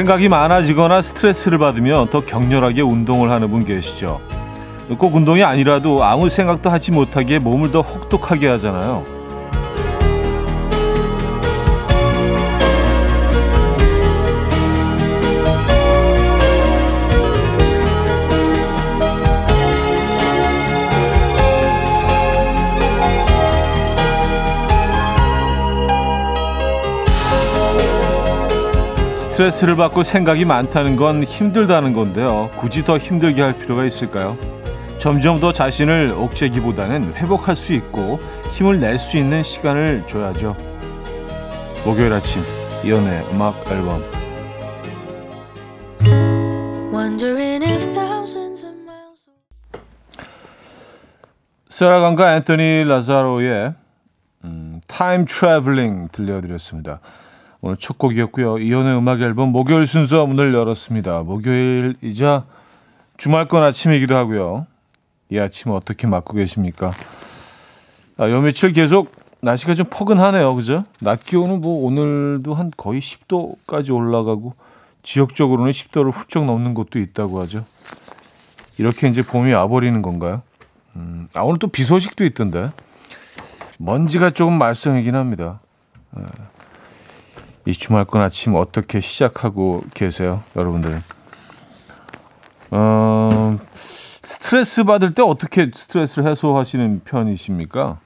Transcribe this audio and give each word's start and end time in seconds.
생각이 0.00 0.30
많아지거나 0.30 1.02
스트레스를 1.02 1.58
받으면 1.58 2.08
더 2.08 2.24
격렬하게 2.24 2.80
운동을 2.80 3.30
하는 3.30 3.50
분 3.50 3.66
계시죠. 3.66 4.18
꼭 4.96 5.14
운동이 5.14 5.42
아니라도 5.42 6.02
아무 6.04 6.30
생각도 6.30 6.70
하지 6.70 6.90
못하게 6.90 7.38
몸을 7.38 7.70
더 7.70 7.82
혹독하게 7.82 8.48
하잖아요. 8.48 9.19
스트레스를 29.40 29.76
받고 29.76 30.02
생각이 30.02 30.44
많다는 30.44 30.96
건 30.96 31.24
힘들다는 31.24 31.94
건데요. 31.94 32.50
굳이 32.56 32.84
더 32.84 32.98
힘들게 32.98 33.40
할 33.40 33.54
필요가 33.54 33.86
있을까요? 33.86 34.36
점점 34.98 35.40
더 35.40 35.50
자신을 35.50 36.12
억제기보다는 36.14 37.14
회복할 37.14 37.56
수 37.56 37.72
있고 37.72 38.20
힘을 38.52 38.80
낼 38.80 38.98
수 38.98 39.16
있는 39.16 39.42
시간을 39.42 40.06
줘야죠. 40.06 40.54
목요일 41.86 42.12
아침 42.12 42.42
이연의 42.84 43.24
음악 43.32 43.54
앨범 43.72 44.02
세라강과 51.70 52.36
앤토니 52.36 52.84
라자로의 52.84 53.74
음, 54.44 54.80
Time 54.86 55.24
Traveling 55.24 56.08
들려드렸습니다. 56.12 57.00
오늘 57.62 57.76
첫 57.76 57.98
곡이었고요. 57.98 58.58
이현우의 58.58 58.96
음악 58.96 59.20
앨범 59.20 59.50
목요일 59.52 59.86
순서 59.86 60.26
문을 60.26 60.54
열었습니다. 60.54 61.22
목요일이자 61.24 62.44
주말권 63.18 63.62
아침이기도 63.62 64.16
하고요. 64.16 64.66
이 65.30 65.38
아침 65.38 65.72
어떻게 65.72 66.06
맞고 66.06 66.34
계십니까? 66.34 66.92
아, 68.16 68.28
요 68.30 68.40
며칠 68.40 68.72
계속 68.72 69.12
날씨가 69.42 69.74
좀 69.74 69.86
포근하네요. 69.90 70.54
그죠? 70.54 70.84
낮 71.00 71.24
기온은 71.24 71.60
뭐 71.60 71.84
오늘도 71.86 72.54
한 72.54 72.70
거의 72.76 73.00
10도까지 73.00 73.94
올라가고 73.94 74.54
지역적으로는 75.02 75.70
10도를 75.72 76.12
훌쩍 76.12 76.44
넘는 76.46 76.74
곳도 76.74 76.98
있다고 76.98 77.40
하죠. 77.42 77.64
이렇게 78.78 79.08
이제 79.08 79.22
봄이 79.22 79.52
와버리는 79.52 80.00
건가요? 80.02 80.42
음, 80.96 81.28
아, 81.34 81.42
오늘 81.42 81.58
또 81.58 81.68
비 81.68 81.84
소식도 81.84 82.24
있던데. 82.24 82.70
먼지가 83.78 84.30
조금 84.30 84.58
말썽이긴 84.58 85.14
합니다. 85.14 85.60
예. 86.18 86.22
이 87.70 87.72
주말권 87.72 88.20
아침 88.20 88.56
어떻게 88.56 88.98
시작하고 88.98 89.84
계세요, 89.94 90.42
여러분들? 90.56 90.90
어, 92.72 93.56
스트레스 94.22 94.82
받을 94.82 95.14
때 95.14 95.22
어떻게 95.22 95.70
스트레스를 95.72 96.28
해소하시는 96.28 97.02
편이십니까? 97.04 98.00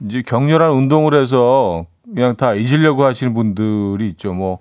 이제 0.00 0.22
격렬한 0.22 0.70
운동을 0.70 1.20
해서 1.20 1.86
그냥 2.14 2.36
다 2.36 2.54
잊으려고 2.54 3.04
하시는 3.04 3.34
분들이 3.34 4.06
있죠. 4.10 4.32
뭐 4.32 4.60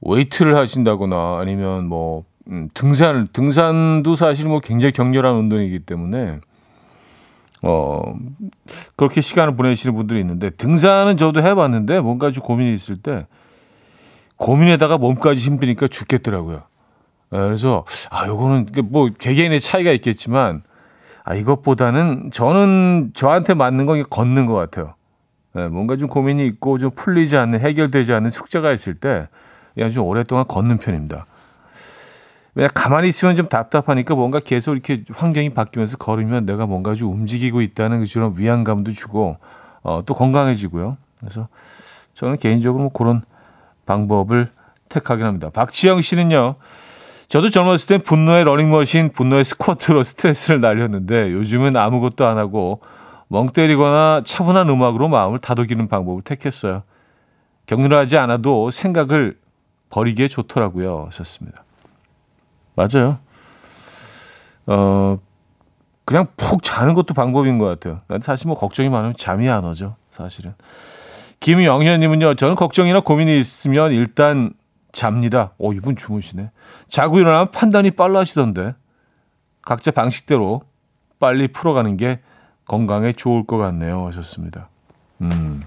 웨이트를 0.00 0.56
하신다거나 0.56 1.38
아니면 1.40 1.86
뭐 1.86 2.24
음, 2.48 2.68
등산 2.74 3.28
등산도 3.32 4.16
사실 4.16 4.48
뭐 4.48 4.58
굉장히 4.58 4.92
격렬한 4.92 5.36
운동이기 5.36 5.80
때문에 5.80 6.40
어, 7.68 8.14
그렇게 8.94 9.20
시간을 9.20 9.56
보내시는 9.56 9.96
분들이 9.96 10.20
있는데, 10.20 10.50
등산은 10.50 11.16
저도 11.16 11.42
해봤는데, 11.42 11.98
뭔가 12.00 12.30
좀 12.30 12.44
고민이 12.44 12.72
있을 12.72 12.94
때, 12.94 13.26
고민에다가 14.36 14.98
몸까지 14.98 15.40
힘드니까 15.44 15.88
죽겠더라고요. 15.88 16.62
네, 17.30 17.38
그래서, 17.38 17.84
아, 18.08 18.28
요거는, 18.28 18.68
뭐, 18.90 19.08
개개인의 19.18 19.60
차이가 19.60 19.90
있겠지만, 19.90 20.62
아, 21.24 21.34
이것보다는 21.34 22.30
저는 22.32 23.10
저한테 23.14 23.54
맞는 23.54 23.86
건 23.86 24.04
걷는 24.08 24.46
것 24.46 24.54
같아요. 24.54 24.94
네, 25.52 25.66
뭔가 25.66 25.96
좀 25.96 26.06
고민이 26.06 26.46
있고, 26.46 26.78
좀 26.78 26.92
풀리지 26.92 27.36
않는, 27.36 27.60
해결되지 27.60 28.12
않는 28.12 28.30
숙제가 28.30 28.70
있을 28.72 28.94
때, 28.94 29.28
그냥 29.74 29.90
좀 29.90 30.06
오랫동안 30.06 30.46
걷는 30.46 30.78
편입니다. 30.78 31.26
왜냐 32.56 32.68
가만히 32.68 33.08
있으면 33.08 33.36
좀 33.36 33.48
답답하니까 33.48 34.14
뭔가 34.14 34.40
계속 34.40 34.72
이렇게 34.72 35.04
환경이 35.12 35.50
바뀌면서 35.50 35.98
걸으면 35.98 36.46
내가 36.46 36.64
뭔가 36.64 36.94
좀 36.94 37.12
움직이고 37.12 37.60
있다는 37.60 38.04
그런 38.06 38.34
위안감도 38.36 38.92
주고 38.92 39.36
어, 39.82 40.02
또 40.06 40.14
건강해지고요. 40.14 40.96
그래서 41.20 41.48
저는 42.14 42.38
개인적으로 42.38 42.84
뭐 42.84 42.92
그런 42.92 43.22
방법을 43.84 44.48
택하긴 44.88 45.26
합니다. 45.26 45.50
박지영 45.50 46.00
씨는요. 46.00 46.54
저도 47.28 47.50
젊었을 47.50 47.88
땐 47.88 48.02
분노의 48.02 48.44
러닝머신, 48.44 49.12
분노의 49.12 49.44
스쿼트로 49.44 50.02
스트레스를 50.02 50.62
날렸는데 50.62 51.32
요즘은 51.32 51.76
아무것도 51.76 52.26
안 52.26 52.38
하고 52.38 52.80
멍 53.28 53.50
때리거나 53.50 54.22
차분한 54.24 54.66
음악으로 54.70 55.08
마음을 55.08 55.38
다독이는 55.40 55.88
방법을 55.88 56.22
택했어요. 56.22 56.84
격렬하지 57.66 58.16
않아도 58.16 58.70
생각을 58.70 59.36
버리기에 59.90 60.28
좋더라고요. 60.28 61.04
하셨습니다. 61.08 61.65
맞아요. 62.76 63.18
어, 64.66 65.18
그냥 66.04 66.28
푹 66.36 66.62
자는 66.62 66.94
것도 66.94 67.14
방법인 67.14 67.58
것 67.58 67.66
같아요. 67.66 68.00
난 68.06 68.20
사실 68.22 68.46
뭐 68.46 68.56
걱정이 68.56 68.88
많으면 68.88 69.14
잠이 69.16 69.48
안 69.50 69.64
오죠. 69.64 69.96
사실은. 70.10 70.54
김영현님은요, 71.40 72.34
저는 72.34 72.54
걱정이나 72.54 73.00
고민이 73.00 73.38
있으면 73.38 73.92
일단 73.92 74.52
잡니다. 74.92 75.52
오, 75.58 75.72
이분 75.72 75.96
주무시네. 75.96 76.50
자고 76.88 77.18
일어나면 77.18 77.50
판단이 77.50 77.90
빨라지던데. 77.92 78.74
각자 79.62 79.90
방식대로 79.90 80.62
빨리 81.18 81.48
풀어가는 81.48 81.96
게 81.96 82.20
건강에 82.66 83.12
좋을 83.12 83.44
것 83.44 83.58
같네요. 83.58 84.06
하셨습니다. 84.06 84.68
음. 85.22 85.62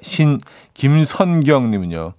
신, 0.00 0.38
김선경님은요, 0.74 2.14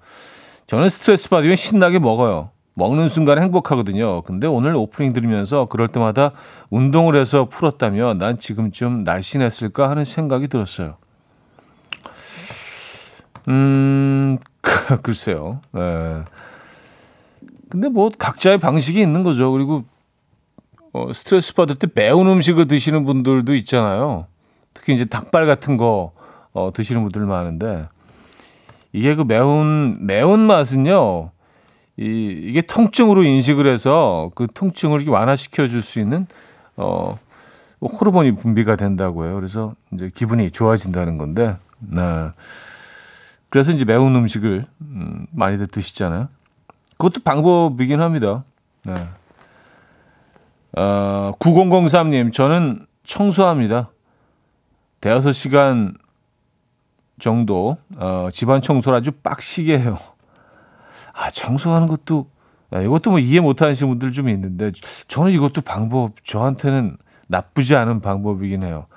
저는 0.67 0.89
스트레스 0.89 1.29
받으면 1.29 1.55
신나게 1.55 1.99
먹어요. 1.99 2.51
먹는 2.74 3.09
순간 3.09 3.42
행복하거든요. 3.42 4.22
근데 4.24 4.48
오늘 4.48 4.76
오프닝 4.76 5.14
들으면서 5.14 5.66
그럴 5.66 5.88
때마다 5.88 6.32
운동을 6.70 7.16
해서 7.16 7.46
풀었다면 7.46 8.18
난 8.18 8.38
지금쯤 8.38 9.04
날씬했을까 9.04 9.90
하는 9.90 10.06
생각이 10.06 10.48
들었어요. 10.48 10.98
음, 13.48 14.38
글쎄요. 15.04 15.62
네. 15.72 16.24
근데 17.70 17.90
뭐 17.90 18.09
각자의 18.18 18.59
방식이 18.59 19.02
있는 19.02 19.24
거죠. 19.24 19.52
그리고 19.52 19.84
어, 20.94 21.12
스트레스 21.14 21.53
받을 21.53 21.76
때 21.76 21.88
매운 21.94 22.28
음식을 22.28 22.68
드시는 22.68 23.06
분들도 23.06 23.56
있잖아요. 23.56 24.28
특히 24.74 24.94
이제 24.94 25.06
닭발 25.06 25.46
같은 25.46 25.78
거 25.78 26.12
어, 26.53 26.72
드시는 26.74 27.02
분들 27.03 27.26
많은데 27.26 27.88
이게 28.92 29.16
그 29.16 29.24
매운 29.24 30.06
매운 30.06 30.40
맛은요. 30.42 31.32
이, 32.01 32.47
이게 32.50 32.62
통증으로 32.62 33.23
인식을 33.23 33.67
해서 33.67 34.31
그 34.34 34.47
통증을 34.51 35.07
완화시켜 35.07 35.67
줄 35.67 35.84
수 35.84 36.00
있는 36.00 36.25
어 36.75 37.17
호르몬이 37.79 38.35
분비가 38.35 38.75
된다고요. 38.75 39.35
그래서 39.35 39.75
이제 39.94 40.09
기분이 40.13 40.51
좋아진다는 40.51 41.17
건데, 41.17 41.57
네. 41.79 42.29
그래서 43.49 43.72
이제 43.72 43.85
매운 43.85 44.16
음식을 44.16 44.66
음, 44.81 45.28
많이들 45.31 45.67
드시잖아요. 45.67 46.29
그것도 46.97 47.22
방법이긴 47.23 48.02
합니다. 48.02 48.43
네. 48.84 48.93
어, 50.78 51.34
9003님, 51.40 52.31
저는 52.34 52.85
청소합니다. 53.03 53.90
대여섯 55.02 55.34
시간 55.34 55.96
정도 57.20 57.78
어, 57.97 58.29
집안 58.31 58.61
청소를 58.61 58.97
아주 58.97 59.11
빡시게 59.11 59.79
해요. 59.79 59.97
아, 61.13 61.29
청소하는 61.29 61.87
것도, 61.87 62.28
아, 62.72 62.81
이것도 62.81 63.11
뭐 63.11 63.19
이해 63.19 63.40
못 63.40 63.61
하시는 63.61 63.90
분들 63.91 64.11
좀 64.11 64.29
있는데, 64.29 64.72
저는 65.08 65.31
이것도 65.31 65.61
방법, 65.61 66.13
저한테는 66.23 66.97
나쁘지 67.28 67.75
않은 67.75 68.02
방법이긴 68.02 68.63
해요. 68.63 68.87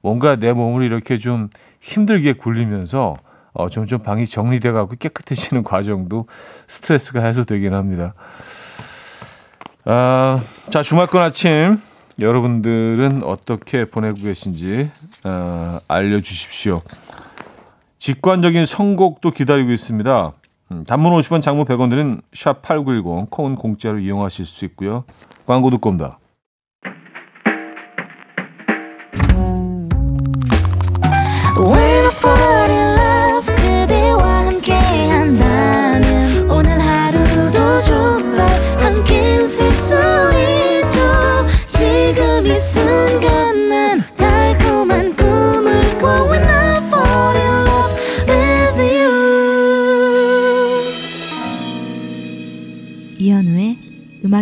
뭔가 0.00 0.36
내 0.36 0.52
몸을 0.52 0.84
이렇게 0.84 1.18
좀 1.18 1.48
힘들게 1.80 2.34
굴리면서, 2.34 3.14
어, 3.54 3.68
점점 3.68 4.02
방이 4.02 4.26
정리돼 4.26 4.72
가고 4.72 4.96
깨끗해지는 4.96 5.62
과정도 5.64 6.26
스트레스가 6.66 7.22
해소되긴 7.22 7.74
합니다. 7.74 8.14
아, 9.84 10.40
자, 10.70 10.82
주말권 10.82 11.22
아침, 11.22 11.78
여러분들은 12.18 13.22
어떻게 13.24 13.84
보내고 13.84 14.16
계신지, 14.22 14.90
어, 15.24 15.78
알려 15.88 16.20
주십시오. 16.20 16.80
직관적인 17.98 18.66
선곡도 18.66 19.30
기다리고 19.30 19.70
있습니다. 19.70 20.32
음, 20.72 20.84
단문 20.84 21.12
50원, 21.12 21.42
장문 21.42 21.66
100원 21.66 21.90
드는 21.90 22.22
샵8910 22.32 23.30
콩은 23.30 23.56
공짜로 23.56 23.98
이용하실 23.98 24.46
수 24.46 24.64
있고요. 24.64 25.04
광고 25.46 25.70
듣고 25.70 25.90
옵니다. 25.90 26.18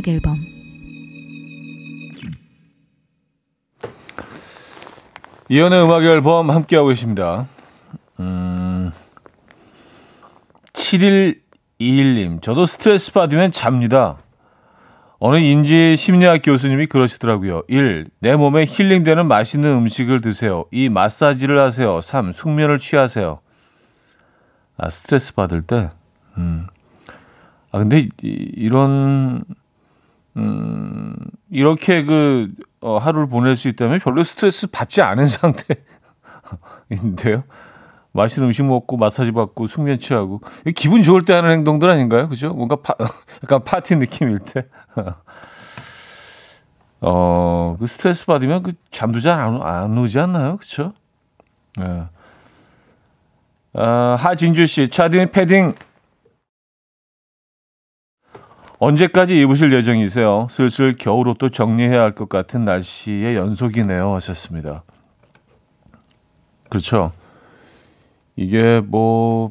음악 0.00 0.08
앨범 0.08 0.38
이연의 5.49 5.85
음악 5.85 6.05
앨범 6.05 6.50
함께하고 6.50 6.88
계십니다. 6.88 7.47
음, 8.20 8.93
7121님, 10.73 12.41
저도 12.41 12.67
스트레스 12.67 13.12
받으면 13.12 13.50
잡니다. 13.50 14.19
어느 15.19 15.37
인지 15.37 15.97
심리학 15.97 16.41
교수님이 16.44 16.87
그러시더라고요. 16.87 17.64
1. 17.69 18.06
내 18.20 18.37
몸에 18.37 18.64
힐링되는 18.67 19.26
맛있는 19.26 19.70
음식을 19.70 20.20
드세요. 20.20 20.64
2. 20.70 20.88
마사지를 20.88 21.58
하세요. 21.58 22.00
3. 22.00 22.32
숙면을 22.32 22.79
취하세요. 22.79 23.41
아, 24.79 24.88
스트레스 24.88 25.35
받을 25.35 25.62
때? 25.62 25.91
음. 26.38 26.69
아, 27.73 27.79
근데 27.79 28.08
이, 28.23 28.69
런 28.69 29.44
음, 30.37 31.15
이렇게 31.50 32.05
그, 32.05 32.50
어, 32.81 32.99
하루를 32.99 33.29
보낼 33.29 33.56
수 33.56 33.69
있다면 33.69 33.99
별로 34.00 34.25
스트레스 34.25 34.67
받지 34.69 35.03
않은 35.03 35.27
상태인데요. 36.88 37.44
맛있는 38.12 38.49
음식 38.49 38.65
먹고 38.65 38.97
마사지 38.97 39.31
받고 39.32 39.67
숙면 39.67 40.00
취하고 40.00 40.41
기분 40.75 41.03
좋을 41.05 41.25
때 41.25 41.32
하는 41.32 41.50
행동들 41.53 41.88
아닌가요? 41.88 42.29
그죠? 42.29 42.53
뭔가 42.53 42.77
파, 42.77 42.94
약간 43.44 43.62
파티 43.65 43.97
느낌일 43.97 44.41
때. 44.41 44.67
어, 47.03 47.76
그 47.79 47.87
스트레스 47.87 48.26
받으면 48.26 48.62
그 48.62 48.73
잠도 48.91 49.21
잘안 49.21 49.62
안 49.62 49.97
오지 49.97 50.19
않나요? 50.19 50.56
그쵸 50.59 50.93
예. 51.81 52.05
아, 53.73 54.17
하진주 54.19 54.67
씨, 54.67 54.88
차디는 54.91 55.31
패딩 55.31 55.75
언제까지 58.81 59.38
입으실 59.38 59.73
예정이세요? 59.73 60.47
슬슬 60.50 60.97
겨울 60.99 61.29
옷도 61.29 61.50
정리해야 61.50 62.00
할 62.00 62.12
것 62.12 62.29
같은 62.31 62.65
날씨의 62.65 63.37
연속이네요. 63.37 64.15
하셨습니다. 64.15 64.85
그렇죠. 66.71 67.12
이게 68.37 68.81
뭐 68.81 69.50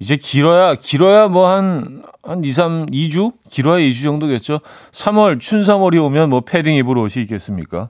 이제 0.00 0.16
길어야 0.16 0.74
길어야 0.74 1.28
뭐 1.28 1.46
한 1.48 2.02
한 2.22 2.42
2, 2.42 2.50
3, 2.50 2.86
2주? 2.86 3.34
길어야 3.48 3.78
2주 3.78 4.02
정도겠죠. 4.02 4.58
3월 4.90 5.38
춘3월이 5.38 6.02
오면 6.04 6.28
뭐 6.30 6.40
패딩 6.40 6.74
입을 6.74 6.98
옷이 6.98 7.22
있겠습니까? 7.22 7.88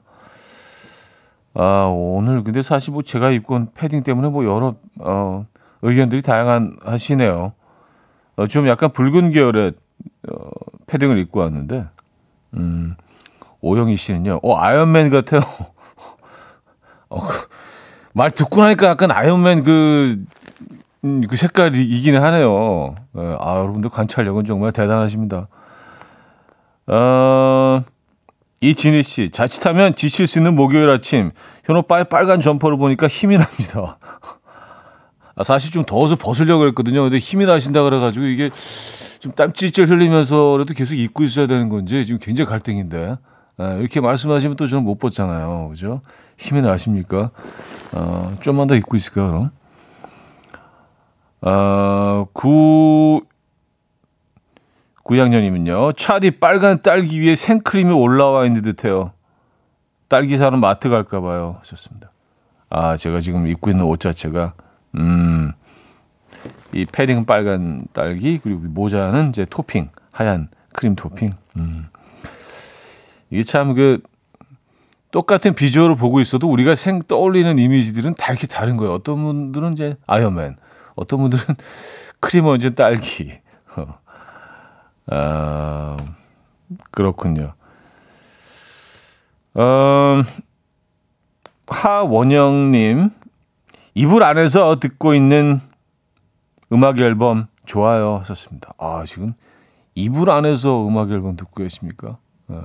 아, 1.55 1.85
오늘 1.91 2.43
근데 2.43 2.61
사실 2.61 2.93
뭐 2.93 3.01
제가 3.01 3.31
입고 3.31 3.55
온 3.55 3.69
패딩 3.73 4.03
때문에 4.03 4.27
뭐 4.29 4.45
여러 4.45 4.75
어 4.99 5.45
의견들이 5.81 6.21
다양한 6.21 6.77
하시네요. 6.83 7.53
어, 8.35 8.47
좀 8.47 8.67
약간 8.67 8.91
붉은 8.91 9.31
계열의 9.31 9.71
어, 10.29 10.49
패딩을 10.87 11.17
입고 11.19 11.39
왔는데 11.39 11.85
음. 12.55 12.95
오영희 13.61 13.95
씨는요. 13.95 14.39
어, 14.43 14.57
아이언맨 14.57 15.09
같아요. 15.09 15.41
어, 17.09 17.19
그, 17.19 17.47
말 18.13 18.31
듣고 18.31 18.61
나니까 18.61 18.87
약간 18.87 19.11
아이언맨 19.11 19.63
그, 19.63 20.23
음, 21.03 21.21
그 21.27 21.35
색깔이 21.35 21.83
이기는 21.83 22.21
하네요. 22.21 22.95
네, 23.13 23.35
아, 23.39 23.57
여러분들 23.57 23.89
관찰력은 23.89 24.45
정말 24.45 24.71
대단하십니다. 24.71 25.47
어, 26.87 27.81
이진희 28.61 29.03
씨, 29.03 29.29
자칫하면 29.29 29.95
지칠 29.95 30.25
수 30.25 30.39
있는 30.39 30.55
목요일 30.55 30.89
아침, 30.89 31.31
현우 31.63 31.81
오빠, 31.81 32.05
빨간 32.05 32.41
점퍼를 32.41 32.77
보니까 32.77 33.07
힘이 33.07 33.37
납니다. 33.37 33.97
아, 35.35 35.43
사실 35.43 35.71
좀 35.71 35.83
더워서 35.83 36.15
벗으려고 36.15 36.65
했거든요. 36.67 37.03
근데 37.03 37.19
힘이 37.19 37.45
나신다 37.45 37.83
그래가지고 37.83 38.25
이게 38.25 38.49
좀 39.19 39.31
땀 39.33 39.53
찔찔 39.53 39.87
흘리면서라도 39.89 40.73
계속 40.73 40.95
입고 40.95 41.23
있어야 41.23 41.47
되는 41.47 41.69
건지 41.69 42.05
지금 42.05 42.19
굉장히 42.19 42.49
갈등인데. 42.49 43.17
아, 43.59 43.73
이렇게 43.73 43.99
말씀하시면 44.01 44.55
또 44.55 44.67
저는 44.67 44.83
못 44.83 44.99
벗잖아요. 44.99 45.69
그죠? 45.69 46.01
힘이 46.37 46.61
나십니까? 46.61 47.31
어, 47.95 48.37
좀만 48.41 48.67
더 48.67 48.75
입고 48.75 48.95
있을까, 48.95 49.25
그럼? 49.25 49.49
어, 51.41 52.27
구, 52.33 53.21
구양년이면요. 55.03 55.93
차디 55.93 56.39
빨간 56.39 56.81
딸기 56.83 57.21
위에 57.21 57.33
생크림이 57.33 57.91
올라와 57.91 58.45
있는 58.45 58.61
듯해요. 58.61 59.13
딸기 60.07 60.37
사러 60.37 60.57
마트 60.57 60.89
갈까 60.89 61.19
봐요. 61.21 61.57
하셨습니다. 61.59 62.11
아, 62.69 62.95
제가 62.95 63.21
지금 63.21 63.47
입고 63.47 63.71
있는 63.71 63.85
옷 63.85 63.99
자체가, 63.99 64.53
음, 64.95 65.51
이 66.73 66.85
패딩은 66.85 67.25
빨간 67.25 67.85
딸기, 67.93 68.39
그리고 68.39 68.61
모자는 68.61 69.29
이제 69.29 69.45
토핑, 69.49 69.89
하얀 70.11 70.49
크림 70.73 70.95
토핑. 70.95 71.31
음. 71.57 71.87
이게 73.29 73.43
참 73.43 73.73
그, 73.73 74.01
똑같은 75.11 75.55
비주얼을 75.55 75.95
보고 75.95 76.19
있어도 76.19 76.49
우리가 76.49 76.75
생 76.75 77.01
떠올리는 77.01 77.57
이미지들은 77.57 78.15
다 78.15 78.31
이렇게 78.31 78.47
다른 78.47 78.77
거예요. 78.77 78.93
어떤 78.93 79.23
분들은 79.23 79.73
이제 79.73 79.97
아이언맨, 80.05 80.57
어떤 80.95 81.19
분들은 81.19 81.43
크림 82.19 82.45
얹은 82.45 82.75
딸기. 82.75 83.39
아, 85.09 85.97
그렇군요. 86.91 87.53
음, 89.55 90.23
하원영님, 91.67 93.09
이불 93.95 94.23
안에서 94.23 94.79
듣고 94.79 95.15
있는 95.15 95.61
음악 96.71 96.99
앨범 96.99 97.47
좋아요 97.65 98.17
하셨습니다. 98.17 98.73
아, 98.77 99.03
지금 99.05 99.33
이불 99.95 100.29
안에서 100.29 100.87
음악 100.87 101.11
앨범 101.11 101.35
듣고 101.35 101.63
계십니까? 101.63 102.17
네. 102.47 102.57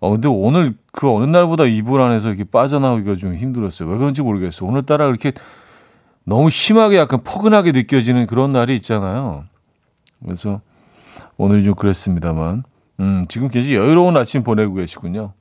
어, 0.00 0.10
근데 0.10 0.28
오늘 0.28 0.76
그 0.92 1.10
어느 1.10 1.24
날보다 1.24 1.64
이불 1.64 2.00
안에서 2.00 2.28
이렇게 2.28 2.44
빠져나오기가 2.44 3.16
좀 3.16 3.34
힘들었어요. 3.34 3.88
왜 3.88 3.96
그런지 3.96 4.22
모르겠어요. 4.22 4.68
오늘따라 4.68 5.06
그렇게 5.06 5.32
너무 6.24 6.50
심하게 6.50 6.98
약간 6.98 7.20
포근하게 7.22 7.72
느껴지는 7.72 8.26
그런 8.26 8.52
날이 8.52 8.74
있잖아요. 8.76 9.44
그래서 10.22 10.60
오늘이 11.36 11.64
좀 11.64 11.74
그랬습니다만, 11.74 12.64
음, 13.00 13.24
지금 13.28 13.48
굉장히 13.48 13.76
여유로운 13.76 14.16
아침 14.16 14.42
보내고 14.42 14.74
계시군요. 14.74 15.32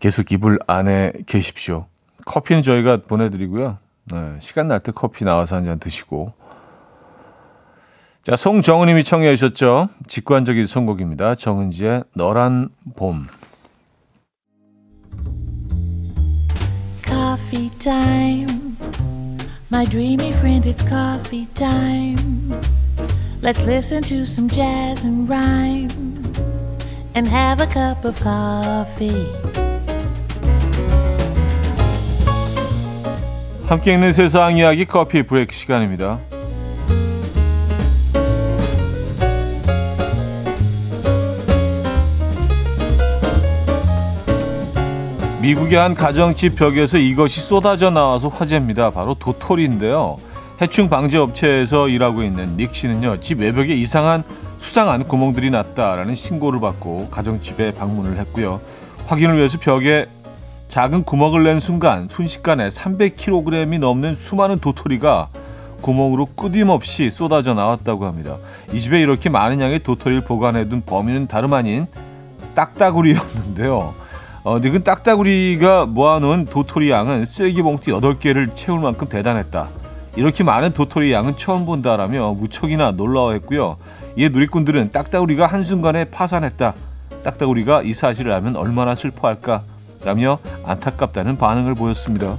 계속 0.00 0.30
이불 0.32 0.58
안에 0.66 1.12
계십시오. 1.26 1.86
커피는 2.24 2.62
저희가 2.62 3.02
보내드리고요. 3.08 3.78
네, 4.12 4.38
시간 4.40 4.68
날 4.68 4.80
때 4.80 4.92
커피 4.92 5.24
나와서 5.24 5.56
한 5.56 5.64
잔 5.64 5.78
드시고 5.78 6.32
자, 8.22 8.36
송정은님이 8.36 9.04
청해 9.04 9.34
주셨죠. 9.36 9.88
직관적인 10.06 10.66
선곡입니다. 10.66 11.34
정은지의 11.34 12.04
너란 12.14 12.68
봄. 12.94 13.24
Coffee 17.06 17.70
time. 17.78 18.76
My 19.70 19.84
dreamy 19.86 20.30
friend, 20.32 20.66
it's 20.66 20.82
coffee 20.86 21.46
time. 21.54 22.52
Let's 23.40 23.62
listen 23.62 24.02
to 24.04 24.24
some 24.26 24.48
jazz 24.48 25.06
and 25.06 25.28
rhyme 25.28 25.88
and 27.14 27.26
have 27.28 27.60
a 27.62 27.66
cup 27.66 28.04
of 28.04 28.20
coffee. 28.20 29.67
함께 33.68 33.92
있는 33.92 34.14
세상 34.14 34.56
이야기 34.56 34.86
커피 34.86 35.22
브레이크 35.22 35.54
시간입니다. 35.54 36.18
미국의 45.42 45.78
한 45.78 45.94
가정집 45.94 46.56
벽에서 46.56 46.96
이것이 46.96 47.42
쏟아져 47.42 47.90
나와서 47.90 48.28
화제입니다. 48.28 48.90
바로 48.90 49.12
도토리인데요. 49.12 50.16
해충 50.62 50.88
방제 50.88 51.18
업체에서 51.18 51.90
일하고 51.90 52.22
있는 52.22 52.56
닉 52.56 52.74
씨는요, 52.74 53.20
집 53.20 53.40
외벽에 53.40 53.74
이상한 53.74 54.24
수상한 54.56 55.06
구멍들이 55.06 55.50
났다라는 55.50 56.14
신고를 56.14 56.58
받고 56.60 57.10
가정집에 57.10 57.74
방문을 57.74 58.16
했고요. 58.16 58.62
확인을 59.08 59.36
위해서 59.36 59.58
벽에 59.58 60.06
작은 60.68 61.04
구멍을 61.04 61.44
낸 61.44 61.60
순간 61.60 62.08
순식간에 62.08 62.68
300kg이 62.68 63.78
넘는 63.78 64.14
수많은 64.14 64.58
도토리가 64.58 65.30
구멍으로 65.80 66.26
끊임없이 66.36 67.08
쏟아져 67.08 67.54
나왔다고 67.54 68.06
합니다. 68.06 68.36
이 68.72 68.78
집에 68.78 69.00
이렇게 69.00 69.30
많은 69.30 69.60
양의 69.62 69.82
도토리를 69.82 70.24
보관해둔 70.24 70.82
범인은 70.84 71.26
다름 71.26 71.54
아닌 71.54 71.86
딱따구리였는데요. 72.54 73.94
어, 74.44 74.58
늙은 74.58 74.84
딱따구리가 74.84 75.86
모아놓은 75.86 76.44
도토리 76.46 76.90
양은 76.90 77.24
쓰레기 77.24 77.62
봉투 77.62 77.90
8개를 77.90 78.54
채울 78.54 78.80
만큼 78.80 79.08
대단했다. 79.08 79.68
이렇게 80.16 80.44
많은 80.44 80.72
도토리 80.72 81.12
양은 81.12 81.36
처음 81.36 81.64
본다라며 81.64 82.32
무척이나 82.32 82.90
놀라워했고요. 82.90 83.78
이에 84.16 84.28
누리꾼들은 84.28 84.90
딱따구리가 84.90 85.46
한순간에 85.46 86.06
파산했다. 86.06 86.74
딱따구리가 87.24 87.82
이 87.82 87.94
사실을 87.94 88.32
알면 88.32 88.56
얼마나 88.56 88.94
슬퍼할까? 88.94 89.62
라며 90.04 90.38
안타깝다는 90.64 91.36
반응을 91.36 91.74
보였습니다. 91.74 92.36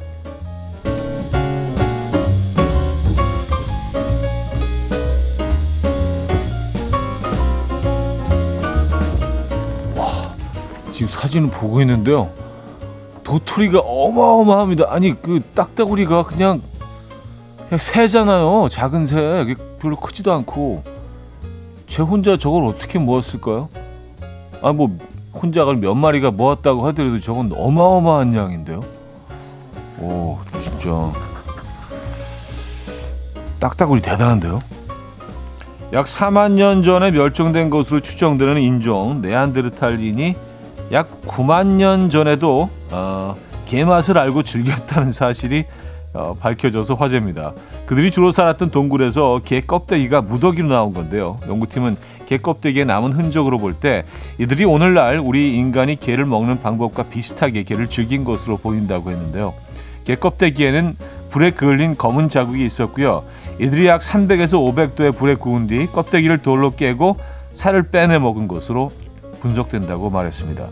사진을 11.10 11.50
보고 11.50 11.82
있는데요. 11.82 12.30
도토리가 13.24 13.80
어마어마합니다. 13.80 14.86
아니 14.90 15.22
그 15.22 15.42
딱따구리가 15.54 16.24
그냥 16.24 16.62
그냥 17.68 17.78
새잖아요. 17.78 18.70
작은 18.70 19.06
새. 19.06 19.56
별로 19.80 19.96
크지도 19.96 20.34
않고 20.34 20.84
제 21.88 22.02
혼자 22.02 22.38
저걸 22.38 22.66
어떻게 22.66 23.00
모았을까요? 23.00 23.70
아 24.62 24.72
뭐 24.74 24.98
혼자가 25.42 25.74
몇 25.74 25.94
마리가 25.96 26.32
모았다고 26.32 26.86
하더라도 26.88 27.20
저건 27.20 27.52
어마어마한 27.56 28.34
양인데요. 28.34 28.82
오 30.02 30.38
진짜 30.62 31.12
딱따구리 33.60 34.02
대단한데요. 34.02 34.60
약 35.92 36.06
4만 36.06 36.52
년 36.52 36.84
전에 36.84 37.12
멸종된 37.12 37.70
것으로 37.70 38.00
추정되는 38.00 38.62
인종 38.62 39.22
네안데르탈인이 39.22 40.36
약 40.92 41.22
9만 41.22 41.68
년 41.78 42.10
전에도 42.10 42.70
어, 42.92 43.36
개맛을 43.66 44.18
알고 44.18 44.44
즐겼다는 44.44 45.12
사실이 45.12 45.66
어, 46.14 46.36
밝혀져서 46.40 46.96
화제입니다. 46.96 47.54
그들이 47.86 48.12
주로 48.12 48.32
살았던 48.32 48.72
동굴에서 48.72 49.42
개 49.44 49.62
껍데기가 49.62 50.22
무더기로 50.22 50.68
나온 50.68 50.94
건데요. 50.94 51.36
연구팀은 51.48 51.98
개 52.30 52.38
껍데기에 52.38 52.84
남은 52.84 53.14
흔적으로 53.14 53.58
볼 53.58 53.74
때 53.74 54.04
이들이 54.38 54.66
오늘날 54.66 55.20
우리 55.20 55.56
인간이 55.56 55.96
개를 55.96 56.26
먹는 56.26 56.60
방법과 56.60 57.04
비슷하게 57.04 57.64
개를 57.64 57.88
즐긴 57.88 58.24
것으로 58.24 58.58
보인다고 58.58 59.10
했는데요. 59.10 59.56
개 60.04 60.16
껍데기에는 60.16 60.94
불에 61.30 61.52
그을린 61.52 61.96
검은 61.98 62.30
자국이 62.30 62.64
있었고요. 62.66 63.24
이들이 63.60 63.88
약 63.88 64.02
300에서 64.02 64.60
500도의 64.60 65.16
불에 65.16 65.36
구운 65.36 65.68
뒤 65.68 65.88
껍데기를 65.88 66.40
돌로 66.40 66.72
깨고 66.72 67.18
살을 67.52 67.90
빼내 67.90 68.20
먹은 68.20 68.48
것으로 68.48 68.92
분석된다고 69.40 70.10
말했습니다. 70.12 70.68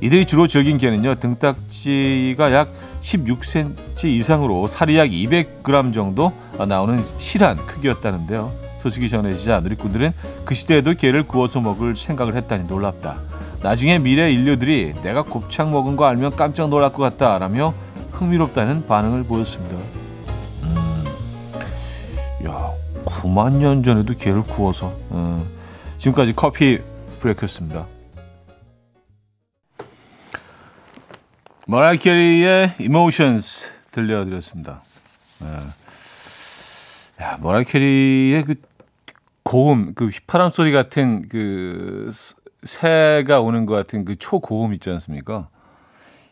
이들이 0.00 0.24
주로 0.26 0.46
즐긴 0.46 0.78
개는요 0.78 1.16
등딱지가 1.16 2.52
약 2.52 2.72
16cm 3.02 4.04
이상으로 4.04 4.66
살이 4.68 4.96
약 4.96 5.10
200g 5.10 5.92
정도 5.92 6.32
나오는 6.66 7.02
실한 7.02 7.56
크기였다는데요. 7.66 8.65
소식이 8.86 9.08
전해지자 9.08 9.60
누리꾼들은 9.60 10.12
그 10.44 10.54
시대에도 10.54 10.94
개를 10.94 11.24
구워서 11.24 11.60
먹을 11.60 11.96
생각을 11.96 12.36
했다니 12.36 12.64
놀랍다. 12.64 13.20
나중에 13.62 13.98
미래 13.98 14.30
인류들이 14.30 14.94
내가 15.02 15.22
곱창 15.22 15.72
먹은 15.72 15.96
거 15.96 16.04
알면 16.04 16.36
깜짝 16.36 16.68
놀랄 16.68 16.92
것 16.92 17.02
같다라며 17.02 17.74
흥미롭다는 18.12 18.86
반응을 18.86 19.24
보였습니다. 19.24 19.76
음, 20.62 21.04
야, 22.46 22.72
9만 23.04 23.56
년 23.56 23.82
전에도 23.82 24.14
개를 24.14 24.42
구워서. 24.42 24.96
음, 25.10 25.44
지금까지 25.98 26.34
커피 26.34 26.78
브레이크였습니다. 27.18 27.86
머라이 31.66 31.98
캐리의 31.98 32.74
Emotions 32.78 33.68
들려드렸습니다. 33.90 34.80
네. 35.40 35.48
야, 37.22 37.38
머라이 37.40 37.64
캐리의 37.64 38.44
그 38.44 38.54
고음, 39.46 39.94
그 39.94 40.08
휘파람 40.08 40.50
소리 40.50 40.72
같은 40.72 41.28
그 41.28 42.10
새가 42.64 43.40
오는 43.40 43.64
것 43.64 43.74
같은 43.74 44.04
그 44.04 44.16
초고음 44.16 44.74
있지 44.74 44.90
않습니까? 44.90 45.48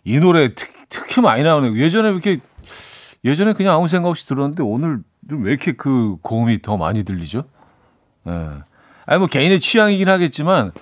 이 0.02 0.18
노래 0.18 0.52
특, 0.52 0.68
특히 0.88 1.20
많이 1.20 1.44
나오네요. 1.44 1.78
예전에 1.78 2.10
이렇게 2.10 2.40
예전에 3.24 3.52
그냥 3.52 3.76
아무 3.76 3.86
생각 3.86 4.08
없이 4.08 4.26
들었는데 4.26 4.64
오늘 4.64 4.98
왜 5.28 5.52
이렇게 5.52 5.72
그 5.72 6.16
고음이 6.22 6.60
더 6.60 6.76
많이 6.76 7.04
들리죠? 7.04 7.44
예. 8.26 8.30
네. 8.32 8.48
아니 9.06 9.18
뭐 9.20 9.28
개인의 9.28 9.60
취향이긴 9.60 10.08
하겠지만 10.08 10.72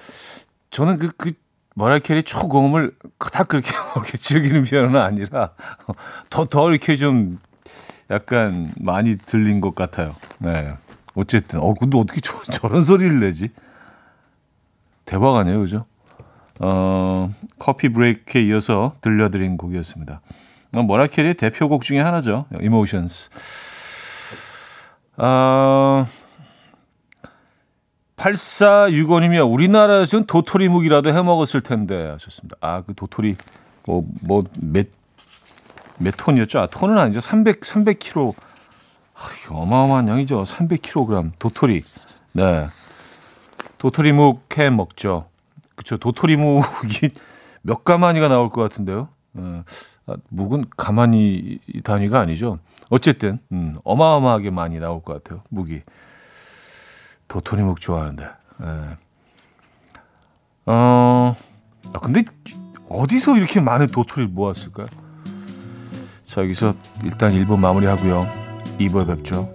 저는 0.71 0.97
그, 0.97 1.11
그 1.19 1.33
머라이캐리 1.75 2.23
초고음을 2.23 2.97
다 3.31 3.45
그렇게 3.45 3.71
그렇게 3.93 4.17
즐기는 4.17 4.65
편은 4.65 4.97
아니라 4.97 5.51
더, 6.31 6.47
더 6.47 6.71
이렇게 6.71 6.97
좀 6.97 7.39
약간 8.11 8.73
많이 8.81 9.19
들린 9.19 9.61
것 9.61 9.75
같아요. 9.75 10.15
네. 10.39 10.73
어쨌든, 11.15 11.61
어, 11.61 11.75
근데 11.75 11.99
어떻게 11.99 12.21
저, 12.21 12.43
저런 12.51 12.83
소리를 12.83 13.21
내지? 13.21 13.51
대박 15.05 15.37
아니에요, 15.37 15.61
그죠? 15.61 15.85
어, 16.61 17.33
커피 17.59 17.89
브레이크에 17.89 18.43
이어서 18.43 18.97
들려드린 19.01 19.57
곡이었습니다. 19.57 20.21
어, 20.75 20.83
머라이캐리의 20.83 21.35
대표곡 21.35 21.83
중에 21.83 22.01
하나죠. 22.01 22.47
Emotions. 22.61 23.31
어, 25.17 26.07
8465님이요. 28.17 29.51
우리나라에서는 29.51 30.27
도토리묵이라도 30.27 31.11
해 31.11 31.23
먹었을 31.23 31.61
텐데 31.61 32.11
하셨습니다. 32.13 32.57
아, 32.61 32.83
그 32.83 32.95
도토리 32.95 33.37
뭐 33.87 34.05
뭐몇 34.23 34.87
몇 35.99 36.15
톤이었죠? 36.17 36.61
아, 36.61 36.67
톤은 36.67 36.99
아니죠. 36.99 37.21
300 37.21 37.61
300kg. 37.61 38.35
아, 39.23 39.55
어마어마한 39.55 40.09
양이죠. 40.09 40.43
300kg 40.43 41.33
도토리. 41.39 41.83
네. 42.33 42.67
도토리묵 43.79 44.59
해 44.59 44.71
먹죠. 44.71 45.27
그렇죠. 45.77 45.97
도토리묵이 45.97 47.11
몇 47.63 47.85
가마니가 47.85 48.29
나올 48.29 48.51
것 48.51 48.63
같은데요. 48.63 49.09
네. 49.33 49.63
아, 50.07 50.17
묵은 50.29 50.67
가마니 50.77 51.59
단위가 51.85 52.21
아니죠. 52.21 52.59
어쨌든 52.91 53.39
음, 53.53 53.77
어마어마하게 53.85 54.51
많이 54.51 54.79
나올 54.79 55.03
것 55.03 55.23
같아요. 55.23 55.43
묵이. 55.51 55.83
도토리묵 57.29 57.81
좋아하는데. 57.81 58.25
예. 58.25 58.67
어, 60.67 61.35
아, 61.95 61.99
근데 62.01 62.25
어디서 62.89 63.37
이렇게 63.37 63.61
많은 63.61 63.89
도토리를 63.89 64.33
모았을까요? 64.33 64.87
자, 66.25 66.43
여기서 66.43 66.75
일단 67.05 67.33
1부 67.33 67.59
마무리하고요. 67.59 68.42
2부에 68.79 69.07
뵙죠. 69.07 69.53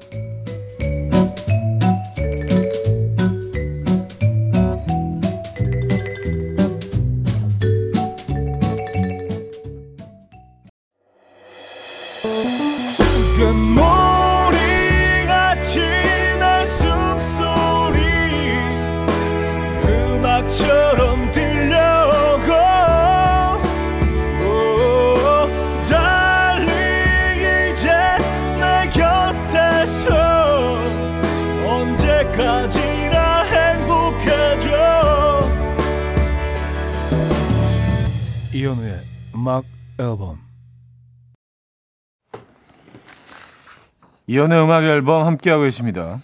이현우의 44.47 44.63
음악 44.63 44.83
앨범 44.83 45.25
함께하고 45.25 45.63
계십니다. 45.63 46.19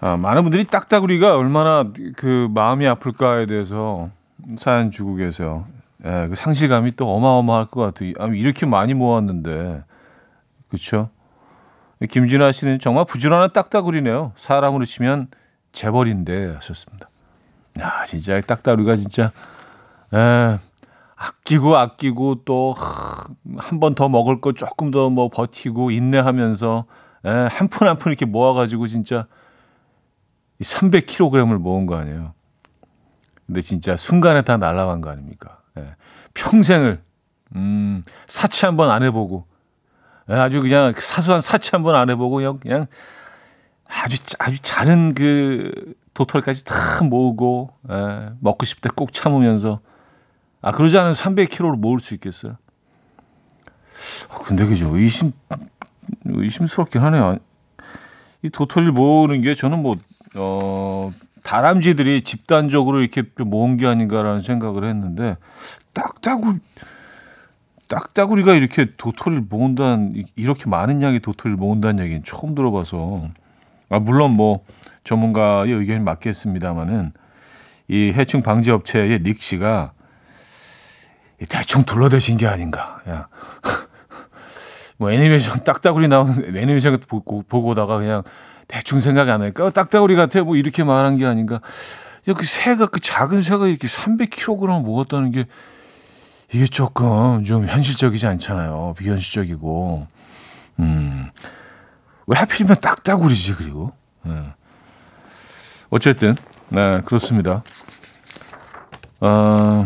아, 0.00 0.16
많은 0.16 0.42
분들이 0.42 0.64
딱따구리가 0.64 1.36
얼마나 1.36 1.90
그 2.16 2.48
마음이 2.52 2.86
아플까에 2.86 3.46
대해서 3.46 4.10
사연 4.56 4.90
주고 4.90 5.14
계세요. 5.14 5.66
예, 6.04 6.26
그 6.28 6.34
상실감이 6.34 6.92
또 6.96 7.12
어마어마할 7.14 7.66
것 7.66 7.80
같아요. 7.80 8.12
아, 8.18 8.26
이렇게 8.26 8.66
많이 8.66 8.94
모았는데. 8.94 9.82
그렇죠? 10.68 11.10
김진아 12.08 12.52
씨는 12.52 12.78
정말 12.78 13.04
부지런한 13.06 13.52
딱따구리네요. 13.52 14.32
사람으로 14.36 14.84
치면 14.84 15.28
재벌인데 15.72 16.54
하셨습니다. 16.54 17.08
야, 17.80 18.04
진짜 18.04 18.40
딱따구리가 18.40 18.96
진짜 18.96 19.32
에, 20.14 20.58
아끼고 21.18 21.76
아끼고 21.76 22.44
또 22.44 22.74
한 23.58 23.80
번 23.80 23.94
더 23.94 24.08
먹을 24.08 24.40
거 24.40 24.52
조금 24.52 24.90
더 24.90 25.10
뭐 25.10 25.28
버티고 25.28 25.90
인내하면서 25.90 26.84
한푼 27.50 27.88
한푼 27.88 28.12
이렇게 28.12 28.24
모아가지고 28.24 28.86
진짜 28.86 29.26
300kg을 30.60 31.58
모은 31.58 31.86
거 31.86 31.96
아니에요. 31.96 32.34
근데 33.46 33.60
진짜 33.60 33.96
순간에 33.96 34.42
다 34.42 34.56
날아간 34.58 35.00
거 35.00 35.10
아닙니까? 35.10 35.60
예. 35.78 35.94
평생을 36.34 37.02
음, 37.56 38.02
사치 38.26 38.66
한 38.66 38.76
번 38.76 38.90
안 38.90 39.02
해보고 39.02 39.46
예, 40.30 40.34
아주 40.34 40.60
그냥 40.60 40.92
사소한 40.96 41.40
사치 41.40 41.70
한 41.72 41.82
번 41.82 41.94
안 41.96 42.10
해보고 42.10 42.36
그냥, 42.36 42.58
그냥 42.58 42.86
아주 43.86 44.18
아주 44.38 44.58
작은 44.60 45.14
그 45.14 45.94
도토리까지 46.14 46.64
다 46.64 46.74
모으고 47.02 47.70
예, 47.90 48.30
먹고 48.40 48.64
싶을 48.66 48.90
때 48.90 48.94
꼭 48.94 49.12
참으면서 49.12 49.80
아 50.60 50.72
그러지 50.72 50.98
않으면 50.98 51.14
300kg를 51.14 51.76
모을 51.76 52.00
수 52.00 52.14
있겠어요? 52.14 52.56
어, 54.28 54.38
근데 54.44 54.64
그죠 54.66 54.96
의심 54.96 55.32
의심스럽긴 56.24 57.02
하네요. 57.02 57.38
이 58.42 58.50
도토리를 58.50 58.92
모으는 58.92 59.42
게 59.42 59.54
저는 59.54 59.82
뭐 59.82 59.96
어, 60.36 61.10
다람쥐들이 61.42 62.22
집단적으로 62.22 63.00
이렇게 63.00 63.22
모은 63.38 63.76
게 63.76 63.86
아닌가라는 63.86 64.40
생각을 64.40 64.86
했는데 64.86 65.36
딱따구 65.92 66.58
딱따구리가 67.88 68.54
이렇게 68.54 68.88
도토리를 68.96 69.46
모은다는 69.48 70.12
이렇게 70.36 70.68
많은 70.68 71.02
양의 71.02 71.20
도토리를 71.20 71.56
모은다는 71.56 72.04
얘기는 72.04 72.22
처음 72.24 72.54
들어봐서 72.54 73.28
아 73.88 73.98
물론 73.98 74.32
뭐 74.32 74.64
전문가의 75.04 75.72
의견이 75.72 76.00
맞겠습니다만은 76.00 77.12
이 77.88 78.12
해충 78.14 78.42
방지 78.42 78.70
업체의 78.70 79.22
닉 79.22 79.40
씨가 79.40 79.92
대충 81.46 81.84
둘러대신 81.84 82.36
게 82.36 82.46
아닌가. 82.46 83.00
야. 83.08 83.28
뭐 84.98 85.12
애니메이션 85.12 85.62
딱따구리 85.62 86.08
나오는 86.08 86.56
애니메이션 86.56 86.98
보고, 87.06 87.42
보고 87.42 87.68
오다가 87.68 87.98
그냥 87.98 88.22
대충 88.66 88.98
생각이 88.98 89.30
안 89.30 89.40
나니까 89.40 89.66
어, 89.66 89.70
딱따구리 89.70 90.16
같아 90.16 90.42
뭐 90.42 90.56
이렇게 90.56 90.84
말한 90.84 91.16
게 91.16 91.26
아닌가. 91.26 91.60
그 92.24 92.44
새가 92.44 92.86
그 92.86 93.00
작은 93.00 93.42
새가 93.42 93.68
이렇게 93.68 93.86
300kg 93.86 94.84
먹었다는 94.84 95.30
게 95.30 95.46
이게 96.52 96.66
조금 96.66 97.44
좀 97.44 97.66
현실적이지 97.66 98.26
않잖아요. 98.26 98.94
비현실적이고. 98.98 100.06
음. 100.80 101.30
왜 102.26 102.38
하필이면 102.38 102.76
딱따구리지 102.80 103.54
그리고. 103.54 103.92
네. 104.22 104.52
어쨌든 105.90 106.34
네 106.68 107.00
그렇습니다. 107.02 107.62
어, 109.20 109.84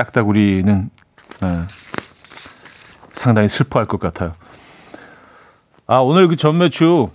딱따구리는 0.00 0.90
네, 1.42 1.48
상당히 3.12 3.48
슬퍼할 3.48 3.84
것 3.84 4.00
같아요. 4.00 4.32
아 5.86 5.98
오늘 5.98 6.26
그 6.28 6.36
전매추 6.36 7.10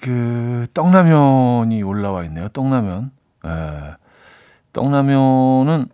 그 0.00 0.66
떡라면이 0.74 1.82
올라와 1.82 2.24
있네요. 2.24 2.48
떡라면. 2.48 3.12
예. 3.46 3.96
떡라면은 4.72 5.86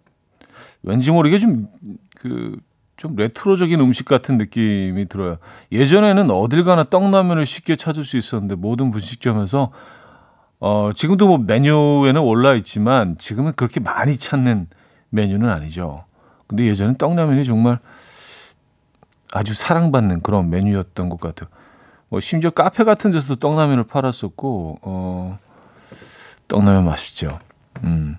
왠지 0.83 1.11
모르게 1.11 1.39
좀그 1.39 2.57
좀 2.97 3.17
레트로적인 3.17 3.79
음식 3.81 4.07
같은 4.07 4.39
느낌이 4.39 5.07
들어요. 5.09 5.37
예전에는 5.71 6.31
어딜 6.31 6.65
가나 6.65 6.85
떡라면을 6.85 7.45
쉽게 7.45 7.77
찾을 7.77 8.05
수 8.05 8.17
있었는데 8.17 8.55
모든 8.55 8.91
분식점에서 8.91 9.71
어 10.61 10.91
지금도 10.95 11.27
뭐 11.27 11.39
메뉴에는 11.39 12.21
올라 12.23 12.55
있지만 12.55 13.19
지금은 13.19 13.53
그렇게 13.55 13.81
많이 13.81 14.17
찾는 14.17 14.69
메뉴는 15.13 15.49
아니죠. 15.49 16.05
근데 16.47 16.67
예전엔 16.67 16.97
떡라면이 16.97 17.45
정말 17.45 17.79
아주 19.33 19.55
사랑받는 19.55 20.23
그런 20.23 20.51
메뉴였던 20.51 21.09
것 21.09 21.21
같아요. 21.21 21.49
뭐 22.09 22.21
심지어 22.21 22.51
카페 22.51 22.85
같은 22.85 23.11
데서도 23.11 23.37
떡라면을 23.37 23.85
팔았었고 23.85 24.79
어 24.83 25.39
떡라면 26.49 26.85
맛있죠. 26.85 27.39
음. 27.85 28.19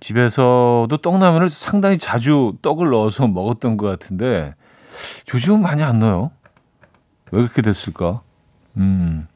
집에서도 0.00 0.88
떡라면을 1.02 1.48
상당히 1.48 1.98
자주 1.98 2.56
떡을 2.62 2.90
넣어서 2.90 3.26
먹었던 3.28 3.76
것 3.76 3.86
같은데 3.86 4.54
요즘은 5.32 5.62
많이 5.62 5.82
안 5.82 5.98
넣어요. 6.00 6.30
왜 7.30 7.42
그렇게 7.42 7.62
됐을까? 7.62 8.20
음. 8.76 9.26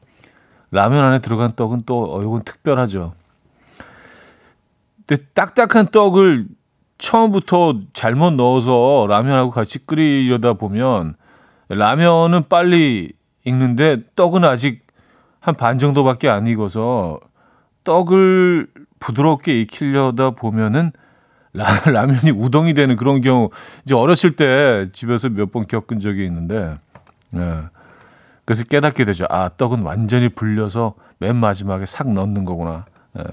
라면 0.71 1.03
안에 1.03 1.19
들어간 1.19 1.53
떡은 1.55 1.81
또 1.85 2.15
어, 2.15 2.21
이건 2.23 2.43
특별하죠. 2.43 3.13
근데 5.05 5.23
딱딱한 5.33 5.87
떡을 5.87 6.47
처음부터 7.07 7.79
잘못 7.91 8.31
넣어서 8.35 9.05
라면하고 9.09 9.51
같이 9.51 9.85
끓이려다 9.85 10.53
보면 10.53 11.15
라면은 11.67 12.43
빨리 12.47 13.11
익는데 13.43 14.03
떡은 14.15 14.45
아직 14.45 14.83
한 15.41 15.55
반 15.57 15.77
정도밖에 15.77 16.29
안 16.29 16.47
익어서 16.47 17.19
떡을 17.83 18.67
부드럽게 18.99 19.59
익히려다 19.61 20.31
보면은 20.31 20.93
라, 21.51 21.65
라면이 21.91 22.31
우동이 22.31 22.73
되는 22.73 22.95
그런 22.95 23.19
경우 23.21 23.49
이제 23.83 23.93
어렸을 23.93 24.37
때 24.37 24.87
집에서 24.93 25.27
몇 25.27 25.51
번 25.51 25.67
겪은 25.67 25.99
적이 25.99 26.23
있는데 26.25 26.77
예. 27.35 27.63
그래서 28.45 28.63
깨닫게 28.63 29.03
되죠. 29.03 29.25
아 29.29 29.49
떡은 29.49 29.81
완전히 29.81 30.29
불려서 30.29 30.93
맨 31.19 31.35
마지막에 31.35 31.85
싹 31.85 32.09
넣는 32.13 32.45
거구나. 32.45 32.85
예. 33.19 33.23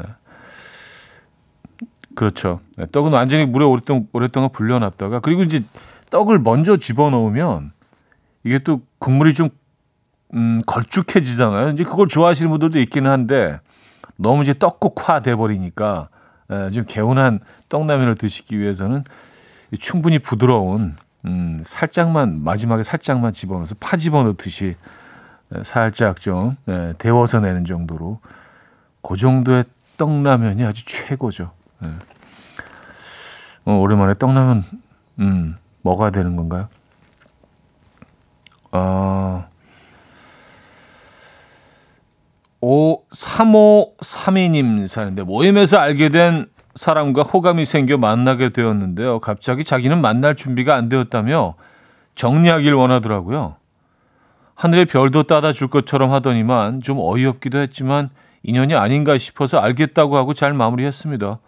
그렇죠. 2.14 2.60
네, 2.76 2.86
떡은 2.90 3.12
완전히 3.12 3.46
물에 3.46 3.64
오랫동안, 3.64 4.08
오랫동안 4.12 4.50
불려놨다가 4.50 5.20
그리고 5.20 5.42
이제 5.42 5.62
떡을 6.10 6.38
먼저 6.40 6.76
집어넣으면 6.76 7.72
이게 8.44 8.58
또 8.58 8.82
국물이 8.98 9.34
좀 9.34 9.48
음, 10.34 10.60
걸쭉해지잖아요. 10.66 11.70
이제 11.70 11.84
그걸 11.84 12.08
좋아하시는 12.08 12.50
분들도 12.50 12.78
있기는 12.80 13.10
한데 13.10 13.60
너무 14.16 14.42
이제 14.42 14.54
떡국화 14.54 15.20
돼 15.20 15.34
버리니까 15.34 16.08
예, 16.52 16.70
좀 16.70 16.84
개운한 16.86 17.40
떡라면을 17.68 18.16
드시기 18.16 18.58
위해서는 18.58 19.04
충분히 19.78 20.18
부드러운 20.18 20.96
음, 21.24 21.60
살짝만 21.64 22.42
마지막에 22.42 22.82
살짝만 22.82 23.32
집어넣어서 23.32 23.74
파 23.80 23.96
집어넣듯이 23.96 24.76
예, 25.54 25.62
살짝 25.64 26.20
좀 26.20 26.56
예, 26.68 26.94
데워서 26.98 27.40
내는 27.40 27.64
정도로 27.64 28.20
그 29.02 29.16
정도의 29.16 29.64
떡라면이 29.96 30.64
아주 30.64 30.84
최고죠. 30.86 31.52
예. 31.84 31.88
어, 33.64 33.76
오랜만에 33.76 34.14
떡라면 34.14 34.64
음, 35.20 35.56
먹어야 35.82 36.10
되는 36.10 36.36
건가요? 36.36 36.68
어, 38.72 39.44
5 42.60 43.04
3532님 43.08 44.86
사는데 44.86 45.22
모임에서 45.22 45.78
알게 45.78 46.10
된 46.10 46.46
사람과 46.74 47.22
호감이 47.22 47.64
생겨 47.64 47.96
만나게 47.96 48.50
되었는데요. 48.50 49.18
갑자기 49.20 49.64
자기는 49.64 50.00
만날 50.00 50.36
준비가 50.36 50.76
안 50.76 50.88
되었다며 50.88 51.54
정리하길 52.14 52.74
원하더라고요. 52.74 53.56
하늘의 54.54 54.86
별도 54.86 55.22
따다 55.22 55.52
줄 55.52 55.68
것처럼 55.68 56.12
하더니만 56.12 56.82
좀 56.82 56.98
어이없기도 57.00 57.58
했지만 57.58 58.10
인연이 58.42 58.74
아닌가 58.74 59.16
싶어서 59.16 59.58
알겠다고 59.58 60.16
하고 60.16 60.34
잘 60.34 60.52
마무리했습니다. 60.52 61.38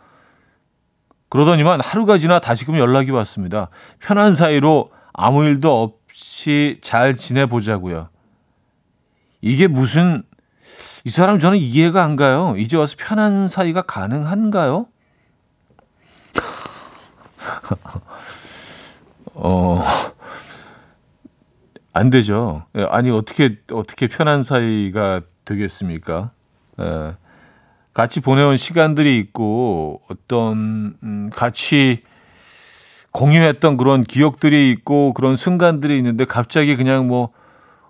그러더니만 1.33 1.81
하루가 1.81 2.19
지나 2.19 2.41
다시금 2.41 2.77
연락이 2.77 3.11
왔습니다. 3.11 3.71
편한 4.01 4.35
사이로 4.35 4.91
아무 5.15 5.45
일도 5.45 5.83
없이 5.83 6.79
잘 6.83 7.17
지내보자고요. 7.17 8.11
이게 9.41 9.67
무슨 9.67 10.25
이 11.07 11.09
사람 11.09 11.39
저는 11.39 11.57
이해가 11.57 12.05
안 12.05 12.17
가요. 12.17 12.55
이제 12.59 12.77
와서 12.77 12.97
편한 12.99 13.49
사이가 13.49 13.81
가능한가요? 13.81 14.89
어, 19.33 19.83
안 21.95 22.11
되죠. 22.11 22.67
예, 22.77 22.85
아니, 22.91 23.11
어떻게, 23.11 23.59
어떻게 23.73 24.07
편한 24.07 24.43
사이가 24.43 25.23
되겠습니까? 25.47 26.33
예, 26.79 27.17
같이 27.95 28.21
보내온 28.21 28.57
시간들이 28.57 29.19
있고, 29.19 30.01
어떤, 30.09 30.95
음, 31.03 31.31
같이 31.33 32.03
공유했던 33.13 33.77
그런 33.77 34.03
기억들이 34.03 34.71
있고, 34.71 35.13
그런 35.13 35.37
순간들이 35.37 35.97
있는데, 35.99 36.25
갑자기 36.25 36.77
그냥 36.77 37.09
뭐, 37.09 37.31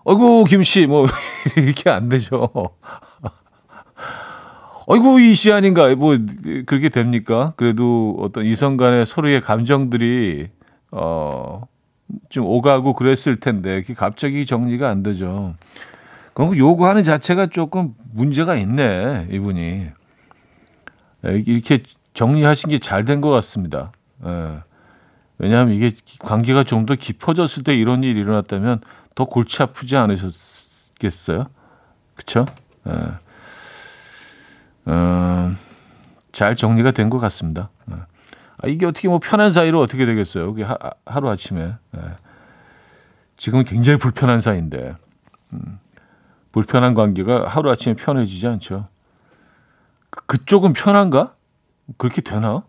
어이구, 0.04 0.44
김씨, 0.48 0.86
뭐, 0.86 1.06
이렇게 1.56 1.90
안 1.90 2.08
되죠. 2.08 2.52
어이구, 4.88 5.20
이 5.20 5.34
씨 5.34 5.52
아닌가. 5.52 5.94
뭐, 5.94 6.16
그렇게 6.66 6.88
됩니까? 6.88 7.52
그래도 7.56 8.16
어떤 8.20 8.44
이성 8.44 8.76
간의 8.76 9.06
서로의 9.06 9.40
감정들이, 9.40 10.48
어, 10.90 11.62
좀 12.28 12.44
오가고 12.44 12.94
그랬을 12.94 13.38
텐데, 13.38 13.82
갑자기 13.96 14.44
정리가 14.44 14.88
안 14.88 15.04
되죠. 15.04 15.54
그런 16.35 16.51
거 16.51 16.57
요구하는 16.57 17.03
자체가 17.03 17.47
조금 17.49 17.95
문제가 18.12 18.57
있네, 18.57 19.29
이분이. 19.31 19.88
이렇게 21.25 21.83
정리하신 22.14 22.71
게 22.71 22.79
잘 22.79 23.05
된 23.05 23.21
것 23.21 23.31
같습니다. 23.31 23.92
예. 24.25 24.61
왜냐하면 25.38 25.75
이게 25.75 25.92
관계가 26.21 26.64
좀 26.64 26.87
더 26.87 26.95
깊어졌을 26.95 27.62
때 27.64 27.75
이런 27.75 28.03
일이 28.03 28.21
일어났다면 28.21 28.81
더 29.14 29.25
골치 29.27 29.62
아프지 29.62 29.97
않으셨겠어요? 29.97 31.47
그쵸? 32.14 32.45
예. 32.87 32.92
어, 34.87 35.53
잘 36.33 36.57
정리가 36.57 36.90
된 36.92 37.09
것 37.11 37.18
같습니다. 37.18 37.71
예. 37.90 37.95
아, 38.59 38.68
이게 38.68 38.87
어떻게 38.87 39.09
뭐 39.09 39.18
편한 39.18 39.53
사이로 39.53 39.81
어떻게 39.81 40.07
되겠어요? 40.07 40.55
하, 40.64 40.77
하루 41.07 41.29
아침에. 41.31 41.75
예. 41.97 42.01
지금은 43.37 43.64
굉장히 43.64 43.99
불편한 43.99 44.38
사이인데. 44.38 44.95
음, 45.53 45.79
불편한 46.52 46.94
관계가 46.94 47.48
하루 47.48 47.70
아침에 47.70 47.94
편해지지 47.94 48.46
않죠. 48.46 48.88
그, 50.10 50.26
그쪽은 50.26 50.74
편한가? 50.74 51.34
그렇게 51.96 52.20
되나? 52.20 52.64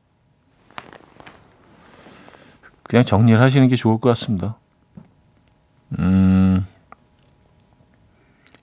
그냥 2.83 3.03
정리를 3.05 3.39
하시는 3.39 3.67
게 3.67 3.75
좋을 3.75 3.99
것 3.99 4.09
같습니다. 4.09 4.57
음, 5.99 6.65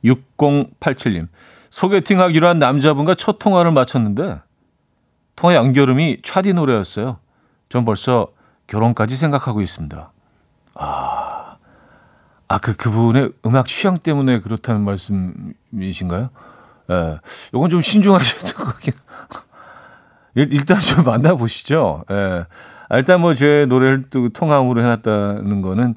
6087님. 0.04 1.28
소개팅 1.68 2.20
하기로 2.20 2.48
한 2.48 2.58
남자분과 2.58 3.14
첫 3.14 3.38
통화를 3.38 3.70
마쳤는데 3.70 4.40
통화 5.36 5.54
연결음이 5.54 6.22
차디 6.22 6.52
노래였어요. 6.54 7.18
전 7.68 7.84
벌써 7.84 8.28
결혼까지 8.66 9.16
생각하고 9.16 9.60
있습니다. 9.60 10.12
아, 10.74 11.19
아, 12.50 12.58
그, 12.58 12.74
그분의 12.74 13.30
음악 13.46 13.66
취향 13.68 13.94
때문에 13.96 14.40
그렇다는 14.40 14.80
말씀이신가요? 14.80 16.30
예. 16.90 17.18
요건 17.54 17.70
좀 17.70 17.80
신중하셔야 17.80 18.40
될 18.42 18.54
것 18.54 18.64
같긴. 18.64 18.92
일단 20.34 20.80
좀 20.80 21.04
만나보시죠. 21.04 22.04
예. 22.10 22.46
아, 22.88 22.96
일단 22.98 23.20
뭐 23.20 23.34
제 23.34 23.66
노래를 23.68 24.06
또 24.10 24.30
통화음으로 24.30 24.82
해놨다는 24.82 25.62
거는 25.62 25.94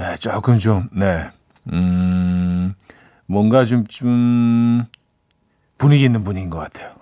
예, 0.00 0.14
조금 0.16 0.58
좀, 0.58 0.88
네. 0.90 1.28
음, 1.70 2.72
뭔가 3.26 3.66
좀, 3.66 3.86
좀, 3.86 4.84
분위기 5.76 6.04
있는 6.04 6.24
분인 6.24 6.48
것 6.48 6.60
같아요. 6.60 6.94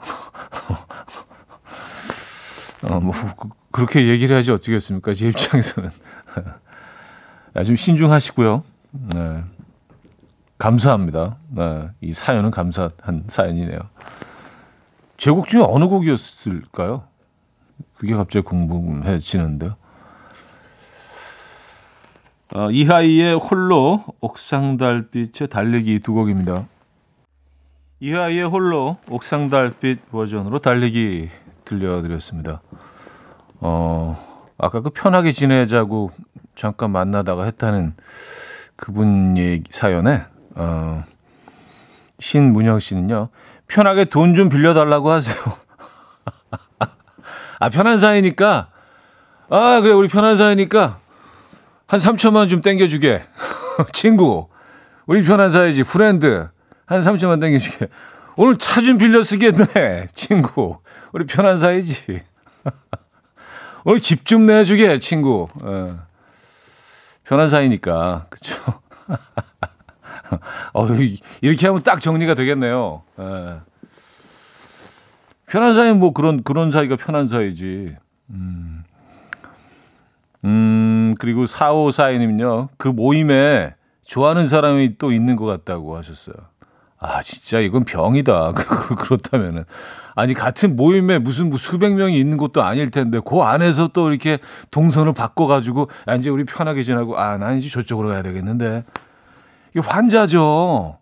어, 2.90 2.98
뭐, 2.98 3.14
그, 3.38 3.48
그렇게 3.70 4.08
얘기를 4.08 4.36
하지 4.36 4.50
어쩌겠습니까? 4.50 5.14
제 5.14 5.28
입장에서는. 5.28 5.88
아, 7.54 7.62
좀 7.64 7.76
신중하시고요. 7.76 8.64
네. 8.92 9.44
감사합니다. 10.58 11.36
네. 11.48 11.88
이 12.00 12.12
사연은 12.12 12.50
감사한 12.50 13.24
사연이네요. 13.28 13.80
제 15.16 15.30
곡 15.30 15.48
중에 15.48 15.62
어느 15.64 15.86
곡이었을까요? 15.86 17.04
그게 17.94 18.14
갑자기 18.14 18.44
궁금해지는데요. 18.44 19.76
어, 22.54 22.70
이하이의 22.70 23.36
홀로 23.36 24.04
옥상 24.20 24.76
달빛의 24.76 25.48
달리기 25.48 26.00
두 26.00 26.12
곡입니다. 26.12 26.66
이하이의 28.00 28.46
홀로 28.48 28.98
옥상 29.08 29.48
달빛 29.48 30.10
버전으로 30.10 30.58
달리기 30.58 31.30
들려드렸습니다. 31.64 32.60
어, 33.60 34.52
아까 34.58 34.80
그 34.80 34.90
편하게 34.90 35.32
지내자고 35.32 36.10
잠깐 36.56 36.90
만나다가 36.90 37.44
했다는 37.44 37.94
그분 38.76 39.36
얘기 39.36 39.70
사연에 39.72 40.22
어, 40.54 41.04
신문영 42.18 42.80
씨는요. 42.80 43.28
편하게 43.66 44.04
돈 44.06 44.34
좀 44.34 44.48
빌려달라고 44.48 45.10
하세요. 45.10 45.36
아, 47.58 47.68
편한 47.70 47.96
사이니까. 47.96 48.68
아, 49.48 49.80
그래, 49.80 49.92
우리 49.92 50.08
편한 50.08 50.36
사이니까. 50.36 50.98
한 51.86 52.00
3천만 52.00 52.48
좀 52.48 52.60
땡겨주게. 52.60 53.22
친구. 53.92 54.48
우리 55.06 55.22
편한 55.24 55.50
사이지. 55.50 55.84
friend. 55.84 56.48
한 56.86 57.00
3천만 57.02 57.40
땡겨주게. 57.40 57.88
오늘 58.36 58.58
차 58.58 58.80
좀 58.80 58.98
빌려 58.98 59.22
쓰겠네. 59.22 60.08
친구. 60.14 60.78
우리 61.12 61.24
편한 61.26 61.58
사이지. 61.58 62.22
오늘 63.84 64.00
집 64.00 64.24
좀 64.24 64.46
내주게, 64.46 64.98
친구. 64.98 65.48
어. 65.62 65.96
편한 67.32 67.48
사이니까. 67.48 68.26
그쵸. 68.28 68.62
어, 70.74 70.86
이렇게 71.40 71.66
하면 71.66 71.82
딱 71.82 72.02
정리가 72.02 72.34
되겠네요. 72.34 73.04
예. 73.18 73.60
편한 75.46 75.74
사이는 75.74 75.98
뭐 75.98 76.12
그런, 76.12 76.42
그런 76.42 76.70
사이가 76.70 76.96
편한 76.96 77.26
사이지. 77.26 77.96
음. 78.28 78.84
음, 80.44 81.14
그리고 81.18 81.44
4542님요. 81.44 82.68
그 82.76 82.88
모임에 82.88 83.76
좋아하는 84.04 84.46
사람이 84.46 84.98
또 84.98 85.10
있는 85.10 85.34
것 85.34 85.46
같다고 85.46 85.96
하셨어요. 85.96 86.36
아, 86.98 87.22
진짜 87.22 87.60
이건 87.60 87.84
병이다. 87.84 88.52
그렇다면은. 89.00 89.64
아니, 90.14 90.34
같은 90.34 90.76
모임에 90.76 91.18
무슨 91.18 91.48
뭐 91.48 91.58
수백 91.58 91.94
명이 91.94 92.18
있는 92.18 92.36
것도 92.36 92.62
아닐 92.62 92.90
텐데, 92.90 93.20
그 93.24 93.40
안에서 93.40 93.88
또 93.88 94.10
이렇게 94.10 94.38
동선을 94.70 95.12
바꿔가지고, 95.14 95.88
아, 96.06 96.14
이제 96.14 96.30
우리 96.30 96.44
편하게 96.44 96.82
지나고, 96.82 97.18
아, 97.18 97.38
난 97.38 97.58
이제 97.58 97.68
저쪽으로 97.68 98.08
가야 98.08 98.22
되겠는데. 98.22 98.84
이게 99.70 99.80
환자죠. 99.80 100.98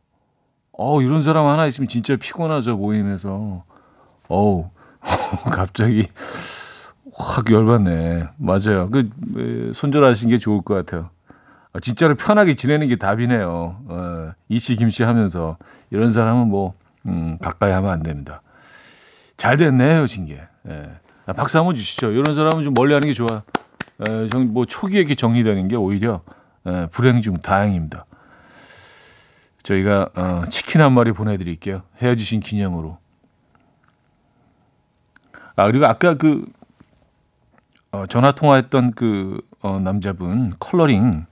어, 0.72 1.02
이런 1.02 1.22
사람 1.22 1.46
하나 1.46 1.66
있으면 1.66 1.88
진짜 1.88 2.16
피곤하죠, 2.16 2.76
모임에서. 2.76 3.64
어우, 4.28 4.70
갑자기 5.50 6.06
확 7.12 7.50
열받네. 7.50 8.28
맞아요. 8.38 8.88
그, 8.90 9.72
손절하신 9.74 10.30
게 10.30 10.38
좋을 10.38 10.62
것 10.62 10.74
같아요. 10.74 11.10
아, 11.72 11.80
진짜로 11.80 12.14
편하게 12.14 12.54
지내는 12.54 12.88
게 12.88 12.96
답이네요. 12.96 13.76
어, 13.88 14.32
이씨 14.48 14.76
김씨 14.76 15.02
하면서 15.02 15.56
이런 15.90 16.10
사람은 16.10 16.48
뭐 16.48 16.74
음, 17.06 17.38
가까이 17.38 17.72
하면 17.72 17.90
안 17.90 18.02
됩니다. 18.02 18.42
잘 19.40 19.56
됐네요, 19.56 20.06
징계. 20.06 20.38
예. 20.68 20.90
아, 21.24 21.32
박수 21.32 21.56
한번 21.56 21.74
주시죠. 21.74 22.10
이런 22.12 22.34
사람은 22.34 22.62
좀 22.62 22.74
멀리 22.76 22.92
하는 22.92 23.08
게 23.08 23.14
좋아. 23.14 23.42
에, 24.06 24.28
정, 24.28 24.52
뭐 24.52 24.66
초기에 24.66 24.98
이렇게 25.00 25.14
정리되는 25.14 25.66
게 25.66 25.76
오히려 25.76 26.20
에, 26.66 26.88
불행 26.88 27.22
중 27.22 27.38
다행입니다. 27.38 28.04
저희가 29.62 30.10
어, 30.14 30.42
치킨 30.50 30.82
한 30.82 30.92
마리 30.92 31.12
보내드릴게요. 31.12 31.84
헤어지신 32.02 32.40
기념으로. 32.40 32.98
아 35.56 35.66
그리고 35.68 35.86
아까 35.86 36.18
그 36.18 36.44
어, 37.92 38.04
전화 38.08 38.32
통화했던 38.32 38.90
그 38.90 39.40
어, 39.62 39.80
남자분 39.80 40.52
컬러링 40.58 41.24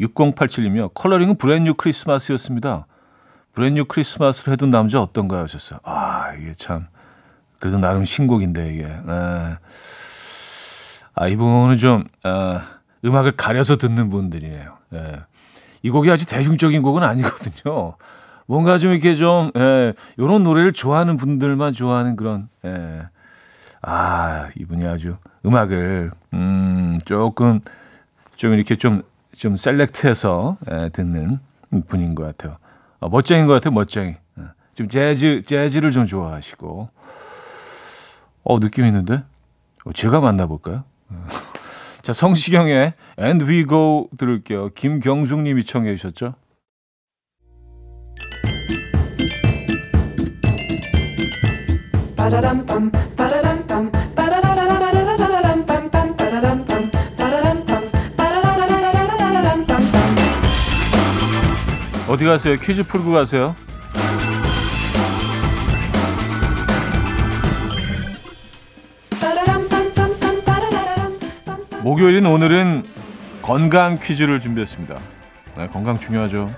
6087이며 0.00 0.90
컬러링은 0.94 1.36
Brand 1.36 1.74
New 1.74 1.87
Christmas였습니다. 1.87 2.88
Brand 3.58 3.86
New 3.86 3.98
Christmas를 3.98 4.52
해둔 4.52 4.70
남자 4.70 5.02
어떤가요? 5.02 5.42
하셨어요. 5.42 5.80
아 5.82 6.32
이게 6.34 6.52
참 6.52 6.86
그래도 7.58 7.78
나름 7.78 8.04
신곡인데 8.04 8.72
이게. 8.72 8.84
네. 8.84 9.56
아 11.16 11.26
이분은 11.26 11.76
좀 11.78 12.04
아, 12.22 12.62
음악을 13.04 13.32
가려서 13.32 13.76
듣는 13.76 14.10
분들이네요. 14.10 14.78
예. 14.94 15.12
이 15.82 15.90
곡이 15.90 16.08
아주 16.08 16.24
대중적인 16.24 16.82
곡은 16.82 17.02
아니거든요. 17.02 17.96
뭔가 18.46 18.78
좀 18.78 18.92
이렇게 18.92 19.16
좀, 19.16 19.50
예, 19.56 19.92
요런 20.20 20.44
노래를 20.44 20.72
좋아하는 20.72 21.16
분들만 21.16 21.72
좋아하는 21.72 22.14
그런, 22.14 22.48
예. 22.64 23.08
아, 23.82 24.48
이분이 24.56 24.86
아주 24.86 25.16
음악을, 25.44 26.12
음, 26.34 26.98
조금, 27.04 27.60
좀 28.36 28.52
이렇게 28.54 28.76
좀, 28.76 29.02
좀 29.32 29.56
셀렉트해서, 29.56 30.56
예, 30.70 30.88
듣는 30.90 31.40
분인 31.88 32.14
것 32.14 32.22
같아요. 32.22 32.56
아, 33.00 33.08
멋쟁인 33.08 33.46
것 33.46 33.54
같아요, 33.54 33.72
멋쟁이. 33.72 34.16
예. 34.38 34.42
좀 34.74 34.88
재즈, 34.88 35.42
재즈를 35.42 35.90
좀 35.90 36.06
좋아하시고. 36.06 36.88
어, 38.44 38.60
느낌 38.60 38.86
있는데? 38.86 39.22
어, 39.84 39.92
제가 39.92 40.20
만나볼까요? 40.20 40.84
자, 42.02 42.12
성시경의 42.12 42.94
And 43.18 43.44
We 43.44 43.66
Go 43.66 44.08
들을게요. 44.16 44.70
김경숙 44.70 45.40
님이 45.40 45.64
청해 45.64 45.94
주셨죠? 45.96 46.34
어디 62.08 62.24
가세요? 62.24 62.56
퀴즈 62.56 62.84
풀고 62.84 63.12
가세요. 63.12 63.54
목요일인 71.82 72.24
오늘은 72.26 72.84
건강 73.42 73.98
퀴즈를 73.98 74.40
준비했습니다. 74.40 74.98
네, 75.58 75.68
건강 75.68 75.98
중요하죠. 75.98 76.50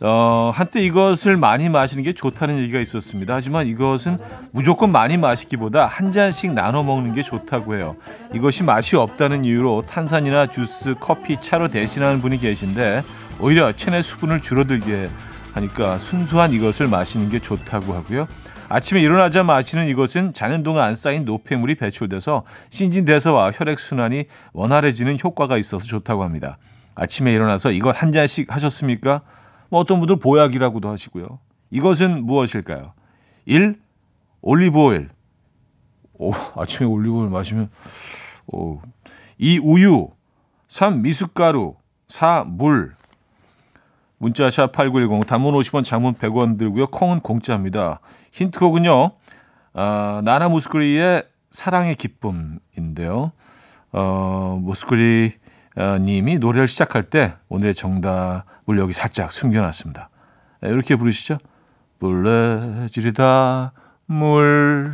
어, 0.00 0.52
한때 0.54 0.80
이것을 0.80 1.36
많이 1.36 1.68
마시는 1.68 2.04
게 2.04 2.12
좋다는 2.12 2.58
얘기가 2.58 2.80
있었습니다. 2.80 3.34
하지만 3.34 3.66
이것은 3.66 4.18
무조건 4.52 4.92
많이 4.92 5.16
마시기보다 5.16 5.86
한 5.86 6.12
잔씩 6.12 6.52
나눠 6.52 6.82
먹는 6.82 7.14
게 7.14 7.22
좋다고 7.22 7.76
해요. 7.76 7.96
이것이 8.32 8.62
맛이 8.62 8.96
없다는 8.96 9.44
이유로 9.44 9.82
탄산이나 9.82 10.46
주스, 10.48 10.94
커피, 11.00 11.40
차로 11.40 11.68
대신하는 11.68 12.20
분이 12.20 12.38
계신데 12.38 13.02
오히려 13.40 13.72
체내 13.72 14.02
수분을 14.02 14.40
줄어들게 14.42 15.08
하니까 15.54 15.98
순수한 15.98 16.52
이것을 16.52 16.88
마시는 16.88 17.30
게 17.30 17.38
좋다고 17.38 17.94
하고요. 17.94 18.26
아침에 18.68 19.00
일어나자 19.00 19.44
마시는 19.44 19.86
이것은 19.86 20.34
자는 20.34 20.62
동안 20.62 20.84
안 20.84 20.94
쌓인 20.94 21.24
노폐물이 21.24 21.76
배출돼서 21.76 22.44
신진대사와 22.70 23.52
혈액순환이 23.52 24.26
원활해지는 24.52 25.18
효과가 25.22 25.56
있어서 25.56 25.86
좋다고 25.86 26.22
합니다. 26.22 26.58
아침에 26.94 27.32
일어나서 27.32 27.70
이것 27.70 28.02
한 28.02 28.12
잔씩 28.12 28.52
하셨습니까? 28.52 29.22
뭐 29.70 29.80
어떤 29.80 30.00
분들 30.00 30.16
보약이라고도 30.16 30.90
하시고요. 30.90 31.38
이것은 31.70 32.26
무엇일까요? 32.26 32.92
1. 33.46 33.78
올리브오일. 34.42 35.10
오, 36.14 36.32
아침에 36.56 36.86
올리브오일 36.86 37.30
마시면 37.30 37.70
오. 38.48 38.80
2. 39.38 39.60
우유 39.62 40.08
3. 40.66 41.02
미숫가루 41.02 41.76
4. 42.08 42.44
물 42.48 42.97
문자 44.18 44.50
샵 44.50 44.72
8910 44.72 45.26
단문 45.26 45.54
50원 45.54 45.84
장문 45.84 46.14
100원 46.14 46.58
들고요. 46.58 46.88
콩은 46.88 47.20
공짜입니다. 47.20 48.00
힌트곡은요. 48.32 49.12
아, 49.74 50.20
나나 50.24 50.48
무스크리의 50.48 51.24
사랑의 51.50 51.94
기쁨인데요. 51.94 53.32
어, 53.92 54.58
무스크리 54.60 55.32
어, 55.76 55.98
님이 55.98 56.38
노래를 56.38 56.66
시작할 56.66 57.04
때 57.04 57.34
오늘의 57.48 57.74
정답을 57.74 58.78
여기 58.78 58.92
살짝 58.92 59.30
숨겨놨습니다. 59.30 60.10
네, 60.62 60.68
이렇게 60.68 60.96
부르시죠. 60.96 61.38
불러주리다 62.00 63.72
물 64.06 64.92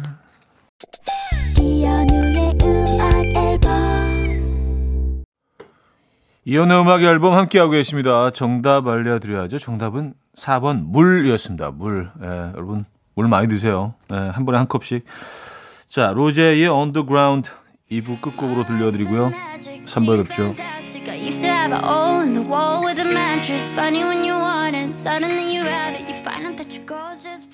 이현우의 6.46 6.78
음악 6.78 7.02
앨범 7.02 7.32
함께하고 7.32 7.70
계십니다. 7.70 8.30
정답 8.30 8.86
알려드려야죠. 8.86 9.58
정답은 9.58 10.12
4번 10.36 10.84
물이었습니다. 10.84 11.70
물. 11.70 12.10
예, 12.22 12.26
여러분 12.54 12.84
물 13.14 13.28
많이 13.28 13.48
드세요. 13.48 13.94
예, 14.12 14.16
한 14.16 14.44
번에 14.44 14.58
한 14.58 14.68
컵씩. 14.68 15.04
자, 15.88 16.12
로제의 16.12 16.66
언더그라운드 16.68 17.50
2부 17.90 18.20
끝곡으로 18.20 18.66
들려드리고요. 18.66 19.32
3부 19.58 20.26
뵙죠. 20.28 20.52
Used 21.24 21.40
to 21.40 21.48
have 21.48 21.72
a 21.72 21.80
hole 21.80 22.20
in 22.20 22.34
the 22.34 22.46
wall 22.46 22.84
with 22.84 23.00
a 23.00 23.08
mattress. 23.08 23.72
Funny 23.72 24.04
when 24.04 24.24
you 24.24 24.34
want 24.34 24.76
it, 24.76 24.94
suddenly 24.94 25.56
you 25.56 25.64
have 25.64 25.96
it. 25.96 26.08
You 26.10 26.16
find 26.16 26.44
out 26.44 26.56
that 26.56 26.74
your 26.76 26.84
goal's 26.84 27.24
just 27.24 27.53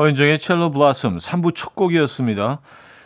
허인정의 0.00 0.38
첼로 0.38 0.70
블라썸 0.70 1.18
3부 1.18 1.54
첫 1.54 1.74
곡이었습니다. 1.74 2.60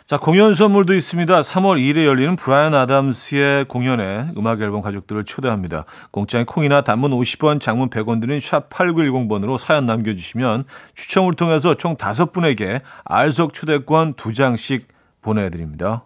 자, 0.05 0.17
공연 0.17 0.53
선물도 0.53 0.93
있습니다. 0.93 1.41
3월 1.41 1.77
2일에 1.77 2.05
열리는 2.05 2.35
브라이언 2.37 2.73
아담스의 2.73 3.65
공연에 3.65 4.27
음악 4.37 4.61
앨범 4.61 4.81
가족들을 4.81 5.25
초대합니다. 5.25 5.83
공짜인 6.11 6.45
콩이나 6.45 6.83
단문 6.83 7.11
50원, 7.11 7.59
장문 7.59 7.89
100원 7.89 8.21
드는 8.21 8.39
샵 8.39 8.69
8910번으로 8.69 9.57
사연 9.57 9.85
남겨주시면 9.85 10.63
추첨을 10.93 11.33
통해서 11.33 11.75
총 11.75 11.97
5분에게 11.97 12.81
알석 13.03 13.53
초대권 13.53 14.13
2장씩 14.13 14.83
보내드립니다. 15.21 16.05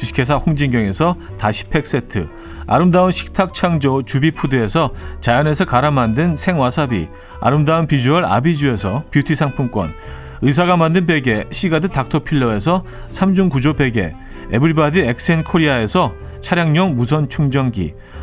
주식회사 0.00 0.36
홍진경에서 0.36 1.14
다시팩 1.38 1.86
세트, 1.86 2.26
아름다운 2.66 3.12
식탁 3.12 3.52
창조 3.52 4.00
주비푸드에서 4.02 4.94
자연에서 5.20 5.66
갈아 5.66 5.90
만든 5.90 6.36
생와사비, 6.36 7.08
아름다운 7.42 7.86
비주얼 7.86 8.24
아비주에서 8.24 9.04
뷰티 9.10 9.34
상품권, 9.34 9.92
의사가 10.40 10.78
만든 10.78 11.04
베개 11.04 11.48
시가드 11.50 11.88
닥터필러에서 11.88 12.82
3중 13.10 13.50
구조 13.50 13.74
베개, 13.74 14.14
에브리바디 14.52 15.00
엑센 15.02 15.44
코리아에서 15.44 16.14
차량용 16.40 16.96
무선 16.96 17.28
충전기, 17.28 17.92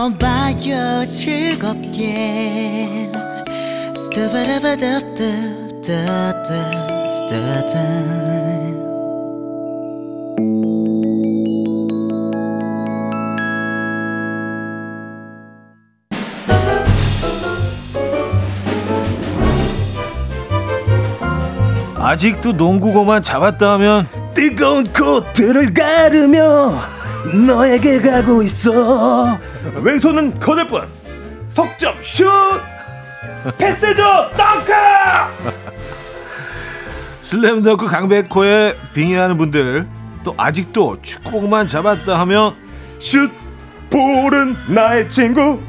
들어봐요 0.00 1.06
즐겁게. 1.06 3.10
스타바라바답답답답 3.94 6.40
아직도 21.96 22.52
농구공만 22.52 23.22
잡았다 23.22 23.72
하면 23.74 24.08
뜨거운 24.32 24.84
코트를 24.84 25.74
가르며 25.74 26.72
너에게 27.46 28.00
가고 28.00 28.42
있어 28.42 29.38
왼손은 29.82 30.38
거들뿐. 30.38 30.88
석점 31.48 31.94
슛! 32.02 32.26
패스줘! 33.58 34.30
덩크! 34.36 34.72
슬램덩크 37.20 37.86
강백호에 37.86 38.76
빙의하는 38.94 39.36
분들 39.36 39.86
또 40.22 40.34
아직도 40.36 41.02
축구공만 41.02 41.66
잡았다 41.66 42.18
하면 42.20 42.54
슛! 42.98 43.30
볼은 43.90 44.56
나의 44.68 45.08
친구. 45.08 45.60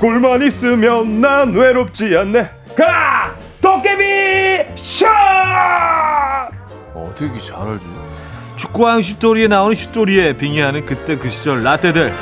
골만 0.00 0.42
있으면 0.42 1.20
난 1.20 1.52
외롭지 1.54 2.16
않네. 2.16 2.50
가! 2.76 3.34
도깨비 3.60 4.76
샷! 4.76 5.06
어, 6.92 7.14
되게 7.16 7.38
잘 7.38 7.60
알지? 7.68 7.84
축구왕 8.56 9.00
슛돌이에 9.00 9.46
나오는 9.48 9.74
슛돌이에 9.74 10.36
빙의하는 10.36 10.84
그때 10.84 11.16
그 11.16 11.28
시절 11.28 11.62
라떼들 11.62 12.12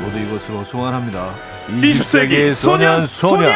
모두 0.00 0.18
이것으로 0.18 0.64
소환합니다. 0.64 1.34
20세기 1.68 2.52
소년 2.52 3.06
소년! 3.06 3.52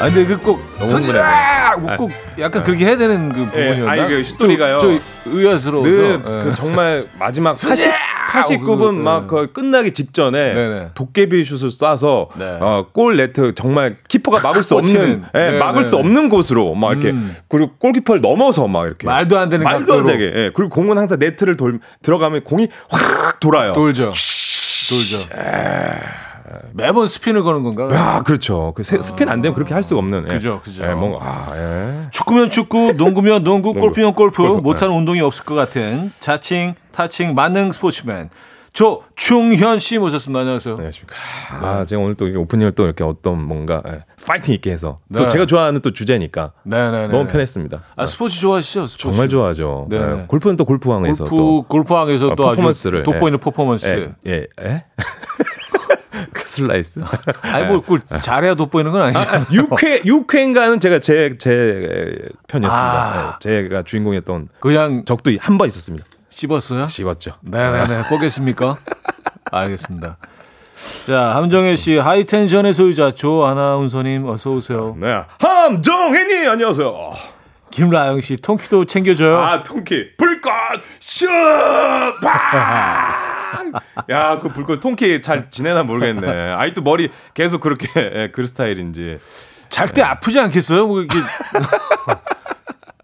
아 0.00 0.04
근데 0.04 0.24
그꼭 0.26 0.60
흥분해. 0.78 1.57
꼭 1.96 2.10
약간 2.38 2.62
그렇게 2.62 2.84
해야 2.86 2.96
되는 2.96 3.32
그 3.32 3.40
예, 3.40 3.44
부분이었나? 3.46 3.90
아니, 3.90 4.08
그 4.08 4.24
슛돌이가요. 4.24 4.80
저, 4.80 4.88
저 4.88 5.00
의아스러워서. 5.30 5.88
늘 5.90 6.20
예. 6.26 6.44
그 6.44 6.54
정말 6.54 7.06
마지막 7.18 7.56
40 7.56 7.90
그거, 8.30 8.76
89분 8.76 8.96
네. 8.96 9.02
막그 9.04 9.52
끝나기 9.52 9.90
직전에 9.92 10.52
네네. 10.54 10.88
도깨비 10.94 11.44
슛을 11.44 11.70
쏴서 11.70 12.28
네. 12.38 12.44
어, 12.60 12.86
골 12.92 13.16
네트 13.16 13.54
정말 13.54 13.94
키퍼가 14.06 14.40
막을 14.40 14.62
수. 14.62 14.76
없는 14.76 15.24
예, 15.34 15.38
네, 15.52 15.58
막을 15.58 15.82
네, 15.82 15.88
수 15.88 15.96
네. 15.96 16.00
없는 16.02 16.28
곳으로 16.28 16.74
막 16.74 16.92
이렇게 16.92 17.10
음. 17.10 17.34
그리고 17.48 17.72
골키퍼를 17.78 18.20
넘어서 18.20 18.68
막 18.68 18.86
이렇게 18.86 19.06
말도 19.06 19.38
안 19.38 19.48
되는 19.48 19.64
말도 19.64 19.78
안 19.78 19.86
각도로. 19.86 20.06
되게 20.06 20.24
예, 20.24 20.50
그리고 20.54 20.68
공은 20.68 20.98
항상 20.98 21.18
네트를 21.18 21.56
돌 21.56 21.78
들어가면 22.02 22.44
공이 22.44 22.68
확 22.90 23.40
돌아요. 23.40 23.72
돌죠. 23.72 24.12
돌죠. 24.12 25.28
매번 26.72 27.06
스핀을 27.08 27.42
거는 27.42 27.62
건가? 27.62 27.88
아 27.92 28.22
그렇죠. 28.22 28.72
그 28.76 28.82
세- 28.82 29.00
스핀 29.02 29.28
안 29.28 29.42
되면 29.42 29.54
그렇게 29.54 29.74
할 29.74 29.82
수가 29.82 29.98
없는. 30.00 30.24
예. 30.30 30.34
그죠, 30.34 30.60
그죠. 30.62 30.84
예, 30.84 30.94
뭔가 30.94 31.18
아 31.22 31.52
예. 31.56 32.08
축구면 32.10 32.50
축구, 32.50 32.92
농구면 32.96 33.44
농구. 33.44 33.74
골프면 33.74 34.14
골프, 34.14 34.42
골프, 34.42 34.60
못하는 34.60 34.94
운동이 34.94 35.20
없을 35.20 35.44
것 35.44 35.54
같은 35.54 36.10
자칭, 36.20 36.74
타칭, 36.92 37.34
만능 37.34 37.72
스포츠맨 37.72 38.30
조충현 38.72 39.78
씨 39.80 39.98
모셨습니다. 39.98 40.40
안녕하세요. 40.40 40.74
안녕하십니까. 40.74 41.16
아, 41.62 41.84
제가 41.86 42.00
오늘 42.00 42.14
또 42.14 42.26
오프닝을 42.26 42.72
또 42.72 42.84
이렇게 42.84 43.02
어떤 43.02 43.42
뭔가 43.42 43.82
예, 43.88 44.04
파이팅 44.24 44.54
있게 44.54 44.70
해서 44.70 45.00
또 45.16 45.24
네. 45.24 45.28
제가 45.28 45.46
좋아하는 45.46 45.80
또 45.80 45.92
주제니까 45.92 46.52
네네네. 46.64 47.08
너무 47.08 47.26
편했습니다. 47.26 47.82
아 47.96 48.06
스포츠 48.06 48.38
좋아하시죠? 48.38 48.86
스포츠. 48.86 49.02
정말 49.02 49.28
좋아하죠. 49.28 49.86
네. 49.88 49.96
예, 49.96 50.24
골프는 50.28 50.56
또 50.56 50.64
골프왕에서 50.64 51.24
골프 51.24 51.36
또 51.36 51.62
골프왕에서 51.68 52.26
어, 52.28 52.34
또 52.36 52.44
퍼포먼스를, 52.44 53.00
아주 53.00 53.10
돋보이는 53.10 53.38
퍼포먼스. 53.40 54.12
예, 54.26 54.32
예, 54.32 54.46
예? 54.62 54.84
그 56.32 56.48
슬라이스. 56.48 57.00
아니 57.54 57.66
뭐골 57.66 58.02
잘해야 58.20 58.54
돋보이는 58.54 58.92
건 58.92 59.02
아니잖아요. 59.02 59.44
6회 59.46 60.04
6회인가는 60.04 60.80
제가 60.80 60.98
제 61.00 61.36
제 61.38 62.28
편이었습니다. 62.48 62.92
아. 62.92 63.38
예, 63.46 63.62
제가 63.68 63.82
주인공이었던 63.82 64.48
그냥 64.60 65.04
적도 65.04 65.30
한 65.40 65.58
번 65.58 65.68
있었습니다. 65.68 66.04
씹었어요? 66.30 66.86
씹었죠. 66.88 67.32
네네네. 67.42 68.04
보겠습니까? 68.08 68.76
알겠습니다. 69.50 70.16
자, 71.06 71.20
함정혜 71.34 71.74
씨, 71.74 71.96
하이텐션의 71.96 72.72
소유자 72.72 73.10
조 73.10 73.44
아나운서님 73.46 74.24
어서 74.28 74.50
오세요. 74.52 74.96
네. 75.00 75.22
함정혜님 75.40 76.48
안녕하세요. 76.48 77.12
김라영 77.72 78.20
씨, 78.20 78.36
통키도 78.36 78.84
챙겨줘요. 78.84 79.38
아 79.38 79.62
통키 79.62 80.16
불꽃 80.16 80.50
슛! 81.00 81.26
팡! 82.22 83.27
야, 84.10 84.38
그 84.40 84.48
불꽃 84.48 84.80
통키 84.80 85.22
잘 85.22 85.50
지내나 85.50 85.82
모르겠네. 85.82 86.52
아직도 86.52 86.82
머리 86.82 87.10
계속 87.34 87.60
그렇게 87.60 87.88
예, 87.96 88.28
그 88.32 88.46
스타일인지. 88.46 89.18
잘 89.68 89.86
때 89.88 90.02
아프지 90.02 90.38
않겠어요? 90.40 90.86
뭐 90.86 91.00
이렇게 91.00 91.18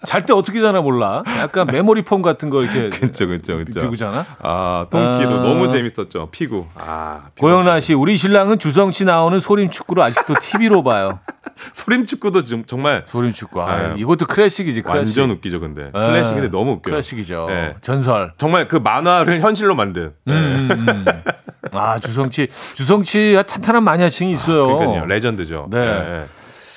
잘 0.06 0.20
때 0.26 0.32
어떻게 0.34 0.60
자나 0.60 0.80
몰라. 0.82 1.22
약간 1.38 1.66
메모리 1.66 2.02
폼 2.02 2.20
같은 2.20 2.50
거 2.50 2.62
이렇게 2.62 2.90
그렇죠, 2.90 3.26
그렇죠, 3.26 3.54
그렇죠. 3.56 3.80
피구잖아. 3.80 4.24
아, 4.42 4.86
통키도 4.90 5.30
아. 5.30 5.42
너무 5.42 5.68
재밌었죠. 5.70 6.28
피구. 6.30 6.66
아, 6.74 7.22
피구. 7.34 7.46
고영란 7.46 7.80
씨, 7.80 7.94
우리 7.94 8.16
신랑은 8.18 8.58
주성치 8.58 9.04
나오는 9.06 9.38
소림 9.40 9.70
축구를 9.70 10.02
아직도 10.02 10.34
TV로 10.42 10.82
봐요. 10.82 11.20
소림 11.72 12.06
축구도 12.06 12.44
좀 12.44 12.64
정말 12.64 13.02
소림 13.06 13.32
축구. 13.32 13.62
아, 13.62 13.88
네. 13.88 13.94
이것도 13.98 14.26
클래식이지. 14.26 14.82
클래식. 14.82 15.18
완전 15.18 15.36
웃기죠, 15.36 15.60
근데. 15.60 15.90
클래식인데 15.92 16.48
너무 16.50 16.72
웃겨요. 16.72 16.92
클래식이죠. 16.92 17.46
네. 17.48 17.74
전설. 17.80 18.32
정말 18.38 18.68
그 18.68 18.76
만화를 18.76 19.40
현실로 19.40 19.74
만든. 19.74 20.12
네. 20.24 20.34
음, 20.34 20.68
음, 20.70 20.88
음. 20.88 21.04
아 21.72 21.98
주성치 21.98 22.48
주성치 22.74 23.42
탄탄한 23.46 23.82
마니아층이 23.84 24.32
있어요. 24.32 24.66
그러니까요. 24.78 25.06
레전드죠. 25.06 25.68
네. 25.70 25.78
예, 25.78 26.24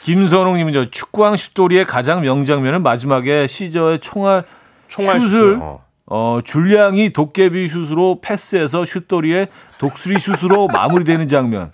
김선홍님은요 0.03 0.85
축구왕 0.85 1.35
슛돌이의 1.35 1.83
가장 1.85 2.21
명장면은 2.21 2.83
마지막에 2.83 3.47
시저의 3.47 3.99
총알 3.99 4.43
총알 4.87 5.19
슛을 5.19 5.29
슛을, 5.29 5.59
어. 5.61 5.83
어, 6.05 6.39
줄량이 6.43 7.11
도깨비 7.11 7.67
슛으로 7.67 8.19
패스해서 8.21 8.85
슛돌이의 8.85 9.47
독수리 9.79 10.17
슛으로 10.19 10.67
마무리되는 10.71 11.27
장면. 11.27 11.71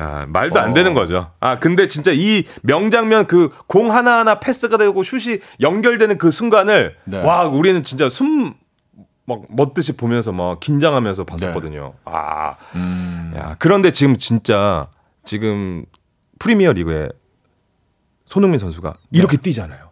야, 0.00 0.24
말도 0.28 0.58
어. 0.58 0.62
안 0.62 0.74
되는 0.74 0.94
거죠. 0.94 1.30
아, 1.40 1.58
근데 1.58 1.86
진짜 1.88 2.10
이 2.12 2.44
명장면 2.62 3.26
그 3.26 3.50
공 3.66 3.92
하나하나 3.92 4.40
패스가 4.40 4.76
되고 4.76 5.02
슛이 5.02 5.38
연결되는 5.60 6.18
그 6.18 6.30
순간을 6.30 6.96
네. 7.04 7.18
와, 7.22 7.44
우리는 7.46 7.82
진짜 7.82 8.08
숨막 8.08 8.54
멎듯이 9.50 9.96
보면서 9.96 10.32
막 10.32 10.60
긴장하면서 10.60 11.24
봤었거든요. 11.24 11.94
네. 11.94 12.00
아. 12.12 12.56
음. 12.74 13.32
야, 13.36 13.56
그런데 13.58 13.90
지금 13.90 14.16
진짜 14.16 14.88
지금 15.24 15.84
프리미어 16.38 16.72
리그에 16.72 17.08
손흥민 18.26 18.58
선수가 18.58 18.94
이렇게 19.12 19.36
뛰잖아요. 19.36 19.90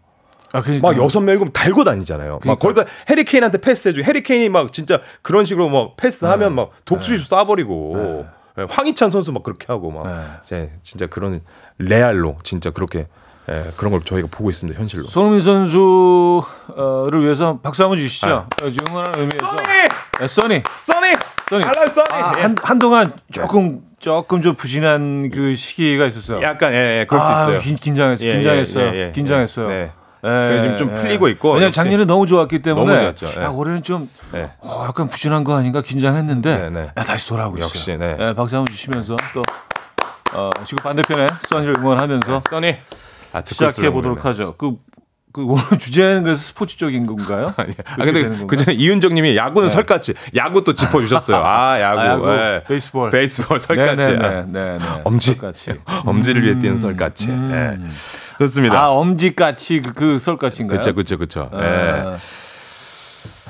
아, 0.53 0.61
그러니까 0.61 0.87
막 0.93 1.03
여섯 1.03 1.21
명 1.21 1.33
일곱 1.35 1.51
달고 1.53 1.85
다니잖아요. 1.85 2.33
막 2.33 2.41
그러니까. 2.41 2.61
거기다 2.69 2.85
해리케인한테 3.09 3.59
패스해주고 3.59 4.05
해리케인이 4.07 4.49
막 4.51 4.73
진짜 4.73 5.01
그런 5.23 5.47
식으로 5.47 5.69
막 5.71 5.97
패스하면 5.97 6.51
네. 6.51 6.55
막 6.57 6.71
독수리슛 6.85 7.31
쏴버리고 7.31 8.21
예, 8.21 8.27
황희찬 8.69 9.11
선수 9.11 9.33
막 9.33 9.43
그렇게 9.43 9.67
하고 9.69 9.91
막 9.91 10.07
네. 10.07 10.13
제- 10.45 10.73
진짜 10.83 11.07
그런 11.07 11.41
레알로 11.79 12.37
진짜 12.43 12.71
그렇게 12.71 13.09
예, 13.49 13.65
그런 13.77 13.91
걸 13.91 14.03
저희가 14.03 14.29
보고 14.31 14.51
있습니다 14.51 14.79
현실로. 14.79 15.05
손흥민 15.05 15.41
선수를 15.41 17.23
위해서 17.23 17.59
박수 17.61 17.83
한번 17.83 17.99
주시죠. 17.99 18.29
어, 18.29 18.47
응원하는 18.89 19.19
의미에서. 19.19 19.57
네, 20.21 20.29
써니. 20.29 20.63
써니, 20.77 21.17
써니. 21.51 21.65
알라 21.65 21.87
써니. 21.87 22.07
아, 22.13 22.33
예. 22.39 22.43
한, 22.43 22.55
한동안 22.63 23.13
조금 23.33 23.81
조금 23.99 24.43
좀 24.43 24.55
부진한 24.55 25.31
그 25.31 25.55
시기가 25.57 26.07
있었어요. 26.07 26.41
약간 26.43 26.73
예, 26.73 27.01
예 27.01 27.07
그럴 27.09 27.21
수 27.25 27.27
아, 27.31 27.33
있어요. 27.43 27.59
긴, 27.59 27.75
긴장했어요. 27.77 28.29
예, 28.29 28.35
긴장했어요. 28.35 28.87
예, 28.87 28.93
예, 28.95 29.07
예. 29.09 29.13
긴장했어요. 29.13 29.69
네. 29.69 29.93
예, 30.25 30.61
지금 30.63 30.77
좀 30.77 30.91
예. 30.91 30.95
풀리고 30.95 31.29
있고, 31.29 31.55
왜냐면. 31.55 31.73
작년에 31.73 32.05
너무 32.05 32.27
좋았기 32.27 32.63
때문에 32.63 32.87
너무 32.87 33.17
좋았죠. 33.17 33.41
예. 33.41 33.45
야, 33.45 33.49
올해는 33.49 33.83
좀 33.83 34.09
예. 34.35 34.51
어, 34.61 34.85
약간 34.87 35.09
부진한 35.09 35.43
거 35.43 35.57
아닌가 35.57 35.83
긴장했는데 35.83 36.59
네, 36.59 36.71
네. 36.71 36.91
야, 36.97 37.05
다시 37.05 37.29
돌아오고 37.29 37.57
있어요. 37.57 37.65
역시, 37.67 37.97
네. 37.97 38.17
예, 38.21 38.35
박수 38.35 38.57
한번 38.57 38.73
주시면서 38.73 39.17
또 39.35 39.43
어, 40.35 40.51
지금 40.65 40.83
반대편에 40.85 41.27
써니를 41.41 41.75
응원하면서 41.79 42.41
써니. 42.51 42.77
아, 43.33 43.43
시작해 43.45 43.91
보도록. 43.91 44.25
하죠. 44.25 44.55
그, 44.59 44.77
그 45.33 45.45
오늘 45.45 45.63
주제는 45.79 46.25
그래서 46.25 46.43
스포츠적인 46.43 47.07
건가요? 47.07 47.49
아 47.57 47.65
그렇게 47.65 48.13
되는 48.13 48.31
근데? 48.31 48.47
그 48.47 48.57
전에 48.57 48.77
이윤정님이 48.77 49.37
야구는 49.37 49.69
네. 49.69 49.73
설까지 49.73 50.15
야구 50.37 50.63
또 50.63 50.75
짚어주셨어요. 50.75 51.39
아 51.45 51.81
야구, 51.81 52.01
아, 52.01 52.07
야구, 52.07 52.29
예. 52.31 52.65
베이스볼. 52.69 53.11
베이스볼 53.11 53.59
설까지. 53.59 54.11
네, 54.11 54.17
네, 54.17 54.27
아, 54.27 54.45
네, 54.47 54.79
네. 54.79 54.87
엄지, 55.05 55.35
설까지. 55.35 55.81
엄지를 56.05 56.43
위해 56.45 56.59
뛰는 56.59 56.81
설까지. 56.81 57.31
예. 57.31 57.79
좋습니다. 58.39 58.79
아, 58.79 58.89
엄지까치 58.91 59.81
그, 59.81 59.93
그 59.95 60.19
설까치인가요? 60.19 60.79
그렇죠, 60.79 60.95
그렇죠, 60.95 61.17
그렇죠. 61.17 61.51
아. 61.53 62.17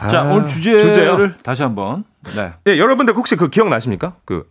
자, 0.09 0.21
아, 0.21 0.33
오늘 0.33 0.47
주제를 0.47 0.81
주제요? 0.81 1.33
다시 1.43 1.63
한번. 1.63 2.05
네. 2.37 2.53
예, 2.69 2.79
여러분들 2.79 3.15
혹시 3.15 3.37
그 3.37 3.49
기억 3.51 3.69
나십니까? 3.69 4.15
그 4.25 4.49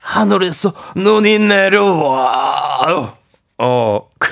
하늘에서 0.00 0.72
눈이 0.96 1.38
내려와. 1.38 3.14
어, 3.58 4.08
그, 4.18 4.28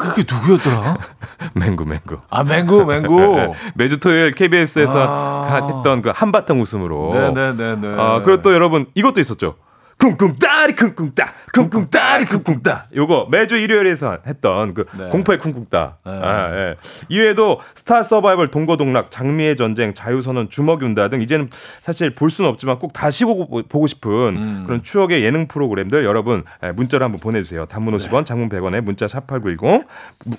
그게 0.00 0.24
누구였더라? 0.30 0.96
맹구, 1.54 1.84
맹구. 1.84 2.18
아, 2.30 2.42
맹구, 2.42 2.84
맹구. 2.86 3.54
매주 3.74 3.98
토요일 3.98 4.32
KBS에서 4.32 5.06
아. 5.06 5.70
했던 5.76 6.02
그 6.02 6.12
한바탕 6.14 6.60
웃음으로. 6.60 7.12
네네네네. 7.12 7.96
아, 7.98 8.22
그리고 8.22 8.42
또 8.42 8.52
여러분 8.54 8.86
이것도 8.94 9.20
있었죠. 9.20 9.56
쿵쿵 10.00 10.38
따리 10.38 10.74
쿵쿵 10.74 11.14
따 11.14 11.34
쿵쿵 11.52 11.90
따리 11.90 12.24
쿵쿵 12.24 12.62
따 12.62 12.86
요거 12.96 13.28
매주 13.30 13.56
일요일에서 13.56 14.18
했던 14.26 14.72
그 14.72 14.86
네. 14.98 15.08
공포의 15.10 15.38
쿵쿵 15.38 15.66
따 15.68 15.98
네. 16.06 16.12
아, 16.12 16.50
예. 16.56 16.76
이외에도 17.10 17.60
스타 17.74 18.02
서바이벌 18.02 18.48
동거동락 18.48 19.10
장미의 19.10 19.56
전쟁 19.56 19.92
자유선언 19.92 20.48
주먹이 20.48 20.86
운다 20.86 21.08
등 21.08 21.20
이제는 21.20 21.50
사실 21.82 22.14
볼 22.14 22.30
수는 22.30 22.48
없지만 22.48 22.78
꼭 22.78 22.94
다시 22.94 23.24
보고, 23.24 23.62
보고 23.62 23.86
싶은 23.86 24.10
음. 24.10 24.62
그런 24.66 24.82
추억의 24.82 25.22
예능 25.22 25.46
프로그램들 25.46 26.04
여러분 26.04 26.44
예, 26.64 26.72
문자로 26.72 27.04
한번 27.04 27.20
보내주세요 27.20 27.66
단문 27.66 27.94
50원 27.96 28.24
장문 28.24 28.48
100원에 28.48 28.80
문자 28.80 29.04
샵8910 29.06 29.84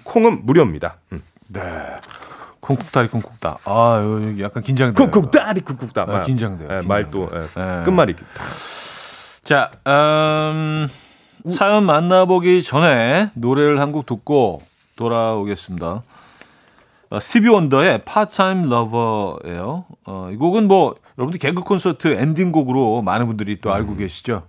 콩은 0.04 0.46
무료입니다 0.46 0.98
음. 1.12 1.22
쿵쿵따리 2.62 3.08
쿵쿵따. 3.08 3.58
아, 3.66 4.02
이거 4.04 4.44
약간 4.44 4.62
긴장돼요. 4.64 5.10
쿵쿵 5.10 5.32
따리 5.32 5.62
쿵쿵 5.62 5.90
따 5.90 6.04
아, 6.04 6.24
긴장돼요, 6.24 6.70
예, 6.72 6.82
긴장돼요. 6.82 6.88
말도 6.88 7.30
예, 7.34 7.40
예. 7.40 7.84
끝말잇기 7.84 8.24
자, 9.52 9.70
음, 9.86 10.88
사연 11.50 11.86
만나보기 11.86 12.64
전에 12.64 13.32
노래를 13.34 13.82
한 13.82 13.92
곡 13.92 14.06
듣고 14.06 14.62
돌아오겠습니다. 14.96 16.04
어, 17.10 17.20
스티비 17.20 17.50
원더의 17.50 18.06
Part-Time 18.06 18.70
Lover예요. 18.70 19.86
어, 20.06 20.30
이 20.32 20.38
곡은 20.38 20.70
뭐 20.70 20.96
여러분들 21.18 21.38
개그 21.40 21.64
콘서트 21.64 22.14
엔딩곡으로 22.14 23.02
많은 23.02 23.28
분들이 23.28 23.60
또 23.60 23.74
알고 23.74 23.98
계시죠. 23.98 24.44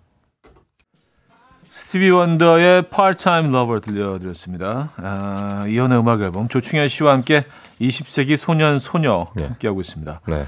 스티비 1.64 2.08
원더의 2.08 2.88
Part-Time 2.90 3.50
Lover 3.50 3.80
들려드렸습니다. 3.80 4.90
아, 4.98 5.64
이현우의 5.66 5.98
음악 5.98 6.20
앨범 6.20 6.46
조충현 6.46 6.86
씨와 6.86 7.14
함께 7.14 7.44
20세기 7.80 8.36
소년 8.36 8.78
소녀 8.78 9.26
네. 9.34 9.46
함께하고 9.46 9.80
있습니다. 9.80 10.20
네. 10.28 10.46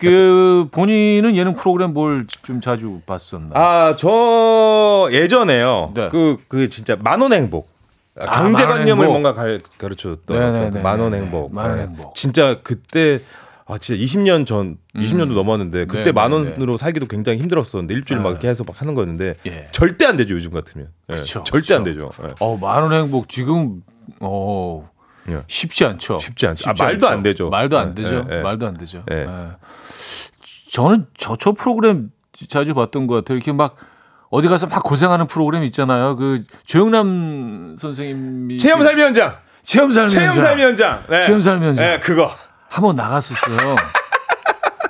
그 0.00 0.68
본인은 0.70 1.36
예능 1.36 1.54
프로그램 1.54 1.94
뭘 1.94 2.26
좀 2.42 2.60
자주 2.60 3.00
봤었나? 3.06 3.50
아, 3.54 3.96
저 3.98 5.08
예전에요. 5.12 5.92
네. 5.94 6.08
그, 6.10 6.36
그 6.48 6.68
진짜 6.68 6.96
만원 7.02 7.32
행복. 7.32 7.68
아, 8.20 8.24
아, 8.26 8.42
경제관념을 8.42 9.06
행복. 9.06 9.20
뭔가 9.20 9.32
가, 9.34 9.44
가르쳐줬던. 9.78 10.72
그 10.72 10.78
만원 10.78 11.14
행복. 11.14 11.54
만원 11.54 11.76
네. 11.76 11.82
행복. 11.84 12.14
진짜 12.14 12.58
그때 12.62 13.20
아 13.70 13.76
진짜 13.78 14.02
20년 14.02 14.46
전, 14.46 14.78
20년도 14.94 15.34
넘었는데 15.34 15.84
그때 15.84 15.98
네네네. 16.04 16.12
만 16.12 16.32
원으로 16.32 16.78
살기도 16.78 17.06
굉장히 17.06 17.38
힘들었었는데 17.38 17.92
일주일 17.94 18.20
막 18.20 18.30
이렇게 18.30 18.48
해서 18.48 18.64
막 18.66 18.80
하는 18.80 18.94
거였는데 18.94 19.34
예. 19.46 19.68
절대 19.72 20.06
안 20.06 20.16
되죠 20.16 20.34
요즘 20.34 20.52
같으면. 20.52 20.88
예, 21.10 21.14
그쵸, 21.16 21.44
절대 21.44 21.74
안 21.74 21.84
그쵸. 21.84 21.94
되죠. 21.94 22.10
예. 22.24 22.34
어, 22.40 22.56
만 22.56 22.82
원 22.82 22.92
행복 22.94 23.28
지금 23.28 23.82
어 24.20 24.88
예. 25.28 25.42
쉽지 25.46 25.84
않죠. 25.84 26.18
쉽지 26.18 26.46
않죠. 26.46 26.70
아, 26.70 26.74
말도 26.78 27.08
안 27.08 27.22
되죠. 27.22 27.50
말도 27.50 27.78
안 27.78 27.90
예, 27.90 28.02
되죠. 28.02 28.26
예, 28.30 28.36
예. 28.38 28.40
말도 28.42 28.66
안 28.66 28.76
되죠. 28.76 29.04
예. 29.10 29.16
예. 29.16 29.26
저는 30.70 31.06
저초 31.16 31.54
프로그램 31.54 32.10
자주 32.48 32.74
봤던 32.74 33.06
것 33.06 33.14
같아요. 33.16 33.36
이렇게 33.36 33.52
막 33.52 33.76
어디 34.30 34.48
가서 34.48 34.66
막 34.66 34.82
고생하는 34.82 35.26
프로그램 35.26 35.64
있잖아요. 35.64 36.16
그 36.16 36.42
조영남 36.66 37.76
선생님이 37.78 38.58
체험 38.58 38.82
삶이 38.84 39.00
현장. 39.00 39.36
체험 39.62 39.92
삶 39.92 40.06
체험 40.06 40.34
삶이 40.34 40.62
현장. 40.62 41.04
네. 41.08 41.22
체험 41.22 41.40
삶이 41.40 41.66
현장. 41.66 41.84
네, 41.84 41.98
그거. 42.00 42.30
한번 42.68 42.96
나갔었어요. 42.96 43.76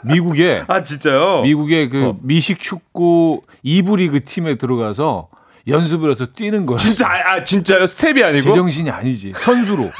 미국에 0.04 0.62
아 0.68 0.82
진짜요? 0.82 1.42
미국의 1.42 1.88
그 1.88 2.06
어. 2.06 2.16
미식 2.22 2.60
축구 2.60 3.42
2부 3.64 3.96
리그 3.96 4.24
팀에 4.24 4.56
들어가서 4.56 5.28
연습을 5.66 6.10
해서 6.10 6.26
뛰는 6.26 6.66
거예요. 6.66 6.78
진짜 6.78 7.06
아, 7.08 7.32
아, 7.32 7.44
진짜요? 7.44 7.86
스텝이 7.86 8.22
아니고? 8.22 8.40
제정신이 8.40 8.90
아니지. 8.90 9.32
선수로. 9.36 9.90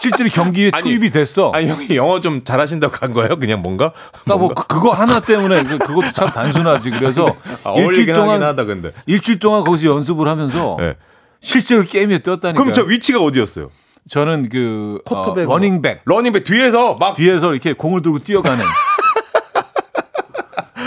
실제로 0.00 0.28
경기에 0.30 0.70
아니, 0.72 0.84
투입이 0.84 1.10
됐어. 1.10 1.50
아니 1.54 1.68
형이 1.68 1.88
영어 1.96 2.20
좀 2.20 2.44
잘하신다고 2.44 2.92
간 2.92 3.12
거예요? 3.12 3.38
그냥 3.38 3.62
뭔가? 3.62 3.92
그러니까 4.24 4.24
뭐 4.26 4.38
뭔가? 4.38 4.62
그- 4.64 4.66
그거 4.76 4.92
하나 4.92 5.20
때문에 5.20 5.62
그- 5.64 5.78
그것도 5.78 6.12
참 6.12 6.28
단순하지. 6.28 6.90
그래서 6.90 7.26
아, 7.64 7.72
일주일 7.76 8.12
동안 8.12 8.42
하다 8.42 8.64
근데. 8.64 8.92
일주일 9.06 9.38
동안 9.38 9.64
거기서 9.64 9.86
연습을 9.94 10.28
하면서 10.28 10.76
네. 10.78 10.94
실제로 11.40 11.82
게임에 11.82 12.18
뛰었다니까. 12.18 12.58
그럼 12.60 12.72
저 12.74 12.82
위치가 12.82 13.20
어디였어요? 13.20 13.70
저는 14.08 14.48
그 14.48 15.00
어, 15.06 15.22
쿼터백 15.22 15.46
러닝백 15.48 16.02
러닝백 16.04 16.44
뒤에서 16.44 16.94
막 17.00 17.14
뒤에서 17.14 17.52
이렇게 17.52 17.72
공을 17.72 18.02
들고 18.02 18.20
뛰어가는. 18.20 18.64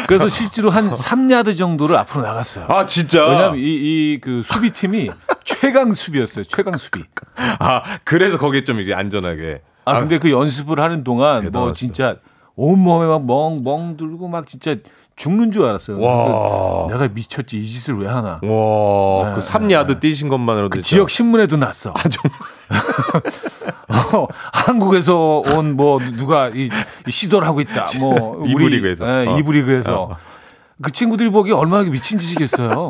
그래서 0.07 0.27
실제로 0.27 0.69
한 0.71 0.91
3야드 0.91 1.55
정도를 1.57 1.95
앞으로 1.97 2.23
나갔어요. 2.23 2.65
아 2.69 2.85
진짜. 2.87 3.27
왜냐하면 3.27 3.59
이그 3.59 4.41
수비 4.43 4.71
팀이 4.71 5.09
최강 5.69 5.93
수비였어요. 5.93 6.45
최강 6.45 6.73
수비. 6.73 7.03
아 7.59 7.81
그래서 8.03 8.37
거기에 8.39 8.65
좀 8.65 8.79
이게 8.79 8.93
안전하게. 8.95 9.61
아 9.85 9.99
근데 9.99 10.17
그 10.17 10.31
연습을 10.31 10.79
하는 10.79 11.03
동안 11.03 11.35
뭐 11.35 11.41
대단하시다. 11.43 11.73
진짜 11.75 12.15
온 12.55 12.79
몸에 12.79 13.05
막 13.05 13.23
멍멍 13.25 13.95
들고 13.97 14.27
막 14.27 14.47
진짜 14.47 14.75
죽는 15.15 15.51
줄 15.51 15.65
알았어요. 15.65 15.99
와. 16.01 16.87
그 16.87 16.93
내가 16.93 17.07
미쳤지 17.13 17.59
이 17.59 17.65
짓을 17.65 17.99
왜 17.99 18.07
하나. 18.07 18.39
와, 18.41 19.35
그 19.35 19.41
3야드 19.41 19.99
뛰신 19.99 20.27
것만으로도 20.29 20.69
그 20.69 20.81
진짜- 20.81 20.95
지역 20.95 21.09
신문에도 21.09 21.57
났어. 21.57 21.91
아 21.95 22.01
정말. 22.09 22.39
어, 24.13 24.27
한국에서 24.53 25.41
온 25.55 25.75
뭐 25.75 25.99
누가 26.17 26.49
이, 26.49 26.69
이 27.07 27.11
시도를 27.11 27.47
하고 27.47 27.61
있다. 27.61 27.85
뭐 27.99 28.43
이부 28.47 28.67
리그에서. 28.69 29.05
예, 29.05 29.27
어. 29.27 29.37
이부 29.37 29.51
리그에서. 29.51 30.17
그 30.81 30.91
친구들이 30.91 31.29
보기 31.29 31.51
얼마나 31.51 31.89
미친 31.89 32.19
짓이겠어요. 32.19 32.89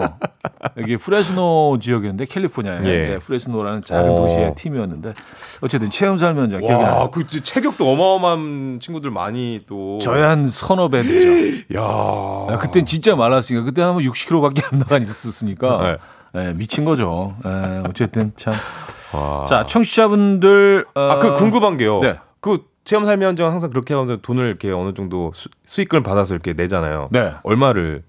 여기 0.78 0.98
프레스노 0.98 1.80
지역이었는데 1.82 2.26
캘리포니아에 2.26 2.82
예. 2.86 3.08
네, 3.10 3.18
프레스노라는 3.18 3.82
작은 3.82 4.12
어. 4.12 4.16
도시의 4.16 4.56
팀이었는데 4.56 5.14
어쨌든 5.62 5.90
체험 5.90 6.18
삶 6.18 6.38
현장 6.38 6.60
기억이 6.60 6.84
나요. 6.84 6.96
와, 7.00 7.10
그 7.10 7.26
체격도 7.28 7.92
어마어마한 7.92 8.80
친구들 8.82 9.10
많이 9.10 9.62
또. 9.68 9.98
저의 10.02 10.24
한 10.24 10.50
서너 10.50 10.90
배 10.90 11.02
되죠. 11.02 11.28
야. 11.76 11.82
아, 11.82 12.58
그땐 12.62 12.86
진짜 12.86 13.16
말랐으니까 13.16 13.66
그때 13.66 13.82
한 13.82 13.96
60kg밖에 13.98 14.72
안 14.72 14.80
나가 14.80 14.98
있었으니까 14.98 15.98
예, 16.36 16.54
미친 16.54 16.86
거죠. 16.86 17.34
예, 17.46 17.82
어쨌든 17.88 18.34
참. 18.36 18.54
와. 19.16 19.46
자 19.46 19.66
청취자분들 19.66 20.86
어, 20.94 21.00
아, 21.02 21.20
그 21.20 21.34
궁금한 21.36 21.78
게요. 21.78 22.00
네. 22.02 22.18
그 22.40 22.64
체험 22.90 23.06
삶의 23.06 23.28
현장 23.28 23.52
항상 23.52 23.70
그렇게 23.70 23.94
하면 23.94 24.20
돈을 24.24 24.48
이렇게 24.48 24.72
어느 24.72 24.96
정도 24.96 25.32
수, 25.36 25.48
수익금을 25.68 26.02
받아서 26.02 26.34
이렇게 26.34 26.54
내잖아요. 26.54 27.10
네. 27.12 27.34
얼마를 27.44 28.02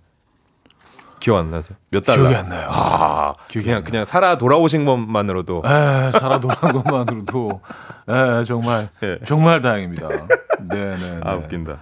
기억 1.19 1.37
안 1.37 1.51
나세요? 1.51 1.77
몇 1.91 2.03
달러? 2.03 2.23
기억이 2.23 2.35
안 2.35 2.49
나요. 2.49 2.67
아, 2.73 3.35
기억이 3.49 3.67
그냥. 3.67 3.85
그냥 3.85 4.07
살아 4.07 4.39
돌아오신 4.39 4.87
것만으로도 4.87 5.65
에, 5.67 6.11
살아 6.19 6.41
돌아온 6.41 6.83
것만으로도 6.83 7.61
에, 8.09 8.43
정말 8.45 8.89
예. 9.03 9.19
정말 9.27 9.61
다행입니다. 9.61 10.09
네, 10.09 10.27
네, 10.71 10.97
네. 10.97 11.21
아 11.25 11.35
웃긴다. 11.35 11.77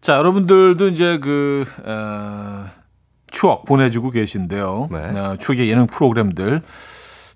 자, 0.00 0.16
여러분들도 0.16 0.88
이제 0.88 1.18
그 1.18 1.64
어, 1.84 2.64
추억 3.30 3.66
보내주고 3.66 4.08
계신데요. 4.08 4.88
네. 4.90 5.20
어, 5.20 5.36
추억의 5.38 5.68
예능 5.68 5.86
프로그램들. 5.86 6.62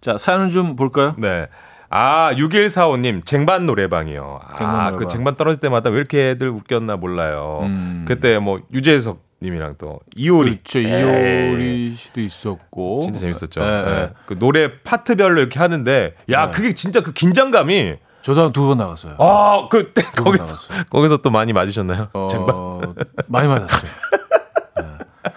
자, 0.01 0.17
사연을 0.17 0.49
좀 0.49 0.75
볼까요? 0.75 1.15
네. 1.19 1.49
아, 1.89 2.31
6145님, 2.37 3.25
쟁반 3.25 3.67
노래방이요. 3.67 4.41
쟁반 4.59 4.75
아, 4.75 4.83
노래방. 4.91 4.97
그 4.97 5.07
쟁반 5.09 5.37
떨어질 5.37 5.61
때마다 5.61 5.91
왜 5.91 5.97
이렇게 5.99 6.31
애들 6.31 6.49
웃겼나 6.51 6.97
몰라요. 6.97 7.61
음. 7.63 8.05
그때 8.09 8.39
뭐, 8.39 8.61
유재석 8.73 9.25
님이랑 9.43 9.75
또, 9.79 10.01
이효리. 10.17 10.57
그렇죠. 10.63 10.79
에이, 10.81 10.87
이효리 10.89 11.95
씨도 11.95 12.21
있었고. 12.21 13.01
진짜 13.03 13.21
재밌었죠. 13.21 13.61
예, 13.61 13.65
예. 13.65 14.01
예. 14.03 14.11
그 14.27 14.39
노래 14.39 14.81
파트별로 14.83 15.41
이렇게 15.41 15.59
하는데, 15.59 16.15
야, 16.31 16.47
네. 16.47 16.53
그게 16.53 16.73
진짜 16.75 17.03
그 17.03 17.13
긴장감이, 17.13 17.97
저도 18.23 18.43
한 18.43 18.53
두 18.53 18.67
번 18.67 18.79
나갔어요. 18.79 19.15
아, 19.21 19.69
그, 19.71 19.93
때 19.93 20.03
두번 20.03 20.25
거기서, 20.25 20.45
나갔어요. 20.45 20.83
거기서 20.91 21.17
또 21.19 21.31
많이 21.31 21.53
맞으셨나요? 21.53 22.09
어, 22.13 22.29
쟁반. 22.29 22.95
많이 23.29 23.47
맞았어요. 23.47 23.91
예. 24.81 24.85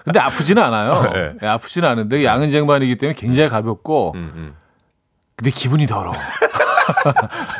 근데 0.06 0.20
아프지는 0.20 0.64
않아요. 0.64 1.12
예. 1.16 1.34
예, 1.44 1.46
아프지는 1.48 1.88
않은데 1.88 2.24
양은 2.24 2.50
쟁반이기 2.52 2.96
때문에 2.98 3.16
굉장히 3.16 3.50
가볍고 3.50 4.14
음, 4.16 4.32
음. 4.36 4.54
근데 5.40 5.52
기분이 5.52 5.88
더러워. 5.88 6.14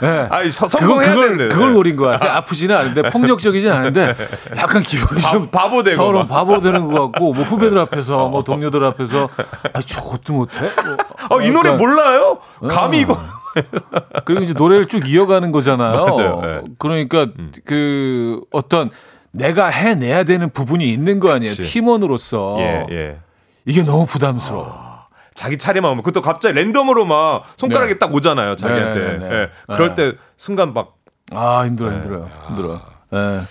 예. 0.04 0.08
아니, 0.30 0.52
서, 0.52 0.68
그걸, 0.68 1.02
그걸, 1.02 1.30
되는데. 1.30 1.48
그걸 1.48 1.72
노린 1.72 1.96
거야. 1.96 2.20
아 2.22 2.44
프지는 2.44 2.76
않은데 2.76 3.04
폭력적이진 3.04 3.72
않은데 3.72 4.16
약간 4.58 4.84
기분이 4.84 5.22
바, 5.22 5.32
좀 5.32 5.48
바보 5.48 5.82
되고. 5.82 5.96
더러워. 5.96 6.26
막. 6.26 6.30
바보 6.30 6.60
되는 6.60 6.92
것 6.92 7.10
같고 7.10 7.32
뭐 7.32 7.44
후배들 7.46 7.80
앞에서 7.80 8.28
뭐 8.30 8.44
동료들 8.44 8.84
앞에서 8.84 9.30
아, 9.72 9.82
저것도 9.82 10.34
못해? 10.34 10.60
뭐, 10.60 11.38
어, 11.38 11.42
이 11.42 11.52
노래 11.52 11.70
약간 11.70 11.78
몰라요? 11.78 12.40
감히 12.68 13.00
이거. 13.00 13.18
그리고 14.26 14.44
이제 14.44 14.54
노래를 14.54 14.88
쭉 14.88 15.08
이어가는 15.08 15.54
거잖아요. 15.54 16.06
맞아요. 16.06 16.42
예. 16.44 16.62
그러니까 16.78 17.28
그 17.64 18.42
어떤 18.52 18.90
내가 19.32 19.68
해내야 19.68 20.24
되는 20.26 20.50
부분이 20.50 20.86
있는 20.86 21.22
거 21.22 21.32
아니에요. 21.32 21.56
그치. 21.56 21.62
팀원으로서 21.62 22.58
예, 22.60 22.86
예. 22.92 23.20
이게 23.64 23.84
너무 23.84 24.06
부담스러워. 24.06 24.89
자기 25.40 25.58
차례만 25.58 25.92
오면 25.92 26.04
그것도 26.04 26.22
갑자기 26.22 26.56
랜덤으로 26.56 27.06
막 27.06 27.44
손가락이 27.58 27.98
딱 28.00 28.14
오잖아요 28.14 28.56
자기한테 28.58 29.00
네, 29.00 29.18
네, 29.18 29.30
네. 29.30 29.36
예. 29.36 29.50
그럴 29.76 29.96
때 29.96 30.14
순간 30.38 30.74
막 30.74 31.00
아 31.32 31.66
힘들어 31.66 31.90
네. 31.90 31.96
힘들어요. 31.96 32.30
힘들어. 32.48 32.82
예. 33.14 33.42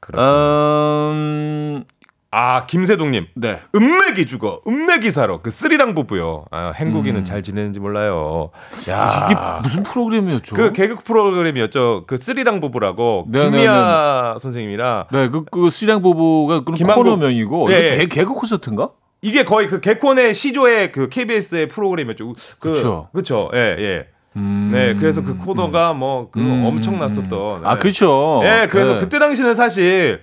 그렇구나. 0.00 1.10
음, 1.12 1.84
아 2.30 2.66
김세동님 2.66 3.26
네. 3.34 3.60
은맥이 3.74 4.26
죽어 4.26 4.60
은맥이 4.66 5.10
살아 5.10 5.38
그 5.42 5.50
쓰리랑 5.50 5.94
부부요 5.94 6.44
아, 6.50 6.72
행국이는 6.74 7.24
잘 7.24 7.42
지내는지 7.42 7.80
몰라요 7.80 8.50
야 8.88 9.26
이게 9.26 9.34
무슨 9.62 9.82
프로그램이었죠? 9.82 10.54
그 10.54 10.72
개그 10.72 10.96
프로그램이었죠 11.02 12.04
그 12.06 12.18
쓰리랑 12.18 12.60
부부라고 12.60 13.26
네, 13.28 13.44
네, 13.44 13.50
김미아 13.50 14.36
선생님이랑 14.38 15.06
네, 15.10 15.28
그, 15.28 15.44
그 15.44 15.70
수량 15.70 16.02
부부가 16.02 16.62
그런 16.62 16.76
김한국. 16.76 17.02
코너명이고. 17.04 17.66
개, 17.66 18.06
개그 18.06 18.32
콘서트인가? 18.34 18.90
이게 19.22 19.44
거의 19.44 19.66
그 19.66 19.80
개콘의 19.80 20.34
시조의 20.34 20.92
그 20.92 21.08
KBS의 21.08 21.68
프로그램이었죠 21.68 22.34
그, 22.58 22.72
그쵸. 22.72 23.08
그쵸 23.12 23.50
예예 23.54 24.06
음. 24.36 24.70
네 24.72 24.94
그래서 24.94 25.22
그 25.22 25.36
코너가 25.36 25.92
뭐그 25.92 26.38
음, 26.38 26.64
엄청났었던 26.64 27.66
아, 27.66 27.74
네. 27.74 27.80
그렇죠. 27.80 28.40
예, 28.44 28.68
그래서 28.70 28.94
네. 28.94 29.00
그때 29.00 29.18
당시는 29.18 29.54
사실 29.56 30.22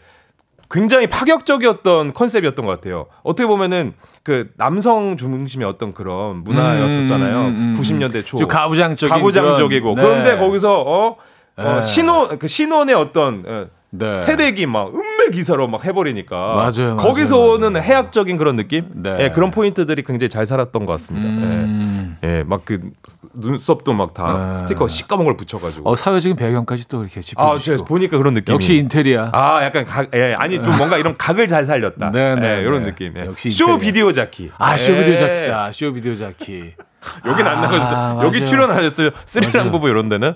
굉장히 0.70 1.08
파격적이었던 1.08 2.14
컨셉이었던 2.14 2.66
것 2.66 2.72
같아요. 2.74 3.08
어떻게 3.24 3.48
보면은 3.48 3.94
그 4.24 4.50
남성 4.58 5.16
중심의 5.18 5.68
어떤 5.68 5.94
그런 5.94 6.44
문화였었잖아요. 6.44 7.38
음, 7.40 7.46
음, 7.48 7.76
음. 7.78 7.82
90년대 7.82 8.26
초. 8.26 8.38
좀 8.38 8.48
가부장적인 8.48 9.14
가부장적이고. 9.14 9.96
그런- 9.96 10.10
그런데 10.10 10.36
네. 10.36 10.40
거기서 10.40 10.82
어, 10.82 11.16
어 11.58 11.76
네. 11.76 11.82
신혼 11.82 12.38
그 12.40 12.48
신혼의 12.48 12.96
어떤 12.96 13.44
어, 13.48 13.68
네. 13.90 14.20
세대기 14.22 14.66
막 14.66 14.94
음매 14.94 15.30
기사로 15.32 15.68
막 15.68 15.86
해버리니까 15.86 16.36
맞아요, 16.36 16.96
맞아요, 16.96 16.98
거기서 16.98 17.40
오는 17.40 17.72
맞아요. 17.74 17.84
해학적인 17.86 18.38
그런 18.38 18.56
느낌, 18.58 18.86
네. 18.94 19.18
예, 19.22 19.30
그런 19.30 19.50
포인트들이 19.52 20.04
굉장히 20.04 20.30
잘 20.30 20.46
살았던 20.46 20.86
것 20.86 20.94
같습니다. 20.94 21.28
음. 21.28 22.18
예, 22.24 22.40
예, 22.40 22.44
막그 22.44 22.92
눈썹도 23.34 23.94
막다 23.94 24.52
네. 24.54 24.60
스티커 24.60 24.88
시꺼먼 24.88 25.26
걸 25.26 25.38
붙여가지고. 25.38 25.90
어, 25.90 25.96
사회적인 25.96 26.36
배경까지 26.36 26.88
또 26.90 27.04
이렇게 27.04 27.20
아, 27.20 27.22
짚어주시고. 27.22 27.78
제가 27.78 27.86
보니까 27.88 28.18
그런 28.18 28.34
느낌. 28.34 28.54
역시 28.54 28.76
인테리어. 28.78 29.30
아, 29.34 29.64
약간 29.64 29.86
각, 29.86 30.10
예, 30.14 30.34
아니 30.38 30.56
좀 30.62 30.76
뭔가 30.78 30.98
이런 30.98 31.16
각을 31.18 31.48
잘 31.48 31.64
살렸다. 31.64 32.12
네, 32.12 32.36
네, 32.36 32.58
예, 32.58 32.62
이런 32.62 32.82
네. 32.84 32.90
느낌. 32.90 33.14
예. 33.16 33.26
역시 33.26 33.52
쇼 33.52 33.66
인테리어. 33.66 33.78
비디오 33.78 34.12
자키. 34.12 34.52
아, 34.58 34.76
쇼 34.76 34.94
비디오 34.96 35.14
예. 35.14 35.18
자키다. 35.18 35.72
쇼 35.72 35.94
비디오 35.94 36.16
자키. 36.16 36.74
여긴 37.26 37.48
안 37.48 37.60
아, 37.60 37.62
나가셨어요. 37.62 38.26
여기 38.26 38.40
맞아요. 38.40 38.46
출연하셨어요. 38.46 39.10
스리랑 39.26 39.52
맞아요. 39.54 39.72
부부 39.72 39.88
이런 39.90 40.10
데는. 40.10 40.34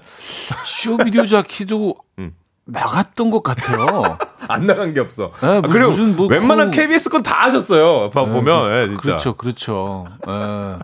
쇼비디오 0.66 1.26
자키도 1.26 1.95
음. 2.20 2.32
나갔던 2.72 3.32
것 3.32 3.43
같아요. 3.43 4.17
안 4.47 4.65
나간 4.65 4.93
게 4.93 4.99
없어. 4.99 5.32
네, 5.41 5.47
아, 5.47 5.61
그리고 5.61 5.89
무슨 5.91 6.15
뭐 6.15 6.28
웬만한 6.28 6.72
그- 6.72 6.78
KBS 6.78 7.09
건 7.09 7.22
다 7.24 7.43
하셨어요. 7.45 8.09
봐 8.09 8.26
보면 8.26 8.72
예, 8.74 8.88
진짜. 8.88 9.01
그렇죠, 9.01 9.34
그렇죠. 9.36 10.05
예. 10.28 10.80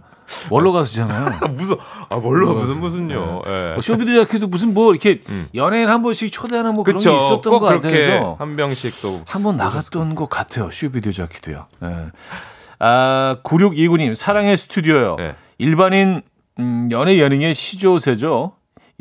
원로 0.50 0.74
가수잖아요. 0.74 1.26
아, 1.42 1.48
무슨 1.48 1.78
아 2.10 2.18
뭘로 2.18 2.54
무슨 2.54 2.82
무슨요. 2.82 3.42
예. 3.48 3.72
뭐 3.74 3.82
쇼비디오 3.82 4.14
자키도 4.26 4.48
무슨 4.48 4.74
뭐 4.74 4.92
이렇게 4.92 5.22
연예인 5.56 5.88
한 5.90 6.04
번씩 6.04 6.32
초대하는 6.32 6.74
뭐 6.76 6.84
그런 6.84 7.00
그렇죠. 7.00 7.18
게 7.18 7.24
있었던 7.26 7.42
것 7.54 7.82
같아서 7.82 8.36
한 8.38 8.56
번씩 8.58 9.02
또 9.02 9.22
한 9.28 9.42
번 9.44 9.56
나갔던 9.58 10.16
것 10.16 10.30
같아요. 10.30 10.70
쇼비디오 10.70 11.12
자키도요. 11.14 11.66
예. 11.84 11.88
아, 12.80 13.38
9629님, 13.44 14.14
사랑의 14.14 14.56
스튜디오요. 14.58 15.16
네. 15.18 15.36
일반인 15.58 16.22
음, 16.60 16.90
연애 16.92 17.18
예능의 17.20 17.54
시조세죠. 17.56 18.52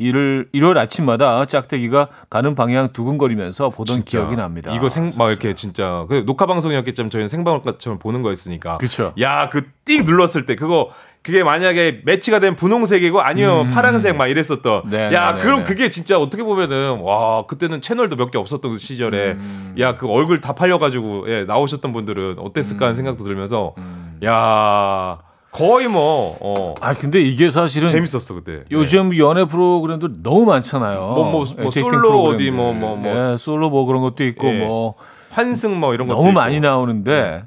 일을 0.07 0.47
일요일 0.51 0.77
아침마다 0.77 1.43
짝대기가 1.45 2.09
가는 2.29 2.53
방향 2.53 2.87
두근거리면서 2.89 3.69
보던 3.71 4.03
기억이 4.03 4.35
납니다. 4.35 4.71
이거 4.75 4.89
생 4.89 5.11
막 5.17 5.29
이렇게 5.29 5.53
진짜 5.53 6.05
그 6.07 6.23
녹화 6.25 6.45
방송이었겠지만 6.45 7.09
저희는 7.09 7.27
생방송처럼 7.29 7.97
보는 7.97 8.21
거였으니까. 8.21 8.77
그쵸. 8.77 9.13
야, 9.19 9.49
그 9.49 9.63
띵 9.85 10.03
눌렀을 10.03 10.45
때 10.45 10.55
그거 10.55 10.89
그게 11.23 11.43
만약에 11.43 12.01
매치가 12.03 12.39
된 12.41 12.55
분홍색이고 12.57 13.21
아니면 13.21 13.67
파란색 13.71 14.17
막 14.17 14.27
이랬었던. 14.27 14.83
음. 14.85 14.89
네, 14.89 15.13
야, 15.13 15.31
네, 15.31 15.37
네, 15.37 15.43
그럼 15.43 15.59
네. 15.59 15.63
그게 15.63 15.89
진짜 15.89 16.19
어떻게 16.19 16.43
보면은 16.43 16.99
와 16.99 17.45
그때는 17.47 17.79
채널도 17.81 18.17
몇 18.17 18.29
개 18.31 18.37
없었던 18.37 18.73
그 18.73 18.77
시절에 18.77 19.31
음. 19.31 19.75
야그 19.79 20.07
얼굴 20.09 20.41
다 20.41 20.53
팔려가지고 20.53 21.25
예, 21.29 21.43
나오셨던 21.45 21.93
분들은 21.93 22.35
어땠을까 22.39 22.85
하는 22.85 22.95
생각도 22.97 23.23
들면서 23.23 23.73
음. 23.77 24.19
야 24.25 25.17
거의 25.57 25.87
뭐 25.87 26.37
어, 26.39 26.75
아 26.81 26.93
근데 26.93 27.19
이게 27.21 27.49
사실은 27.49 27.87
재밌었어 27.87 28.35
그때. 28.35 28.63
요즘 28.71 29.17
연애 29.17 29.45
프로그램도 29.45 30.21
너무 30.21 30.45
많잖아요. 30.45 30.99
뭐, 30.99 31.15
뭐, 31.15 31.31
뭐 31.31 31.41
에이티킨 31.45 31.71
솔로 31.83 31.97
프로그램들. 32.09 32.35
어디 32.35 32.51
뭐, 32.51 32.73
뭐, 32.73 32.95
뭐. 32.95 33.33
예, 33.33 33.37
솔로 33.37 33.69
뭐 33.69 33.85
그런 33.85 34.01
것도 34.01 34.23
있고 34.25 34.47
예. 34.47 34.59
뭐 34.59 34.93
환승 35.31 35.79
뭐 35.79 35.93
이런 35.93 36.07
것도 36.07 36.17
너무 36.17 36.29
있고. 36.29 36.39
많이 36.39 36.59
나오는데 36.59 37.43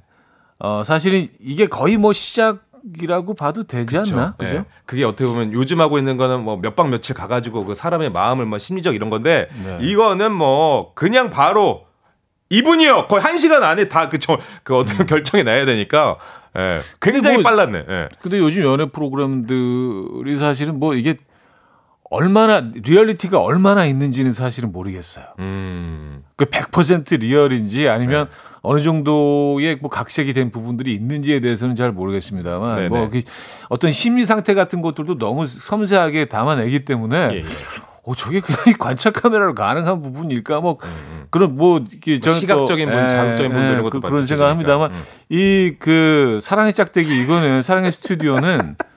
어 0.59 0.83
사실은 0.85 1.29
이게 1.41 1.67
거의 1.67 1.97
뭐 1.97 2.13
시작 2.13 2.59
이라고 3.01 3.35
봐도 3.35 3.65
되지 3.65 3.99
않나? 3.99 4.35
예. 4.41 4.45
그죠? 4.45 4.65
그게 4.87 5.05
어떻게 5.05 5.27
보면 5.27 5.53
요즘 5.53 5.81
하고 5.81 5.99
있는 5.99 6.17
거는 6.17 6.43
뭐 6.45 6.57
몇 6.57 6.75
박 6.75 6.89
며칠 6.89 7.15
가가지고 7.15 7.67
그 7.67 7.75
사람의 7.75 8.11
마음을 8.11 8.47
뭐 8.47 8.59
심리적 8.59 8.95
이런 8.95 9.11
건데 9.11 9.49
네. 9.65 9.79
이거는 9.83 10.33
뭐 10.33 10.93
그냥 10.95 11.29
바로 11.31 11.83
이분이요 12.49 13.07
거의 13.09 13.23
한 13.23 13.39
시간 13.39 13.63
안에 13.63 13.89
다 13.89 14.09
그저그 14.09 14.77
어떻게 14.77 15.05
결정이 15.07 15.45
나야 15.45 15.65
되니까 15.67 16.17
예. 16.57 16.80
굉장히 17.01 17.36
뭐- 17.38 17.44
빨랐네. 17.44 17.84
예. 17.88 18.09
근데 18.20 18.38
요즘 18.38 18.62
연애 18.62 18.86
프로그램들이 18.86 20.36
사실은 20.38 20.78
뭐 20.80 20.94
이게 20.94 21.16
얼마나 22.12 22.61
리얼리티가 22.74 23.40
얼마나 23.40 23.84
있는지는 23.86 24.32
사실은 24.32 24.72
모르겠어요. 24.72 25.26
음. 25.38 26.24
그100% 26.36 27.20
리얼인지 27.20 27.88
아니면 27.88 28.28
어느 28.62 28.82
정도의 28.82 29.76
뭐 29.80 29.88
각색이 29.90 30.32
된 30.32 30.51
부분들이 30.51 30.92
있는지에 30.92 31.38
대해서는 31.40 31.76
잘 31.76 31.92
모르겠습니다만 31.92 32.76
네네. 32.76 32.88
뭐그 32.88 33.22
어떤 33.68 33.92
심리 33.92 34.26
상태 34.26 34.55
같은 34.55 34.82
것들도 34.82 35.18
너무 35.18 35.46
섬세하게 35.46 36.24
담아내기 36.26 36.84
때문에 36.84 37.16
예, 37.32 37.36
예. 37.38 37.44
어 38.03 38.14
저게 38.14 38.40
그냥 38.40 38.76
관찰 38.78 39.12
카메라로 39.12 39.55
가능한 39.55 40.03
부분일까 40.03 40.61
뭐 40.61 40.78
그런 41.30 41.57
뭐 41.57 41.84
이게 41.92 42.18
또, 42.18 42.30
시각적인 42.30 42.88
분, 42.88 43.05
예, 43.05 43.09
자극적인 43.09 43.53
분들 43.53 43.66
이런 43.66 43.78
예, 43.78 43.82
것도 43.82 44.01
그, 44.01 44.09
그런 44.09 44.26
생각합니다만 44.26 44.90
드시니까. 44.90 45.11
이그 45.28 46.38
사랑의 46.40 46.72
짝대기 46.72 47.22
이거는 47.22 47.61
사랑의 47.62 47.92
스튜디오는 47.92 48.76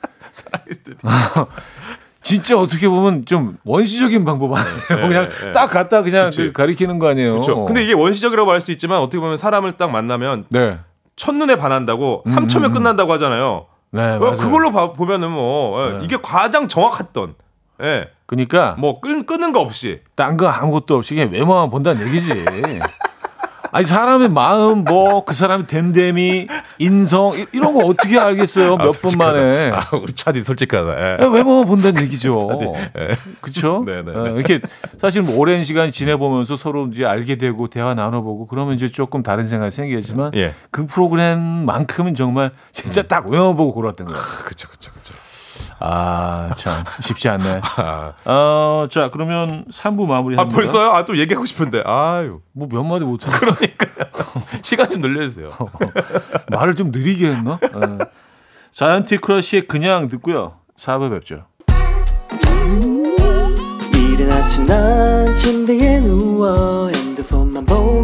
진짜 2.23 2.57
어떻게 2.57 2.87
보면 2.87 3.25
좀 3.25 3.57
원시적인 3.65 4.23
방법 4.23 4.55
아니에요. 4.55 5.07
그냥 5.07 5.29
네, 5.29 5.45
네. 5.45 5.51
딱 5.51 5.67
갖다 5.67 6.01
그냥 6.03 6.25
그치. 6.27 6.37
그 6.45 6.51
가리키는 6.53 6.97
거 6.97 7.09
아니에요. 7.09 7.33
그렇죠. 7.33 7.65
근데 7.65 7.83
이게 7.83 7.93
원시적이라고 7.93 8.49
할 8.49 8.61
수 8.61 8.71
있지만 8.71 8.99
어떻게 8.99 9.19
보면 9.19 9.37
사람을 9.37 9.73
딱 9.73 9.91
만나면 9.91 10.45
네. 10.49 10.79
첫눈에 11.17 11.57
반한다고 11.57 12.23
삼초면 12.25 12.71
끝난다고 12.71 13.11
하잖아요. 13.13 13.65
네, 13.91 14.01
어, 14.01 14.29
음. 14.29 14.35
그걸로 14.37 14.71
봐, 14.71 14.93
보면은 14.93 15.29
뭐 15.31 15.85
예, 15.85 15.91
네. 15.97 16.05
이게 16.05 16.17
가장 16.23 16.67
정확했던 16.69 17.35
예. 17.83 18.09
그러니까 18.35 18.75
뭐 18.79 18.99
끊, 18.99 19.25
끊는 19.25 19.51
거 19.53 19.59
없이 19.61 20.01
딴 20.15 20.37
거 20.37 20.47
아무것도 20.47 20.95
없이 20.95 21.15
그냥 21.15 21.31
외모만 21.31 21.69
본다는 21.69 22.07
얘기지. 22.07 22.33
아니 23.75 23.85
사람의 23.85 24.29
마음 24.29 24.83
뭐 24.83 25.25
그 25.25 25.33
사람의 25.33 25.65
됨됨이 25.65 26.47
인성 26.77 27.31
이- 27.35 27.45
이런 27.53 27.73
거 27.73 27.79
어떻게 27.85 28.19
알겠어요 28.19 28.77
몇분 28.77 29.17
만에 29.17 29.71
아, 29.71 29.87
우리 29.99 30.13
차디 30.13 30.43
솔직하다. 30.43 30.95
예. 30.99 31.23
야, 31.23 31.27
외모만 31.27 31.65
본다는 31.65 32.03
얘기죠. 32.03 32.37
그렇죠? 33.41 33.83
네. 33.87 34.03
이렇게 34.35 34.59
사실 35.01 35.23
뭐 35.23 35.37
오랜 35.39 35.63
시간 35.63 35.91
지내보면서 35.91 36.55
서로 36.55 36.87
이제 36.93 37.03
알게 37.05 37.37
되고 37.37 37.67
대화 37.67 37.95
나눠보고 37.95 38.45
그러면 38.45 38.75
이제 38.75 38.91
조금 38.91 39.23
다른 39.23 39.43
생각이 39.43 39.71
생기겠지만 39.71 40.33
예. 40.35 40.53
그 40.69 40.85
프로그램만큼은 40.85 42.13
정말 42.13 42.51
진짜 42.71 43.01
딱 43.01 43.27
외모 43.31 43.55
보고 43.55 43.73
골랐던 43.73 44.05
거예요. 44.05 44.21
그렇죠, 44.45 44.67
그렇죠. 44.67 44.91
아, 45.85 46.49
참 46.55 46.83
쉽지 47.01 47.27
않네. 47.27 47.59
아, 47.77 48.13
어, 48.25 48.87
자 48.89 49.09
그러면 49.11 49.65
3부 49.69 50.05
아 50.05 50.07
마무리 50.07 50.37
합니다. 50.37 50.55
벌써요? 50.55 50.91
아 50.91 51.03
또 51.03 51.17
얘기하고 51.17 51.45
싶은데. 51.45 51.83
아유. 51.85 52.39
뭐 52.53 52.67
몇 52.71 52.83
마디 52.83 53.03
못해. 53.03 53.29
시간 54.63 54.89
좀 54.89 55.01
늘려 55.01 55.21
주세요. 55.23 55.49
말을 56.49 56.75
좀 56.75 56.91
느리게 56.91 57.27
했나? 57.33 57.53
어. 57.53 57.97
자이언티 58.71 59.17
크러쉬의 59.17 59.63
그냥 59.63 60.07
듣고요. 60.07 60.53
4부 60.77 61.11
뵙죠. 61.11 61.45
이른 63.93 64.31
아침 64.31 64.65
난 64.65 65.33
침대에 65.35 65.99
누워 65.99 66.87
핸드폰만 66.89 67.65
보 67.65 67.75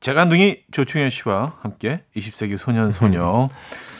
재간둥이 0.00 0.64
조충현 0.70 1.10
씨와 1.10 1.54
함께 1.60 2.02
20세기 2.16 2.56
소년 2.56 2.90
소녀 2.90 3.48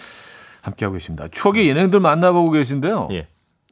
함께 0.62 0.84
하고 0.84 0.94
계십니다. 0.94 1.26
추억의 1.30 1.68
예능들 1.68 2.00
만나보고 2.00 2.50
계신데요. 2.50 3.08
예. 3.12 3.28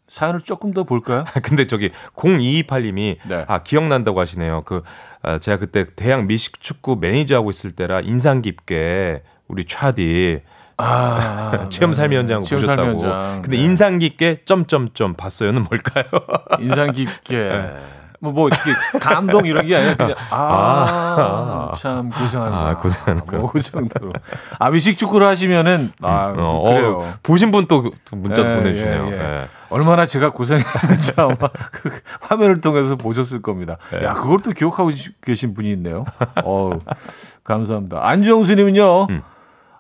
사연을 0.07 0.41
조금 0.41 0.73
더 0.73 0.85
볼까요? 0.85 1.25
근데 1.43 1.67
저기 1.67 1.91
0228님이 2.17 3.17
네. 3.29 3.45
아 3.47 3.63
기억난다고 3.63 4.21
하시네요. 4.21 4.63
그 4.65 4.83
아, 5.23 5.39
제가 5.39 5.59
그때 5.59 5.85
대학 5.97 6.27
미식 6.27 6.61
축구 6.61 6.97
매니저 6.97 7.37
하고 7.37 7.51
있을 7.51 7.73
때라 7.73 8.01
인상 8.01 8.41
깊게 8.41 9.23
우리 9.49 9.65
차디 9.67 10.41
아, 10.79 11.69
체험 11.71 11.93
삶의 11.93 12.19
현장 12.19 12.45
체험 12.45 12.63
보셨다고. 12.63 13.43
근데 13.43 13.57
네. 13.57 13.65
인상 13.65 13.99
깊게 13.99 14.43
점점점 14.45 15.15
봤어요는 15.15 15.65
뭘까요? 15.65 16.05
인상 16.61 16.93
깊게 16.93 17.63
뭐, 18.21 18.33
뭐 18.33 18.49
이렇게 18.49 18.73
감동 18.99 19.47
이런 19.47 19.67
게 19.67 19.77
아니라 19.77 19.95
그냥 19.97 20.15
아, 20.31 21.73
참 21.79 22.11
고생한다. 22.11 22.57
아, 22.59 22.77
고생하는 22.77 23.27
거야. 23.27 23.41
뭐그 23.41 23.61
정도로. 23.61 24.13
아 24.59 24.71
미식 24.71 24.99
축구를 24.99 25.27
하시면은 25.27 25.93
아 26.03 26.35
어, 26.37 26.63
그래요. 26.63 26.99
어, 27.01 27.15
보신 27.23 27.51
분 27.51 27.67
또 27.69 27.91
문자도 28.13 28.51
예, 28.51 28.57
보내주시네요. 28.57 29.07
예, 29.09 29.13
예. 29.13 29.19
예. 29.21 29.49
얼마나 29.71 30.07
제가 30.07 30.31
고생했는지 30.31 31.13
아마 31.17 31.35
그 31.73 31.91
화면을 32.23 32.61
통해서 32.61 32.97
보셨을 32.97 33.43
겁니다. 33.43 33.77
네. 33.91 34.03
야, 34.05 34.15
그걸 34.15 34.39
또 34.41 34.51
기억하고 34.53 34.91
계신 35.21 35.53
분이 35.55 35.71
있네요. 35.73 36.05
어 36.45 36.71
감사합니다. 37.45 38.01
안정수님은요, 38.09 39.07
음. 39.11 39.23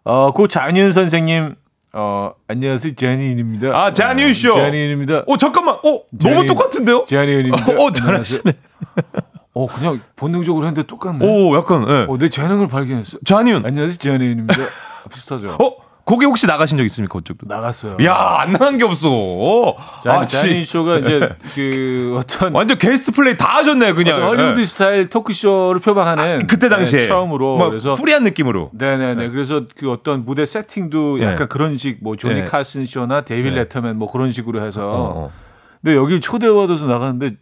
어, 0.05 0.31
고 0.33 0.47
장윤 0.49 0.93
선생님, 0.93 1.55
어, 1.93 2.33
안녕하세요. 2.49 2.95
자니윤입니다. 2.95 3.69
아, 3.69 3.93
자니윤 3.93 4.35
씨요? 4.35 4.53
자니윤입니다. 4.53 5.25
어 5.27 5.37
잠깐만, 5.39 5.77
어 5.77 6.03
너무 6.13 6.43
제니- 6.43 6.47
똑같은데요? 6.49 7.05
자니윤입니다. 7.07 7.73
어 7.81 7.93
잘하시네. 7.93 8.53
어, 9.55 9.67
그냥 9.67 10.01
본능적으로 10.15 10.67
했는데 10.67 10.87
똑같네. 10.87 11.27
오 11.27 11.57
약간 11.57 11.87
예. 11.89 12.07
어, 12.09 12.19
내 12.19 12.29
재능을 12.29 12.69
발견했어. 12.69 13.19
자니윤. 13.25 13.65
안녕하세요. 13.65 13.97
자니윤입니다. 13.99 14.55
비슷하죠. 15.13 15.57
어 15.61 15.77
거기 16.09 16.25
혹시 16.25 16.47
나가신 16.47 16.79
적 16.79 16.85
있습니까 16.87 17.19
그쪽도? 17.19 17.47
나갔어요. 17.47 17.99
야 18.03 18.39
안 18.41 18.53
나간 18.53 18.79
게 18.79 18.85
없어. 18.85 19.77
자, 20.03 20.13
아, 20.21 20.27
지- 20.27 20.65
쇼가 20.65 21.01
이제 21.01 21.29
그 21.55 22.17
어떤 22.19 22.55
완전 22.55 22.79
게스트 22.79 23.13
플레이 23.13 23.37
다 23.37 23.57
하셨네 23.57 23.93
그냥. 23.93 24.23
헐리우드 24.23 24.61
예. 24.61 24.65
스타일 24.65 25.11
토크쇼를 25.11 25.83
표방하는 25.83 26.47
그때 26.47 26.71
당시에 26.71 27.01
네, 27.01 27.07
처음으로 27.07 27.59
막 27.59 27.69
그래서 27.69 27.95
프리한 27.95 28.25
느낌으로. 28.25 28.71
네네 28.73 29.17
네 29.17 29.29
그래서 29.29 29.65
그 29.77 29.93
어떤 29.93 30.25
무대 30.25 30.47
세팅도 30.47 31.19
네. 31.19 31.27
약간 31.27 31.47
그런 31.47 31.77
식 31.77 31.99
뭐 32.01 32.17
조니 32.17 32.35
네. 32.37 32.45
칼슨 32.45 32.87
쇼나 32.87 33.23
데이빌 33.23 33.53
네. 33.53 33.61
레터맨 33.61 33.97
뭐 33.99 34.11
그런 34.11 34.33
식으로 34.33 34.65
해서 34.65 34.87
어, 34.89 35.13
어. 35.27 35.31
근데 35.83 35.95
여기 35.95 36.21
초대받아서 36.21 36.87
나갔는데 36.87 37.37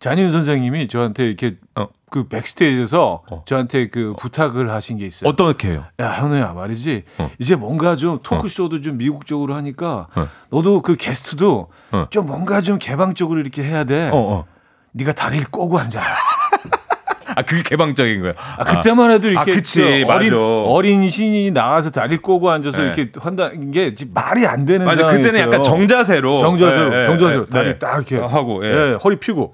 잔윤 0.00 0.30
선생님이 0.30 0.88
저한테 0.88 1.26
이렇게 1.26 1.56
어. 1.74 1.88
그 2.10 2.28
백스테이지에서 2.28 3.22
어. 3.30 3.42
저한테 3.44 3.88
그 3.88 4.14
부탁을 4.18 4.70
하신 4.70 4.98
게 4.98 5.06
있어요. 5.06 5.28
어떻게 5.28 5.68
해요? 5.68 5.84
야, 6.00 6.12
현우야 6.12 6.52
말이지. 6.52 7.04
어. 7.18 7.30
이제 7.38 7.56
뭔가 7.56 7.96
좀 7.96 8.20
토크쇼도 8.22 8.80
좀 8.80 8.96
미국 8.96 9.26
적으로 9.26 9.54
하니까 9.56 10.06
어. 10.14 10.28
너도 10.50 10.82
그 10.82 10.96
게스트도 10.96 11.68
어. 11.90 12.06
좀 12.10 12.26
뭔가 12.26 12.60
좀 12.60 12.78
개방적으로 12.78 13.40
이렇게 13.40 13.64
해야 13.64 13.84
돼. 13.84 14.08
어, 14.12 14.16
어. 14.16 14.44
네가 14.92 15.12
다리를 15.12 15.46
꼬고 15.50 15.78
앉아. 15.78 16.00
아, 17.34 17.42
그게 17.42 17.62
개방적인 17.62 18.20
거예요. 18.20 18.34
아, 18.56 18.64
그때만 18.64 19.10
해도 19.12 19.28
이렇게 19.28 19.52
아, 19.52 19.54
그치, 19.54 19.80
저 19.80 20.12
어린, 20.12 20.32
맞아. 20.32 20.72
어린 20.72 21.08
신이 21.08 21.52
나가서 21.52 21.90
다리를 21.90 22.20
꼬고 22.20 22.50
앉아서 22.50 22.78
네. 22.78 22.84
이렇게 22.84 23.12
한다는 23.16 23.70
게 23.70 23.94
말이 24.12 24.44
안 24.46 24.64
되는 24.64 24.84
맞아. 24.86 25.02
상황이었어요. 25.02 25.30
그때는 25.30 25.46
약간 25.46 25.62
정자세로. 25.62 26.40
정자세로, 26.40 26.94
예, 26.94 27.02
예, 27.02 27.06
정자세로 27.06 27.42
예, 27.42 27.52
다리 27.52 27.68
예. 27.68 27.78
딱 27.78 27.96
이렇게 28.10 28.16
하고, 28.18 28.64
예. 28.64 28.68
예, 28.68 28.98
허리 29.04 29.16
피고. 29.20 29.52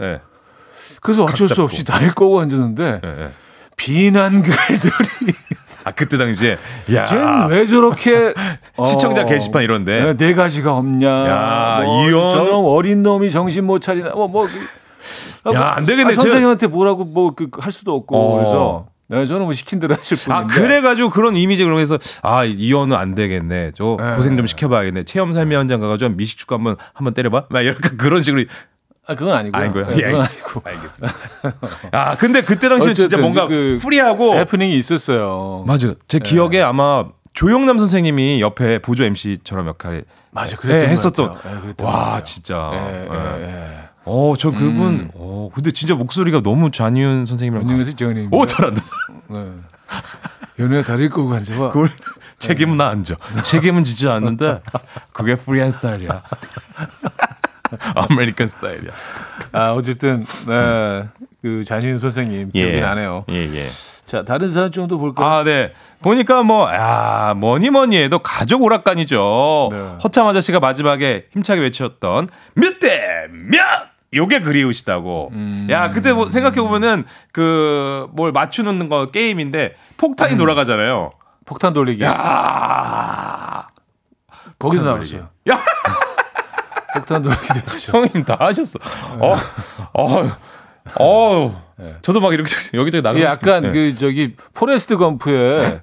예. 1.05 1.15
그래서 1.15 1.25
어쩔 1.25 1.49
수. 1.49 1.63
없이 1.63 1.85
다리를 1.85 2.15
꼬고 2.15 2.41
앉았는데 2.41 3.01
예, 3.05 3.09
예. 3.23 3.31
비난글들이 3.77 5.35
아, 5.85 5.91
그때 5.91 6.17
당시에. 6.17 6.57
야. 6.95 7.05
쟤는 7.05 7.49
왜 7.51 7.67
저렇게 7.67 8.33
시청자 8.85 9.23
어, 9.23 9.27
게시판 9.27 9.63
이런데. 9.63 10.03
네, 10.03 10.17
네 10.17 10.35
가지가 10.35 10.73
없냐? 10.73 11.07
야, 11.07 11.83
뭐, 11.85 12.05
이현- 12.09 12.31
저런 12.31 12.65
어린 12.65 13.03
놈이 13.03 13.31
정신 13.31 13.65
못 13.67 13.81
차리나? 13.81 14.11
뭐 14.11 14.27
뭐. 14.29 14.47
그- 14.47 15.53
야, 15.53 15.75
안 15.77 15.85
되겠네. 15.85 16.13
아, 16.13 16.15
선생님한테 16.15 16.69
뭐라고 16.69 17.05
뭐그할 17.05 17.71
수도 17.71 17.95
없고 17.95 18.17
어. 18.17 18.37
그래서 18.39 18.87
네, 19.11 19.27
저는 19.27 19.43
뭐 19.45 19.53
시킨 19.53 19.79
대로 19.79 19.95
했을 19.95 20.17
뿐인데. 20.17 20.33
아, 20.33 20.47
그래가지고 20.47 21.11
그런 21.11 21.37
이미지 21.37 21.63
그런 21.63 21.77
거에서 21.77 21.99
아, 22.23 22.45
이현우 22.45 22.95
안 22.95 23.15
되겠네. 23.15 23.73
저 23.77 23.99
네. 24.01 24.17
고생 24.17 24.39
좀 24.39 24.47
시켜봐야겠네. 24.47 25.03
체험 25.05 25.35
삶의 25.35 25.59
현장 25.59 25.81
가가지고 25.81 26.15
미식축구 26.15 26.55
한번, 26.55 26.77
한번 26.95 27.13
때려봐? 27.13 27.45
막 27.51 27.61
이렇게 27.61 27.91
그런 27.99 28.23
식으로. 28.23 28.45
아, 29.07 29.15
그건 29.15 29.35
아니고요. 29.37 29.63
아니고요. 29.63 29.87
네, 29.91 29.97
예, 29.99 30.03
그건. 30.11 30.21
아니고. 30.23 30.63
알겠습니다. 30.65 31.15
아, 31.93 32.17
근데 32.17 32.41
그때 32.41 32.69
당시에 32.69 32.95
진짜 32.95 33.19
뭔가 33.19 33.47
그 33.47 33.79
프리하고. 33.83 34.35
해프닝이 34.35 34.77
있었어요. 34.79 35.65
맞아요. 35.67 35.95
제 36.09 36.19
기억에 36.19 36.63
아마 36.63 37.05
조영남 37.35 37.79
선생님이 37.79 38.41
옆에 38.41 38.79
보조 38.79 39.05
MC처럼 39.05 39.67
역할을 39.69 40.05
맞아, 40.31 40.57
그랬던 40.57 40.81
예, 40.81 40.87
것 40.87 40.91
했었던. 40.93 41.35
예, 41.79 41.85
와. 41.85 42.23
진짜. 42.23 42.71
예, 42.73 43.09
예. 43.11 43.43
예, 43.43 43.45
예. 43.47 43.79
어, 44.07 44.35
저 44.39 44.51
그분. 44.51 44.81
음. 44.87 45.11
어, 45.15 45.49
근데 45.53 45.71
진짜 45.71 45.95
목소리가 45.95 46.41
너무 46.43 46.71
잔이윤 46.71 47.27
선생님이랑. 47.27 47.67
안녕하세요, 47.67 47.97
정님. 47.97 48.33
오, 48.33 48.47
잘한다. 48.47 48.83
네. 49.29 49.51
연우야 50.59 50.83
다리 50.83 51.09
꼬고 51.09 51.35
앉아봐. 51.35 51.71
그걸 51.71 51.91
책임은 52.39 52.77
나 52.77 52.89
안 52.89 53.05
져. 53.05 53.17
책임은 53.43 53.85
지지 53.85 54.09
않는데 54.09 54.61
그게 55.13 55.37
프리한 55.37 55.71
스타일이야. 55.73 56.23
American 57.95 58.47
스타일이야. 58.47 58.91
아, 59.53 59.73
어쨌든 59.73 60.25
네. 60.47 61.09
그 61.43 61.65
자니윤 61.65 61.99
선생님 61.99 62.51
기억이 62.51 62.81
나네요. 62.81 63.25
예, 63.31 63.35
예. 63.45 63.65
자, 64.07 64.23
다른 64.25 64.51
사연 64.51 64.71
좀더 64.71 64.99
볼까요? 64.99 65.27
아, 65.29 65.45
네. 65.45 65.73
보니까 66.03 66.43
뭐, 66.43 66.71
야, 66.73 67.35
뭐니 67.37 67.71
뭐니 67.71 67.97
해도 67.97 68.19
가족 68.19 68.63
오락관이죠. 68.63 69.69
네. 69.73 69.89
허참 70.05 70.27
아저씨가 70.27 70.61
마지막에 70.61 71.27
힘차게 71.33 71.61
외쳤던 71.63 72.29
몇 72.55 72.79
대 72.81 73.27
몇! 73.51 73.61
요게 74.15 74.41
그리우시다고. 74.43 75.31
음. 75.33 75.67
야, 75.71 75.91
그때 75.91 76.13
뭐 76.13 76.31
생각해보면은 76.31 77.05
그 77.33 78.07
뭘 78.13 78.31
맞추는 78.31 78.89
거 78.89 79.07
게임인데 79.11 79.75
폭탄이 79.97 80.35
음. 80.35 80.39
돌아가잖아요. 80.39 81.11
폭탄 81.47 81.73
돌리기. 81.73 82.05
야 82.05 83.67
거기도 84.59 84.83
폭탄 84.85 84.85
나왔어요. 84.85 85.29
야, 85.51 85.59
폭탄 86.95 87.23
돌리기도 87.23 87.73
했죠. 87.73 87.93
형님 87.93 88.25
다 88.25 88.37
하셨어. 88.41 88.79
어, 89.19 89.37
어, 89.95 90.33
어. 91.01 91.65
저도 92.03 92.21
막 92.21 92.33
이렇게 92.33 92.55
여기저기 92.75 93.03
나가고 93.03 93.23
약간 93.25 93.57
싶어요. 93.57 93.61
네. 93.61 93.73
그 93.73 93.99
저기 93.99 94.35
포레스트 94.55 94.97
검프에 94.97 95.81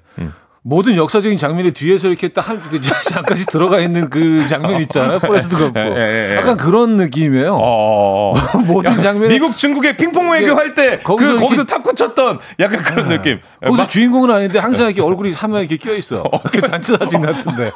모든 0.64 0.94
역사적인 0.96 1.38
장면이 1.38 1.72
뒤에서 1.72 2.06
이렇게 2.06 2.28
딱그 2.28 2.80
잠깐씩 2.80 3.50
들어가 3.50 3.80
있는 3.80 4.08
그 4.08 4.46
장면 4.46 4.80
있잖아요. 4.82 5.18
포레스트 5.18 5.56
검프. 5.58 5.76
예, 5.80 5.84
예, 5.86 6.30
예. 6.32 6.36
약간 6.36 6.56
그런 6.56 6.96
느낌이에요. 6.96 7.52
어, 7.54 7.58
어, 7.58 8.32
어. 8.32 8.58
모든 8.64 9.00
장면이 9.00 9.34
미국 9.34 9.56
중국의 9.56 9.96
핑퐁 9.96 10.30
외교 10.30 10.44
이게 10.46 10.52
할때 10.54 10.98
거기서 11.00 11.32
그 11.34 11.40
거기서 11.40 11.64
탁구 11.64 11.94
쳤던 11.96 12.38
약간 12.60 12.78
그런 12.78 13.08
느낌. 13.08 13.40
거기서 13.60 13.82
막- 13.82 13.88
주인공은 13.88 14.30
아닌데 14.30 14.60
항상 14.60 14.86
이렇게 14.86 15.02
얼굴이 15.02 15.32
화면에 15.32 15.62
이렇게 15.62 15.76
끼어 15.78 15.94
있어. 15.96 16.22
그 16.52 16.60
단체 16.60 16.96
사진 16.96 17.22
같은데. 17.22 17.72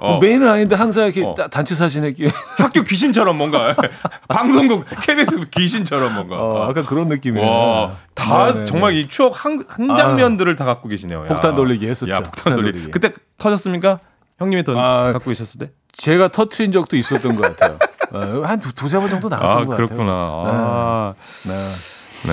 어. 0.00 0.18
메인은 0.20 0.48
아닌데 0.48 0.74
항상 0.76 1.04
이렇게 1.04 1.24
어. 1.24 1.34
따- 1.34 1.48
단체 1.48 1.74
사진에 1.74 2.12
끼어. 2.12 2.28
학교 2.58 2.82
귀신처럼 2.82 3.36
뭔가 3.36 3.74
방송국 4.28 4.84
KBS 5.02 5.48
귀신처럼 5.50 6.14
뭔가. 6.14 6.36
어, 6.36 6.68
약간 6.68 6.84
그런 6.86 7.08
느낌이에요. 7.08 7.46
와, 7.48 7.96
다 8.14 8.46
네네네. 8.48 8.64
정말 8.66 8.94
이 8.94 9.08
추억 9.08 9.44
한, 9.44 9.64
한 9.68 9.94
장면들을 9.96 10.54
다 10.56 10.64
갖고 10.64 10.88
계시네요. 10.88 11.22
야. 11.22 11.26
폭탄 11.26 11.54
돌리기 11.54 11.86
했었죠. 11.88 12.10
야, 12.12 12.16
폭탄 12.16 12.32
폭탄 12.32 12.54
돌리기. 12.54 12.72
돌리기. 12.72 12.90
그때 12.92 13.12
터졌습니까? 13.38 14.00
형님이 14.38 14.64
더 14.64 14.78
아, 14.78 15.12
갖고 15.12 15.30
계셨을 15.30 15.58
때? 15.60 15.70
제가 15.92 16.28
터트린 16.28 16.72
적도 16.72 16.96
있었던 16.96 17.36
것 17.36 17.56
같아요. 17.56 17.78
어, 18.12 18.42
한 18.44 18.60
두, 18.60 18.72
두세 18.74 18.98
번 18.98 19.08
정도 19.08 19.28
나왔던 19.28 19.62
아, 19.62 19.64
것 19.66 19.76
그렇구나. 19.76 20.04
같아요. 20.12 20.44
아, 20.46 21.14
네. 21.46 21.52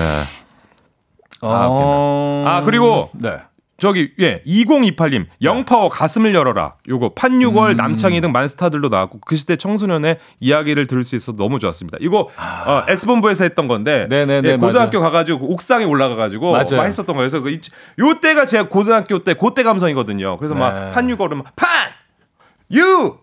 네. 0.00 0.22
아, 1.40 1.66
웃긴다. 1.68 2.50
아, 2.56 2.62
그리고 2.64 3.10
네. 3.14 3.38
저기 3.80 4.12
예 4.20 4.40
2028님 4.46 5.26
영파워 5.42 5.88
가슴을 5.88 6.32
열어라 6.34 6.74
요거 6.88 7.14
판유걸 7.14 7.72
음. 7.72 7.76
남창희 7.76 8.20
등 8.20 8.30
만스타들도 8.30 8.88
나왔고 8.88 9.18
그 9.26 9.34
시대 9.34 9.56
청소년의 9.56 10.18
이야기를 10.38 10.86
들을 10.86 11.02
수 11.02 11.16
있어서 11.16 11.36
너무 11.36 11.58
좋았습니다. 11.58 11.98
이거 12.00 12.28
어, 12.38 12.82
S본부에서 12.88 13.42
했던 13.44 13.66
건데 13.66 14.04
아. 14.04 14.06
네네네, 14.08 14.48
예, 14.48 14.56
고등학교 14.56 14.98
맞아요. 15.00 15.10
가가지고 15.10 15.52
옥상에 15.52 15.84
올라가가지고 15.84 16.52
맞아요. 16.52 16.76
막 16.76 16.84
했었던 16.84 17.16
거예요. 17.16 17.28
그래서 17.28 17.42
그 17.42 17.50
이- 17.50 17.60
요 17.98 18.20
때가 18.20 18.46
제가 18.46 18.68
고등학교 18.68 19.24
때 19.24 19.34
그때 19.34 19.64
감성이거든요. 19.64 20.36
그래서 20.36 20.54
네. 20.54 20.60
막 20.60 20.90
판유걸은 20.92 21.42
판유 22.70 23.18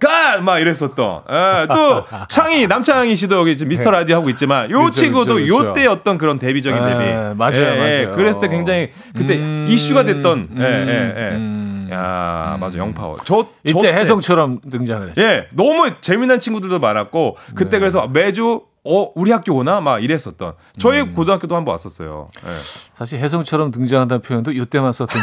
갈! 0.00 0.42
막 0.42 0.58
이랬었던. 0.58 1.22
예, 1.30 1.66
또, 1.72 2.04
창희, 2.28 2.66
남창희 2.66 3.16
씨도 3.16 3.36
여기 3.38 3.56
지금 3.56 3.70
미스터 3.70 3.90
라디오 3.90 4.16
하고 4.16 4.28
있지만, 4.30 4.70
요 4.70 4.78
그렇죠, 4.80 4.92
친구도 4.94 5.34
그렇죠, 5.34 5.48
요 5.48 5.58
그렇죠. 5.58 5.72
때 5.72 5.86
어떤 5.86 6.18
그런 6.18 6.38
데뷔적인 6.38 6.82
예, 6.82 6.86
데뷔. 6.86 7.34
맞아요, 7.34 7.76
맞아요. 7.78 8.10
그랬을 8.16 8.40
때 8.40 8.48
굉장히, 8.48 8.90
그때 9.16 9.36
음, 9.38 9.66
이슈가 9.68 10.04
됐던, 10.04 10.50
예, 10.58 10.62
예, 10.62 11.14
예. 11.16 11.36
음. 11.36 11.88
야, 11.92 12.56
맞아, 12.60 12.76
영파워. 12.76 13.16
저, 13.24 13.44
저 13.44 13.48
이때 13.64 13.80
때- 13.80 13.94
혜성처럼 13.94 14.60
등장을 14.70 15.10
했어요. 15.10 15.24
예, 15.26 15.48
너무 15.52 15.90
재미난 16.00 16.40
친구들도 16.40 16.78
많았고, 16.78 17.36
네. 17.48 17.52
그때 17.54 17.78
그래서 17.78 18.06
매주, 18.08 18.62
어, 18.88 19.10
우리 19.16 19.32
학교 19.32 19.54
오나? 19.54 19.80
막 19.80 20.02
이랬었던. 20.04 20.52
저희 20.78 21.00
음. 21.00 21.14
고등학교도 21.14 21.56
한번 21.56 21.72
왔었어요. 21.72 22.28
예. 22.46 22.50
사실 22.94 23.18
혜성처럼 23.18 23.70
등장한다는 23.72 24.20
표현도 24.22 24.52
이때만 24.52 24.92
썼던 24.92 25.20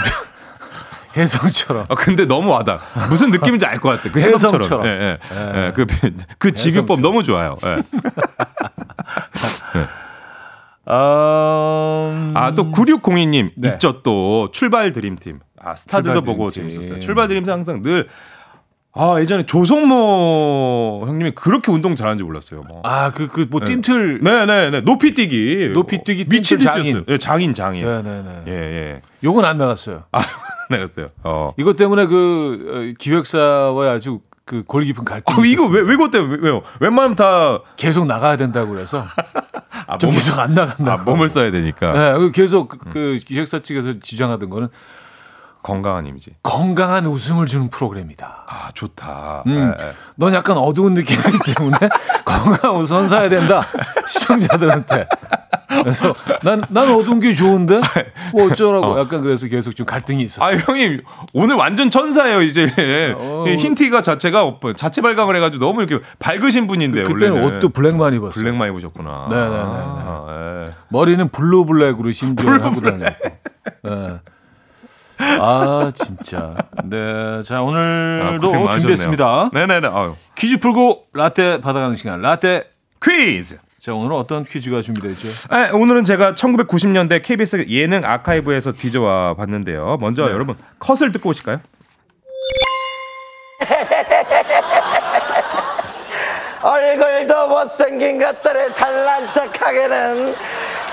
표 1.14 1.22
혜성처럼. 1.22 1.86
아, 1.90 1.96
근데 1.96 2.26
너무 2.26 2.50
와닿아. 2.50 2.80
무슨 3.10 3.32
느낌인지 3.32 3.66
알 3.66 3.80
것 3.80 3.90
같아. 3.90 4.12
그 4.12 4.20
해성처럼. 4.20 4.62
해성처럼. 4.64 4.86
예, 4.88 4.90
예. 4.90 5.18
예. 5.32 5.66
예, 5.68 5.72
그, 5.76 5.86
그 6.38 6.54
직유법 6.54 7.02
너무 7.02 7.24
좋아요. 7.24 7.56
예. 7.66 7.84
음... 10.90 12.34
아, 12.36 12.52
또 12.56 12.72
9602님 12.72 13.52
네. 13.56 13.70
있죠 13.70 14.02
또 14.04 14.50
출발 14.52 14.92
드림팀. 14.92 15.40
아, 15.62 15.76
스타들도 15.76 16.22
보고 16.24 16.50
드림팀. 16.50 16.82
재밌었어요. 16.82 17.00
출발 17.00 17.28
드림팀 17.28 17.52
항상 17.54 17.82
늘 17.82 18.08
아, 18.96 19.20
예전에 19.20 19.44
조성모 19.48 21.06
형님이 21.08 21.32
그렇게 21.32 21.72
운동 21.72 21.96
잘하는지 21.96 22.24
몰랐어요. 22.24 22.62
뭐. 22.68 22.82
아, 22.84 23.12
그, 23.12 23.28
그, 23.28 23.48
뭐, 23.50 23.60
뜀틀. 23.60 24.20
네, 24.22 24.46
네, 24.46 24.70
네. 24.70 24.82
높이 24.82 25.16
뛰기. 25.16 25.72
높이 25.74 26.04
뛰기, 26.04 26.26
미친 26.26 26.60
듯 26.60 26.66
뜀틀 26.66 26.74
장인. 26.76 26.84
뛰었어요. 26.94 27.06
예, 27.10 27.18
장인, 27.18 27.54
장인. 27.56 27.86
네네네. 27.86 28.44
예, 28.48 28.52
예. 28.52 29.02
요건 29.24 29.46
안 29.46 29.58
나갔어요. 29.58 30.04
아, 30.12 30.22
나갔어요. 30.70 31.10
어. 31.24 31.54
이것 31.58 31.76
때문에 31.76 32.06
그, 32.06 32.94
어, 32.94 32.94
기획사와의 33.00 33.92
아주 33.92 34.20
그 34.46 34.62
골 34.68 34.84
깊은 34.84 35.06
갈등이. 35.06 35.40
아, 35.42 35.46
이거. 35.46 35.66
왜, 35.68 35.82
왜 35.82 35.96
그것 35.96 36.12
때문에, 36.12 36.38
왜요? 36.42 36.62
웬만하면 36.80 37.16
다, 37.16 37.62
계속 37.78 38.06
나가야 38.06 38.38
된다고 38.38 38.72
그래서. 38.74 39.06
아, 39.88 39.98
좀 39.98 40.10
몸을, 40.10 40.20
계속 40.20 40.38
안 40.40 40.54
나간다. 40.54 40.94
아, 40.94 40.98
몸을 40.98 41.30
써야 41.30 41.50
되니까. 41.50 41.92
네, 41.94 42.20
그 42.20 42.32
계속 42.32 42.68
그, 42.68 42.78
그 42.92 43.20
기획사 43.26 43.60
측에서 43.60 43.94
지정하던 44.00 44.50
거는 44.52 44.68
건강한 45.64 46.06
이미지. 46.06 46.32
건강한 46.44 47.06
웃음을 47.08 47.48
주는 47.48 47.70
프로그램이다. 47.70 48.44
아, 48.48 48.70
좋다. 48.74 49.44
음. 49.48 49.74
예, 49.80 49.86
예. 49.86 49.92
넌 50.16 50.34
약간 50.34 50.58
어두운 50.58 50.94
느낌이기 50.94 51.54
때문에 51.56 51.78
건강한 52.26 52.76
웃음 52.80 52.98
선사해야 52.98 53.30
된다. 53.30 53.62
시청자들한테. 54.06 55.08
그래서 55.82 56.14
난, 56.44 56.62
난 56.70 56.90
어두운 56.94 57.20
게 57.20 57.34
좋은데? 57.34 57.82
뭐 58.34 58.46
어쩌라고. 58.52 59.00
약간 59.00 59.22
그래서 59.24 59.48
계속 59.48 59.76
좀 59.76 59.86
갈등이 59.86 60.22
있었어. 60.24 60.46
아 60.46 60.56
형님 60.56 61.02
오늘 61.34 61.56
완전 61.56 61.90
천사예요 61.90 62.42
이제 62.44 62.68
어. 63.18 63.46
이 63.48 63.56
흰티가 63.56 64.02
자체가 64.02 64.46
어, 64.46 64.60
자체 64.76 65.02
발광을 65.02 65.36
해가지고 65.38 65.66
너무 65.66 65.82
이렇게 65.82 66.06
밝으신 66.20 66.68
분인데 66.68 67.04
그때는 67.04 67.32
원래는 67.38 67.58
옷도 67.58 67.70
블랙만 67.70 68.14
입었어요. 68.14 68.44
블랙만 68.44 68.70
입으셨구나. 68.70 69.28
네네네. 69.32 69.56
아, 69.58 70.66
예. 70.68 70.74
머리는 70.90 71.28
블루 71.30 71.66
블랙으로 71.66 72.12
심지어 72.14 72.52
하고 72.52 72.80
다녔고. 72.82 73.30
네. 73.84 74.20
아 75.20 75.92
진짜. 75.94 76.56
네, 76.86 77.42
자 77.44 77.58
아, 77.58 77.62
오늘도 77.62 78.52
많으셨네요. 78.52 78.72
준비했습니다. 78.80 79.50
네네네. 79.54 79.88
아유. 79.88 80.16
퀴즈 80.36 80.58
풀고 80.60 81.06
라떼 81.14 81.62
받아가는 81.62 81.96
시간. 81.96 82.22
라떼 82.22 82.66
퀴즈. 83.04 83.58
자, 83.80 83.94
오늘은 83.94 84.16
어떤 84.16 84.46
퀴즈가 84.46 84.82
준비되죠? 84.82 85.28
아, 85.50 85.70
오늘은 85.74 86.06
제가 86.06 86.36
1990년대 86.36 87.22
KBS 87.22 87.66
예능 87.70 88.02
아카이브에서 88.06 88.72
뒤져와 88.72 89.34
봤는데요. 89.34 89.98
먼저 90.00 90.24
여러분 90.32 90.56
컷을 90.80 91.12
듣고 91.12 91.32
오실까요? 91.32 91.60
얼굴도 96.64 97.48
못생긴 97.50 98.20
것들을 98.20 98.74
잘난 98.74 99.30
척하기는 99.34 100.34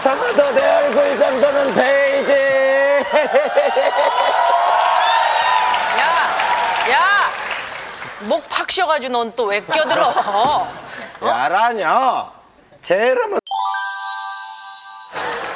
적어도 0.01 0.51
내 0.55 0.67
얼굴 0.69 1.17
정도는 1.19 1.75
돼야지 1.75 2.51
목 8.23 8.43
팍 8.49 8.71
쉬어가지고 8.71 9.13
넌 9.13 9.33
또 9.33 9.45
왜 9.45 9.61
껴들어? 9.65 10.13
야라뇨 11.25 12.31
제 12.83 12.95
이름은 12.97 13.39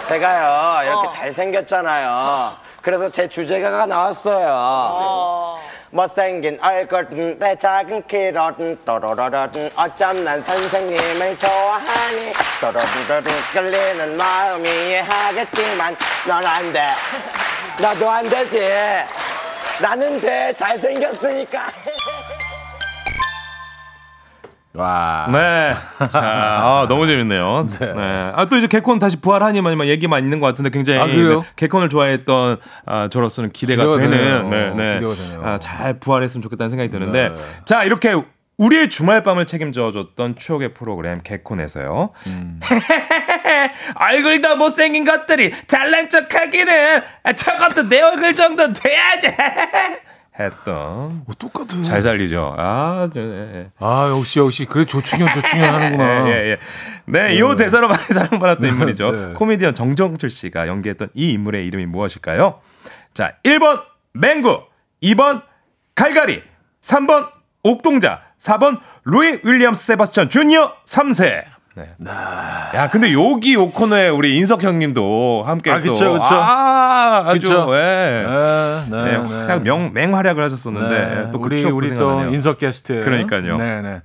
제가요 0.09 0.83
이렇게 0.89 1.07
어. 1.09 1.11
잘생겼잖아요. 1.11 2.57
그래서 2.83 3.11
제 3.11 3.27
주제가가 3.27 3.87
나왔어요. 3.87 5.59
못생긴 5.91 6.59
얼굴은 6.62 7.39
내 7.39 7.57
작은 7.57 8.07
키로든 8.07 8.85
또로로로든 8.85 9.71
어쩜 9.77 10.25
난 10.25 10.43
선생님을 10.45 11.39
좋아하니? 11.39 12.33
또로로로든 12.61 13.33
끌리는 13.53 14.17
마음이 14.17 14.69
이해하겠지만 14.69 15.97
넌 16.27 16.45
안 16.45 16.73
돼. 16.73 16.91
나도 17.79 18.11
안 18.11 18.29
되지. 18.29 18.61
나는 19.81 20.21
돼. 20.21 20.53
잘생겼으니까 20.59 21.67
와. 24.75 25.29
네. 25.31 25.72
자, 26.11 26.20
아, 26.20 26.87
너무 26.89 27.07
재밌네요. 27.07 27.66
네. 27.79 28.33
아, 28.35 28.47
또 28.51 28.57
이제 28.57 28.66
개콘 28.66 28.99
다시 28.99 29.20
부활하니만 29.20 29.87
얘기만 29.87 30.25
있는 30.25 30.41
것 30.41 30.47
같은데 30.49 30.70
굉장히 30.70 30.99
아? 30.99 31.07
네, 31.07 31.43
개콘을 31.55 31.89
좋아했던 31.89 32.59
아, 32.85 33.09
저로서는 33.09 33.53
기대가, 33.53 33.85
되는 33.97 34.11
되네요. 34.11 34.49
네, 34.49 34.70
네. 34.70 35.01
기대가. 35.07 35.49
아, 35.49 35.59
잘 35.61 36.01
부활했으면 36.01 36.43
좋겠다는 36.43 36.70
생각이 36.70 36.91
드는데 36.91 37.29
네. 37.29 37.35
자, 37.64 37.85
이렇게 37.85 38.14
우리의 38.57 38.89
주말밤을 38.89 39.47
책임져 39.47 39.93
줬던 39.93 40.37
추억의 40.37 40.75
프로그램 40.75 41.20
개콘에서요. 41.22 42.11
음. 42.29 42.61
얼굴도 43.97 44.57
못생긴 44.57 45.05
것들이 45.05 45.53
잘난 45.66 46.09
척하기는 46.09 47.03
저것도 47.37 47.89
내 47.89 48.01
얼굴 48.01 48.35
정도 48.35 48.72
돼야지. 48.72 49.29
했던 50.39 51.22
어, 51.26 51.32
똑같아. 51.39 51.80
잘 51.82 52.03
살리죠. 52.03 52.55
아, 52.59 53.09
저, 53.12 53.20
예, 53.20 53.51
예. 53.55 53.70
아, 53.78 54.09
역시 54.11 54.41
역시 54.41 54.64
그래 54.64 54.85
조충현 54.85 55.32
조충현 55.32 55.74
하는구나. 55.74 56.26
예, 56.30 56.32
예, 56.32 56.51
예. 56.51 56.59
네, 57.07 57.35
이 57.37 57.57
대사로 57.57 57.89
많이 57.89 58.03
사랑받았던 58.03 58.68
인물이죠. 58.68 59.11
네. 59.12 59.32
코미디언 59.35 59.74
정정철 59.74 60.30
씨가 60.30 60.66
연기했던 60.66 61.11
이 61.14 61.30
인물의 61.30 61.66
이름이 61.66 61.87
무엇일까요? 61.87 62.61
자, 63.12 63.37
1번 63.45 63.82
맹구, 64.12 64.62
2번 65.03 65.43
갈갈이, 65.95 66.43
3번 66.80 67.28
옥동자, 67.62 68.22
4번 68.41 68.80
루이 69.05 69.41
윌리엄스 69.45 69.85
세바스찬 69.87 70.30
주니어 70.30 70.74
3세. 70.87 71.53
네. 71.77 71.89
야, 72.09 72.89
근데 72.91 73.12
여기 73.12 73.55
요 73.55 73.68
코너에 73.68 74.09
우리 74.09 74.37
인석 74.37 74.62
형님도 74.62 75.43
함께 75.45 75.72
아, 75.72 75.81
또 75.81 75.93
그쵸, 75.93 76.12
그쵸. 76.12 76.25
아, 76.35 77.25
아주 77.27 77.41
그쵸. 77.41 77.66
예. 77.75 78.25
네, 78.89 78.91
네, 78.91 79.03
네, 79.05 79.18
네. 79.18 79.35
활약, 79.41 79.62
명, 79.64 79.93
맹활약을 79.93 80.45
하셨었는데 80.45 81.07
네, 81.07 81.31
또 81.33 81.39
우리 81.39 81.57
그 81.57 81.62
추억도 81.62 81.77
우리 81.77 81.89
또 81.91 81.97
생각나네요. 81.99 82.35
인석 82.35 82.59
게스트. 82.59 83.01
그러니까요. 83.03 83.57
네, 83.57 83.83
네. 83.83 84.03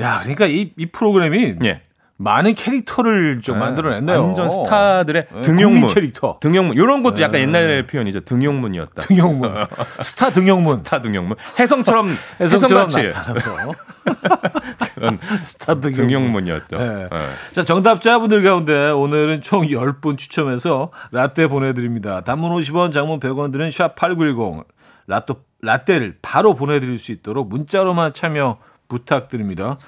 야, 0.00 0.20
그러니까 0.22 0.46
이, 0.46 0.72
이 0.76 0.86
프로그램이 0.86 1.56
예. 1.64 1.82
많은 2.22 2.54
캐릭터를 2.54 3.40
좀 3.40 3.58
만들어냈네요. 3.58 4.24
완전 4.24 4.48
스타들의 4.50 5.26
네, 5.32 5.40
등용문 5.42 5.88
캐릭터. 5.92 6.38
등용문 6.40 6.76
이런 6.76 7.02
것도 7.02 7.20
약간 7.20 7.40
옛날 7.40 7.86
표현이죠. 7.86 8.20
등용문이었다. 8.20 9.02
등용문. 9.02 9.52
스타 10.00 10.30
등용문. 10.30 10.78
스타 10.78 11.00
등용문. 11.00 11.36
혜성처럼 11.58 12.16
혜성같이 12.40 13.02
나타나서 13.08 13.56
그런 14.94 15.18
스타 15.40 15.74
등용문. 15.74 16.06
등용문이었죠. 16.06 16.78
네. 16.78 17.08
네. 17.10 17.28
자, 17.52 17.64
정답자분들 17.64 18.42
가운데 18.42 18.90
오늘은 18.90 19.42
총 19.42 19.66
10분 19.66 20.16
추첨해서 20.16 20.90
라떼 21.10 21.48
보내 21.48 21.72
드립니다. 21.72 22.20
단문 22.22 22.52
50원, 22.56 22.92
장문 22.92 23.18
100원 23.20 23.52
드는 23.52 23.70
샵8910. 23.70 24.64
라떼, 25.08 25.34
라떼를 25.60 26.18
바로 26.22 26.54
보내 26.54 26.78
드릴 26.78 26.98
수 26.98 27.10
있도록 27.10 27.48
문자로만 27.48 28.12
참여 28.14 28.58
부탁드립니다. 28.88 29.78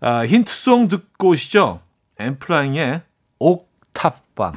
아, 0.00 0.24
힌트송 0.24 0.88
듣고 0.88 1.28
오시죠. 1.30 1.80
엠플라잉의 2.18 3.02
옥탑방. 3.38 4.54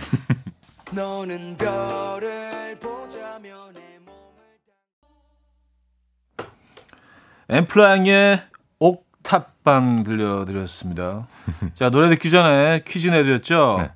너는 0.92 1.58
별을 1.58 2.78
보자면 2.80 3.74
내 3.74 3.82
엠플라잉의 7.50 8.42
옥탑방 8.80 10.04
들려드렸습니다. 10.04 11.28
자, 11.74 11.90
노래 11.90 12.10
듣기 12.10 12.32
전에 12.32 12.84
퀴즈 12.86 13.08
내드렸죠? 13.10 13.78
네. 13.80 13.92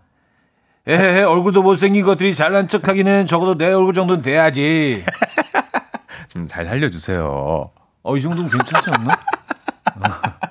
에헤헤, 0.94 1.24
얼굴도 1.24 1.64
못생긴 1.64 2.06
것들이 2.06 2.34
잘난 2.34 2.68
척 2.68 2.88
하기는 2.88 3.26
적어도 3.26 3.58
내 3.58 3.72
얼굴 3.74 3.94
정도는 3.94 4.22
돼야지. 4.22 5.04
좀 6.30 6.48
잘 6.48 6.66
살려주세요. 6.66 7.72
어, 8.04 8.18
이 8.18 8.22
정도면 8.22 8.50
괜찮지 8.50 8.90
않나? 8.92 9.20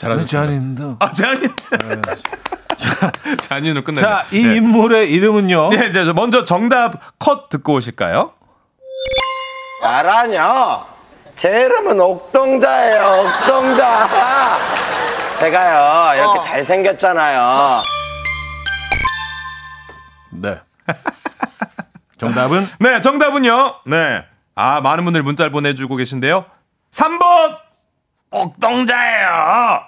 잘하셨습니다. 0.00 0.46
잔입니다. 0.46 0.96
아, 0.98 1.12
잔이. 1.12 1.46
잔이는 3.42 3.84
끝났네. 3.84 4.00
자, 4.00 4.24
이 4.32 4.40
인물의 4.40 5.12
이름은요? 5.12 5.68
네, 5.68 5.92
네, 5.92 6.04
저 6.06 6.14
먼저 6.14 6.44
정답 6.44 7.18
컷 7.18 7.50
듣고 7.50 7.74
오실까요? 7.74 8.32
야라뇨 9.82 10.86
제 11.36 11.64
이름은 11.64 12.00
옥동자예요 12.00 13.02
옥동자 13.26 14.58
제가요 15.38 16.18
이렇게 16.18 16.38
어. 16.38 16.42
잘생겼잖아요 16.42 17.80
네. 20.32 20.60
정답은? 22.18 22.60
네, 22.80 23.00
정답은요. 23.00 23.76
네. 23.86 24.24
아, 24.54 24.80
많은 24.82 25.04
분들 25.04 25.22
문자를 25.22 25.50
보내주고 25.50 25.96
계신데요. 25.96 26.44
3번! 26.90 27.69
옥동자예요. 28.30 29.80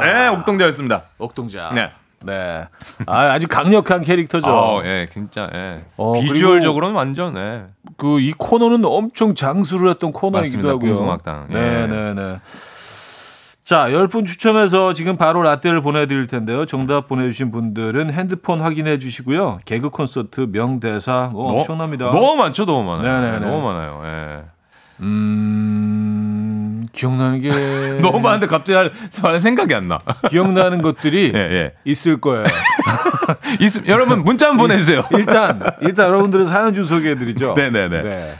네, 0.00 0.28
옥동자였습니다. 0.28 1.02
옥동자. 1.18 1.70
네. 1.74 1.90
네. 2.24 2.64
아, 3.06 3.18
아주 3.32 3.46
강력한 3.48 4.00
캐릭터죠. 4.02 4.48
어, 4.48 4.82
예, 4.84 5.06
진짜, 5.12 5.48
예. 5.54 5.84
어, 5.96 6.14
비주얼적으로는 6.20 6.94
완전, 6.96 7.36
예. 7.36 7.64
그 7.98 8.18
이 8.18 8.32
코너는 8.32 8.84
엄청 8.86 9.34
장수를 9.34 9.90
했던 9.90 10.10
코너이기도. 10.10 10.66
하고요. 10.68 10.78
봉숭아학당. 10.94 11.48
예. 11.50 11.54
네, 11.54 11.86
네, 11.86 12.14
네. 12.14 12.40
자, 13.62 13.86
10분 13.88 14.24
추첨해서 14.26 14.92
지금 14.94 15.16
바로 15.16 15.42
라떼를 15.42 15.82
보내드릴 15.82 16.26
텐데요. 16.26 16.64
정답 16.66 17.08
보내주신 17.08 17.50
분들은 17.50 18.10
핸드폰 18.12 18.60
확인해 18.60 18.98
주시고요. 18.98 19.58
개그 19.66 19.90
콘서트 19.90 20.48
명대사 20.50 21.28
뭐 21.32 21.50
너- 21.52 21.58
엄청납니다. 21.58 22.06
너무 22.10 22.36
많죠, 22.36 22.64
너무 22.66 22.84
많아요. 22.90 23.20
네, 23.20 23.30
네, 23.32 23.38
네. 23.38 23.46
너무 23.46 23.66
많아요, 23.66 24.02
예. 24.04 24.42
음, 25.00 26.53
기억나는 26.92 27.40
게 27.40 27.50
너무 28.02 28.20
많은데 28.20 28.46
갑자기 28.46 28.90
할- 29.22 29.40
생각이 29.40 29.74
안 29.74 29.88
나. 29.88 29.98
기억나는 30.30 30.82
것들이 30.82 31.32
예, 31.34 31.38
예. 31.38 31.72
있을 31.84 32.20
거예요. 32.20 32.44
있, 33.60 33.86
여러분, 33.88 34.22
문자 34.24 34.48
한번 34.48 34.68
보내주세요. 34.68 35.02
일단 35.12 35.60
일단 35.80 36.06
여러분들은 36.08 36.46
사연 36.46 36.74
좀 36.74 36.84
소개해드리죠. 36.84 37.54
네네네. 37.54 38.02
네. 38.02 38.34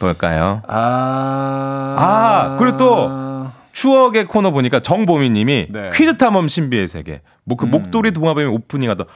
볼까요? 0.00 0.62
아, 0.68 1.96
아, 1.98 2.56
그리고 2.58 2.76
또 2.76 3.34
추억의 3.72 4.26
코너 4.26 4.50
보니까 4.50 4.80
정보미 4.80 5.30
님이 5.30 5.66
네. 5.70 5.90
퀴즈 5.94 6.16
탐험 6.16 6.48
신비의 6.48 6.88
세계. 6.88 7.20
뭐그 7.44 7.66
음. 7.66 7.70
목도리 7.70 8.12
동화뱀 8.12 8.48
오프닝 8.50 8.88
하던 8.90 9.06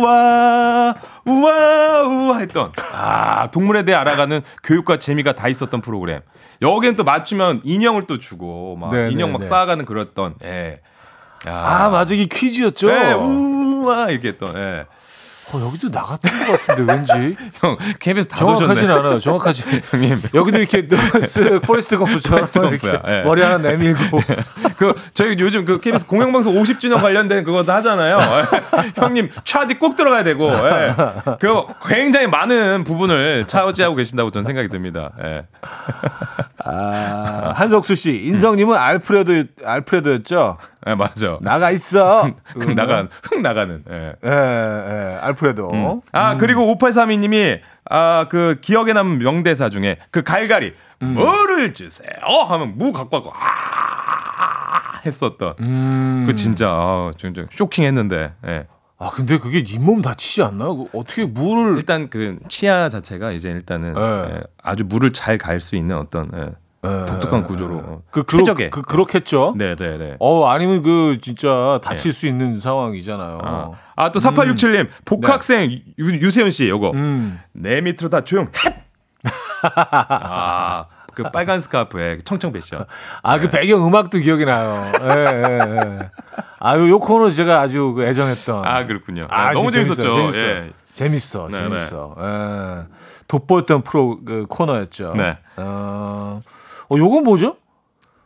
우와 0.00 0.94
우와 1.26 2.02
우와 2.06 2.38
했던 2.38 2.70
아 2.92 3.48
동물에 3.50 3.84
대해 3.84 3.96
알아가는 3.98 4.42
교육과 4.62 4.98
재미가 4.98 5.34
다 5.34 5.48
있었던 5.48 5.80
프로그램. 5.80 6.20
여기는 6.62 6.96
또 6.96 7.04
맞추면 7.04 7.60
인형을 7.64 8.04
또 8.06 8.18
주고 8.18 8.76
막 8.76 8.94
네, 8.94 9.10
인형 9.10 9.28
네, 9.28 9.32
막 9.32 9.38
네. 9.40 9.48
쌓아가는 9.48 9.84
그랬던 9.84 10.36
예. 10.44 10.80
야. 11.46 11.52
아 11.54 11.90
맞아 11.90 12.14
이게 12.14 12.26
퀴즈였죠. 12.26 12.88
네, 12.88 13.12
우와 13.12 14.10
이렇게 14.10 14.28
했던 14.28 14.56
예. 14.56 14.86
어, 15.52 15.60
여기도 15.64 15.88
나갔던 15.88 16.32
것 16.46 16.60
같은데 16.66 16.92
왠지 16.92 17.36
형 17.60 17.76
KBS 18.00 18.28
다 18.28 18.38
정확하진. 18.38 18.90
않아요. 18.90 19.20
정확하지. 19.20 19.62
형님. 19.92 20.20
여기도 20.34 20.58
이렇게 20.58 20.86
스 21.20 21.60
포레스트 21.60 21.96
검프처럼 21.98 22.72
이렇게 22.72 23.00
예. 23.06 23.22
머리 23.22 23.42
하나 23.42 23.58
내밀고 23.58 24.20
그 24.76 24.94
저희 25.14 25.36
요즘 25.38 25.64
그 25.64 25.78
KBS 25.80 26.06
공영방송 26.06 26.54
50주년 26.54 27.00
관련된 27.00 27.44
그것도 27.44 27.70
하잖아요. 27.72 28.18
예. 28.18 28.92
형님 28.96 29.30
차디 29.44 29.74
꼭 29.74 29.94
들어가야 29.94 30.24
되고 30.24 30.50
예. 30.52 30.94
그 31.38 31.64
굉장히 31.86 32.26
많은 32.26 32.82
부분을 32.84 33.44
차지하고 33.46 33.94
계신다고 33.94 34.30
저는 34.32 34.44
생각이 34.44 34.68
듭니다. 34.68 35.10
예. 35.22 35.46
아, 36.64 37.52
한석수 37.54 37.94
씨, 37.94 38.16
인성님은 38.24 38.76
알프레도 38.76 39.44
알프레도였죠. 39.64 40.58
예, 40.86 40.94
맞아. 40.94 41.38
나가 41.40 41.70
있어. 41.72 42.30
흑 42.46 42.74
나간 42.74 43.08
흑 43.22 43.40
나가는. 43.40 43.82
예. 43.90 44.14
예, 44.24 44.30
예, 44.30 45.18
알프레도. 45.20 45.70
음. 45.72 46.00
아 46.12 46.36
그리고 46.36 46.62
5832님이 46.76 47.60
아 47.90 48.26
그 48.28 48.58
기억에 48.60 48.92
남는 48.92 49.18
명대사 49.18 49.68
중에 49.70 49.98
그 50.10 50.22
갈갈이 50.22 50.74
음. 51.02 51.14
뭐를 51.14 51.72
주세요 51.72 52.10
하면 52.48 52.74
무 52.76 52.92
갖고 52.92 53.16
와고 53.16 53.32
아 53.34 55.00
했었던 55.04 55.54
음. 55.60 56.24
그 56.26 56.34
진짜 56.34 56.68
아, 56.68 57.12
진짜 57.18 57.44
쇼킹 57.54 57.84
했는데 57.84 58.32
예. 58.46 58.66
아, 58.98 59.10
근데 59.12 59.38
그게 59.38 59.58
잇몸 59.58 60.00
다치지 60.00 60.42
않나? 60.42 60.64
그 60.68 60.86
어떻게 60.94 61.26
물을 61.26 61.76
일단 61.76 62.08
그 62.08 62.38
치아 62.48 62.88
자체가 62.88 63.32
이제 63.32 63.50
일단은 63.50 63.94
예. 63.96 64.34
예, 64.36 64.40
아주 64.62 64.84
물을 64.86 65.12
잘 65.12 65.36
갈 65.38 65.60
수 65.60 65.76
있는 65.76 65.96
어떤 65.96 66.30
예, 66.34 66.40
예, 66.40 66.50
독특한 66.82 67.40
예, 67.40 67.42
구조로 67.44 67.74
예. 67.76 67.80
어, 67.80 68.02
그 68.10 68.22
그렇, 68.22 68.38
쾌적에 68.40 68.70
그 68.70 68.82
그렇겠죠. 68.82 69.54
네 69.56 69.74
네 69.76 69.98
네. 69.98 70.16
어, 70.20 70.46
아니면 70.46 70.82
그 70.82 71.18
진짜 71.20 71.80
다칠 71.82 72.12
수 72.12 72.26
있는 72.26 72.56
상황이잖아요. 72.58 73.38
아, 73.42 73.70
아, 73.96 74.12
또 74.12 74.20
4867님, 74.20 74.88
복학생 75.04 75.70
유, 75.98 76.10
유세윤 76.10 76.50
씨, 76.50 76.68
요거. 76.68 76.92
음. 76.92 77.40
내 77.52 77.80
밑으로 77.80 78.08
다 78.08 78.22
조용, 78.22 78.48
핫! 78.54 78.74
아, 79.74 80.86
그 81.14 81.24
빨간 81.30 81.58
스카프에 81.60 82.18
청청 82.24 82.52
패션. 82.52 82.84
아, 83.22 83.38
그 83.38 83.48
배경 83.48 83.86
음악도 83.86 84.18
기억이 84.18 84.44
나요. 84.44 84.84
예, 85.00 85.08
예, 85.08 85.76
예. 85.76 86.10
아유, 86.60 86.88
요 86.90 86.98
코너 86.98 87.30
제가 87.30 87.60
아주 87.60 87.92
그 87.96 88.04
애정했던. 88.04 88.64
아, 88.64 88.86
그렇군요. 88.86 89.22
아, 89.28 89.48
네, 89.48 89.54
너무 89.54 89.70
재밌었죠. 89.70 90.02
재밌어. 90.10 90.38
예. 90.46 90.70
재밌어. 90.92 91.48
네, 91.50 91.56
재밌어. 91.56 92.14
예. 92.18 92.82
돋보였던 93.28 93.82
프로 93.82 94.20
그 94.24 94.46
코너였죠. 94.48 95.14
네. 95.16 95.38
어, 95.56 96.42
어 96.88 96.96
요건 96.98 97.24
뭐죠? 97.24 97.56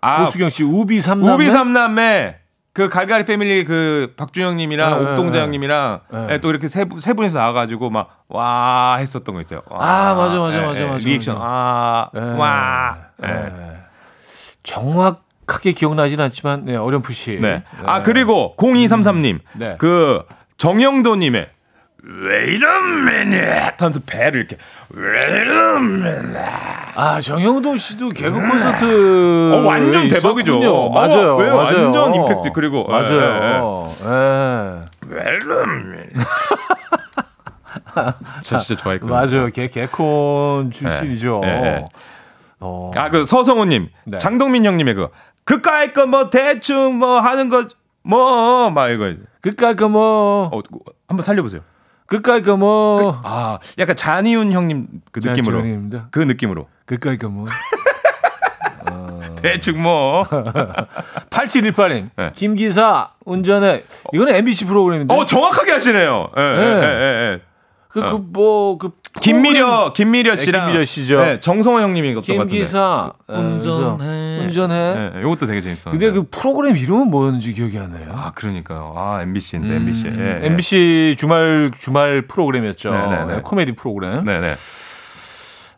아, 0.00 0.24
고수경 0.24 0.48
씨 0.50 0.62
우비 0.62 1.00
삼남. 1.00 1.34
우비 1.34 1.50
삼남매, 1.50 2.36
그 2.72 2.88
갈갈이 2.88 3.24
패밀리 3.24 3.64
그 3.64 4.14
박준형 4.16 4.56
님이랑 4.56 4.90
네, 5.04 5.11
옥동자 5.11 5.32
네, 5.38 5.40
형님이랑 5.44 6.00
네. 6.11 6.26
예, 6.30 6.38
또 6.38 6.50
이렇게 6.50 6.68
세, 6.68 6.84
분- 6.84 7.00
세 7.00 7.12
분이서 7.12 7.38
나와가지고 7.38 7.90
막, 7.90 8.24
와, 8.28 8.96
했었던 8.98 9.34
거 9.34 9.40
있어요. 9.40 9.61
와, 9.68 9.78
아, 10.11 10.14
맞아, 10.14 10.38
맞아, 10.40 10.56
예, 10.56 10.66
맞아, 10.66 10.80
예, 10.80 10.86
맞아, 10.86 11.04
리액션, 11.04 11.34
맞아. 11.38 11.46
아, 11.46 12.11
예. 12.16 12.20
와. 12.38 12.96
예. 13.24 13.52
정확하게 14.62 15.72
기억나진 15.72 16.20
않지만 16.20 16.64
네, 16.64 16.76
어렴풋이. 16.76 17.38
네. 17.40 17.64
아 17.84 18.02
그리고 18.02 18.54
0233님 18.58 19.40
네. 19.54 19.76
그 19.78 20.22
정영도님의 20.58 21.48
왜 22.03 22.46
이러면이 22.46 23.36
하면서 23.78 24.01
배를 24.07 24.40
이렇게 24.40 24.57
왜 24.90 25.42
이러면 25.42 26.34
아 26.94 27.20
정영돈 27.20 27.76
씨도 27.78 28.09
개그 28.11 28.40
콘서트. 28.48 29.53
어, 29.55 29.66
완전 29.66 30.09
대박이죠. 30.09 30.57
어, 30.59 30.90
맞아요. 30.90 31.36
왜 31.36 31.51
맞아요. 31.51 31.84
완전 31.84 32.14
임팩트. 32.14 32.53
그리고, 32.55 32.86
예, 32.88 32.92
맞아요. 32.92 33.90
예. 34.01 34.80
왜 35.09 35.22
이러면 35.42 36.11
저 38.42 38.59
진짜 38.59 38.80
좋아했거든요. 38.82 39.14
맞아요. 39.14 39.48
개 39.51 39.68
개콘 39.68 40.70
출신이죠. 40.70 41.42
예, 41.44 41.48
예. 41.48 41.84
어. 42.61 42.90
아그 42.96 43.24
서성호님 43.26 43.88
네. 44.07 44.18
장동민 44.18 44.64
형님의 44.64 44.94
그 44.94 45.09
그까이 45.44 45.92
거뭐 45.92 46.30
대충 46.30 46.98
뭐 46.98 47.20
하는 47.20 47.48
거 47.48 47.68
뭐 48.03 48.70
막 48.70 48.88
이거 48.88 49.12
그까이 49.42 49.76
거 49.76 49.88
뭐. 49.88 50.51
어, 50.53 50.61
한번 51.09 51.24
살려보세요. 51.24 51.61
그까이 52.11 52.42
거 52.42 52.56
뭐. 52.56 53.20
아 53.22 53.61
약간 53.78 53.94
잔이윤 53.94 54.50
형님 54.50 54.88
그 55.12 55.20
느낌으로 55.20 55.58
잔지훈입니다. 55.58 56.08
그 56.11 56.18
느낌으로 56.18 56.66
그까이 56.84 57.16
거 57.16 57.28
뭐. 57.28 57.46
대충 59.40 59.80
뭐 59.80 60.24
8718님. 61.30 62.11
네. 62.16 62.32
김기사 62.34 63.12
운전해. 63.24 63.84
이거는 64.12 64.34
MBC 64.34 64.66
프로그램인데. 64.66 65.14
어 65.14 65.24
정확하게 65.24 65.70
하시네요. 65.70 66.30
예, 66.36 66.42
예, 66.42 66.56
네. 66.56 66.82
예, 66.82 67.32
예. 67.32 67.40
그, 67.88 68.00
그, 68.00 68.16
뭐, 68.16 68.76
그. 68.78 68.90
김미려, 69.20 69.92
김미려 69.92 70.34
네, 70.34 70.40
씨랑 70.40 70.66
김미려 70.66 70.84
씨죠. 70.84 71.22
네, 71.22 71.40
정성호 71.40 71.80
형님이 71.80 72.14
것 72.14 72.20
같은데. 72.20 72.46
김기사. 72.46 73.12
어, 73.26 73.38
운전해. 73.38 74.38
운전해. 74.38 74.94
네, 74.94 75.11
네, 75.14 75.20
이것도 75.20 75.46
되게 75.46 75.61
재밌었는데. 75.61 75.90
근데 75.90 76.11
그 76.12 76.26
프로그램 76.30 76.76
이름은 76.76 77.11
뭐였는지 77.11 77.52
기억이 77.52 77.76
안 77.78 77.90
나요. 77.90 78.08
아 78.14 78.30
그러니까요. 78.32 78.94
아 78.96 79.20
MBC인데 79.22 79.74
MBC. 79.76 80.06
예, 80.06 80.38
예. 80.42 80.46
MBC 80.46 81.16
주말 81.18 81.70
주말 81.76 82.22
프로그램이었죠. 82.22 82.90
네, 82.90 83.08
네, 83.08 83.24
네. 83.34 83.40
코미디 83.42 83.72
프로그램. 83.72 84.24
네네. 84.24 84.54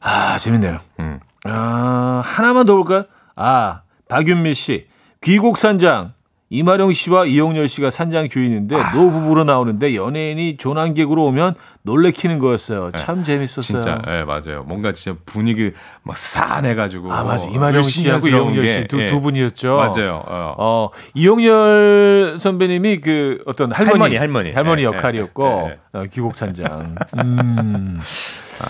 아 0.00 0.38
재밌네요. 0.38 0.78
음. 1.00 1.20
아 1.44 2.22
하나만 2.24 2.66
더 2.66 2.74
볼까요? 2.74 3.04
아 3.34 3.80
박윤미 4.08 4.54
씨 4.54 4.86
귀곡 5.22 5.56
산장 5.58 6.12
이마령 6.52 6.92
씨와 6.92 7.24
이용렬 7.24 7.66
씨가 7.66 7.88
산장 7.88 8.28
교인인데 8.28 8.76
아. 8.76 8.94
노부부로 8.94 9.44
나오는데 9.44 9.96
연예인이 9.96 10.58
조난객으로 10.58 11.24
오면 11.24 11.54
놀래키는 11.80 12.38
거였어요. 12.38 12.90
참 12.94 13.24
재밌었어요. 13.24 13.80
네. 13.80 13.82
진짜, 13.82 14.02
예, 14.08 14.24
맞아요. 14.24 14.62
뭔가 14.66 14.92
진짜 14.92 15.18
분위기 15.24 15.72
막 16.02 16.14
싸해가지고. 16.14 17.10
아 17.10 17.24
맞아 17.24 17.48
이마령 17.48 17.82
씨하고 17.82 18.28
이용렬 18.28 18.68
씨두 18.68 19.06
두 19.06 19.20
분이었죠. 19.22 19.76
맞아요. 19.76 20.22
어. 20.26 20.54
어, 20.58 20.90
이용렬 21.14 22.36
선배님이 22.38 23.00
그 23.00 23.40
어떤 23.46 23.72
할머니, 23.72 24.16
할머니, 24.16 24.16
할머니. 24.18 24.52
할머니 24.52 24.82
예, 24.82 24.86
역할이었고, 24.86 25.70
예, 25.70 25.98
어, 25.98 26.04
귀곡산장. 26.12 26.96
음. 27.16 27.98
아, 27.98 28.64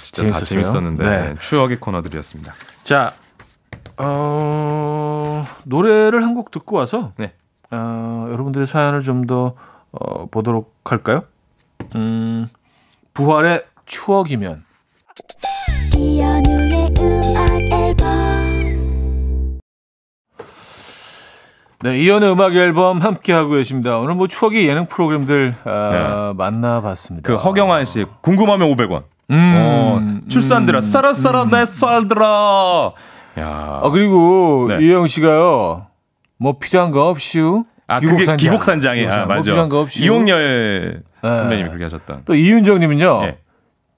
진짜 0.00 0.22
다 0.22 0.38
재밌었어요. 0.38 0.62
재밌었는데 0.62 1.04
네. 1.04 1.34
추억의 1.40 1.78
코너들이었습니다. 1.80 2.54
자, 2.84 3.12
어, 3.98 5.46
노래를 5.64 6.22
한 6.22 6.34
곡 6.34 6.50
듣고 6.50 6.76
와서, 6.76 7.12
네. 7.16 7.32
어, 7.70 8.26
여러분들의 8.30 8.66
사연을 8.66 9.00
좀 9.00 9.26
더, 9.26 9.54
어, 9.92 10.26
보도록 10.26 10.74
할까요? 10.84 11.22
음, 11.94 12.48
부활의 13.14 13.64
추억이면. 13.86 14.62
이현우의 15.96 16.90
음악 17.00 17.50
앨범 17.72 18.06
네, 21.82 21.98
이연의 21.98 22.32
음악 22.32 22.54
앨범 22.54 22.98
함께 22.98 23.32
하고 23.32 23.50
계십니다. 23.52 23.98
오늘 23.98 24.14
뭐 24.14 24.26
추억의 24.28 24.66
예능 24.68 24.86
프로그램들, 24.86 25.54
아, 25.64 26.34
만나봤습니다. 26.36 27.26
그 27.26 27.36
허경환 27.36 27.84
씨 27.86 28.04
궁금하면 28.20 28.68
500원. 28.76 29.04
음, 29.30 29.52
어, 29.56 30.28
출산들아 30.28 30.82
싸라싸라 30.82 31.46
내 31.46 31.64
쌀들아. 31.66 32.92
야. 33.38 33.80
아 33.82 33.90
그리고 33.90 34.66
네. 34.68 34.78
이영 34.84 35.06
씨가요. 35.06 35.86
뭐 36.38 36.58
필요한 36.58 36.90
거 36.90 37.08
없슈? 37.08 37.64
아, 37.86 38.00
그게 38.00 38.36
기복산장이 38.36 39.00
아, 39.00 39.02
기복산. 39.02 39.26
뭐 39.26 39.36
맞아. 39.36 39.42
필요한 39.42 39.68
거 39.68 39.80
없슈? 39.80 40.02
이용렬 40.02 41.02
네. 41.22 41.28
선배님이 41.28 41.68
그렇게 41.68 41.84
하셨던. 41.84 42.22
또 42.24 42.34
이윤정님은요. 42.34 43.20
예. 43.24 43.38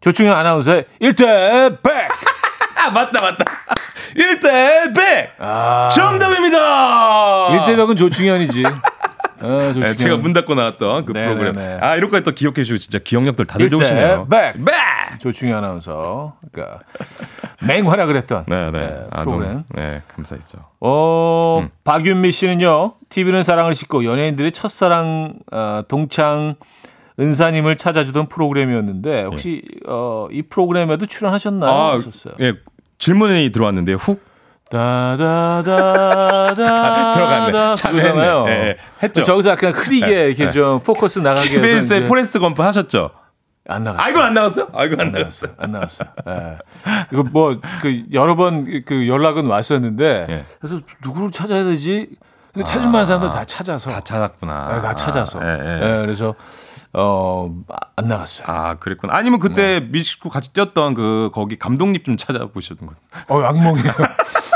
조충현 0.01 0.35
아나운서의 0.35 0.85
1대 1.01 1.83
100. 1.83 2.09
아, 2.79 2.91
맞다, 2.91 3.21
맞다. 3.21 3.45
1대 4.17 4.95
100! 4.95 5.31
아, 5.39 5.89
정답입니다! 5.93 7.49
1대 7.51 7.77
100은 7.77 7.97
조충현이지. 7.97 8.63
아. 9.41 9.73
네, 9.75 9.95
제가 9.95 10.17
문 10.17 10.33
닫고 10.33 10.55
나왔던 10.55 11.05
그 11.05 11.13
네, 11.13 11.27
프로그램. 11.27 11.55
네, 11.55 11.61
네. 11.61 11.79
아, 11.81 11.97
이런 11.97 12.11
거또 12.11 12.33
기억해 12.33 12.57
주시고 12.57 12.79
진짜 12.79 12.99
기억력들 12.99 13.47
다들 13.47 13.67
1대 13.67 13.71
좋으시네요. 13.71 14.27
100. 14.29 14.65
백! 14.65 15.19
조충현 15.19 15.57
아나운서. 15.57 16.37
그러니까 16.53 16.81
맹활약 17.67 18.07
그랬던 18.07 18.45
네, 18.47 18.71
네. 18.71 18.79
네, 18.79 19.07
아, 19.11 19.23
프로그램. 19.23 19.65
네, 19.75 20.03
감사했죠. 20.09 20.59
어, 20.81 21.61
음. 21.63 21.69
박윤미 21.85 22.31
씨는요, 22.33 22.95
TV는 23.09 23.43
사랑을 23.43 23.75
싣고 23.75 24.05
연예인들의 24.05 24.53
첫사랑, 24.53 25.35
어, 25.51 25.83
동창, 25.89 26.55
은사님을 27.21 27.77
찾아주던 27.77 28.29
프로그램이었는데, 28.29 29.25
혹시, 29.25 29.63
어, 29.89 30.29
이 30.31 30.43
프로그램에도 30.43 31.07
출연하셨나요? 31.07 31.71
아, 31.71 31.95
없었어요. 31.95 32.35
예. 32.41 32.55
질문이 32.99 33.51
들어왔는데 33.53 33.93
훅 33.95 34.28
다다다다다. 34.71 36.53
들어갔네. 37.15 37.75
참 37.77 37.93
그러잖아요. 37.93 38.47
했네. 38.47 38.53
예, 38.53 38.67
예. 38.69 38.77
했죠. 39.03 39.23
저기서 39.23 39.51
약간 39.51 39.73
흐리게 39.73 40.07
네, 40.07 40.27
이렇게 40.29 40.45
네. 40.47 40.51
좀 40.51 40.81
포커스 40.81 41.21
나가게 41.21 41.49
해서. 41.49 41.61
KBS의 41.61 42.05
포레스트 42.05 42.39
검프 42.39 42.61
하셨죠? 42.63 43.11
안 43.71 43.85
나갔어요. 43.85 44.07
아, 44.07 44.09
이거 44.11 44.21
안 44.23 44.33
나갔어요? 44.35 44.69
아, 44.73 44.85
이거 44.85 44.97
안 45.03 45.13
나갔어요. 45.13 45.51
안 45.59 45.73
나왔어. 45.73 46.05
예. 46.29 46.59
이거 47.13 47.23
뭐 47.23 47.61
그 47.83 48.05
여러 48.13 48.35
번 48.35 48.65
그 48.87 49.07
연락은 49.09 49.47
왔었는데 49.47 50.27
예. 50.29 50.45
그래서 50.61 50.81
누구를 51.05 51.31
찾아야 51.31 51.65
되지? 51.65 52.09
근데 52.55 52.65
찾을 52.67 52.87
만한 52.87 53.05
사람들 53.05 53.31
다 53.31 53.45
찾아서 53.45 53.91
다 53.91 54.01
찾았구나. 54.01 54.73
예, 54.77 54.81
다 54.81 54.95
찾아서. 54.95 55.39
아, 55.41 55.45
예, 55.45 55.59
예. 55.61 55.75
예, 55.83 56.01
그래서 56.01 56.35
어 56.95 57.51
안 57.97 58.07
나갔어요. 58.09 58.47
아, 58.49 58.77
그랬구나. 58.77 59.15
아니면 59.15 59.39
그때 59.41 59.81
미식구 59.91 60.31
같이 60.31 60.53
뛰었던 60.53 60.95
그 60.95 61.31
거기 61.35 61.59
감독님 61.59 62.03
좀 62.05 62.17
찾아보셨던 62.17 62.89
거. 62.89 62.95
어 63.29 63.43
악몽이에요. 63.43 63.93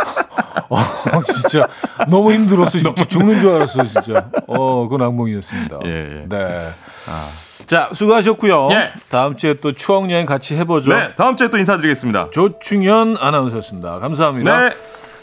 어 0.73 1.23
진짜 1.25 1.69
너무 2.09 2.33
힘들었어. 2.33 2.71
진짜 2.71 3.05
죽는 3.05 3.41
줄 3.41 3.51
알았어 3.51 3.85
진짜. 3.85 4.27
어 4.47 4.89
그건 4.89 5.07
악몽이었습니다. 5.07 5.79
예, 5.85 5.89
예. 5.89 6.27
네. 6.29 6.69
자, 7.67 7.89
수고하셨고요. 7.93 8.69
예. 8.73 8.93
다음 9.11 9.35
주에 9.37 9.55
또 9.55 9.73
추억 9.73 10.11
여행 10.11 10.27
같이 10.27 10.57
해보죠. 10.57 10.93
네, 10.93 11.15
다음 11.17 11.37
주에 11.37 11.49
또 11.49 11.59
인사드리겠습니다. 11.59 12.29
조충현 12.31 13.17
아나운서였습니다. 13.19 13.99
감사합니다. 13.99 14.69
네. 14.69 14.75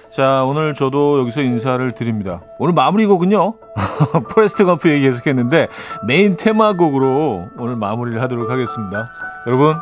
자, 0.10 0.44
오늘 0.44 0.74
저도 0.74 1.20
여기서 1.20 1.42
인사를 1.42 1.92
드립니다. 1.92 2.42
오늘 2.58 2.74
마무리곡은요. 2.74 3.54
포레스트 4.34 4.66
검프 4.66 4.90
얘기 4.90 5.02
계속했는데 5.02 5.68
메인 6.08 6.36
테마곡으로 6.36 7.50
오늘 7.58 7.76
마무리를 7.76 8.20
하도록 8.24 8.50
하겠습니다. 8.50 9.12
여러분, 9.46 9.76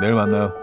내일 0.00 0.14
만나요. 0.14 0.61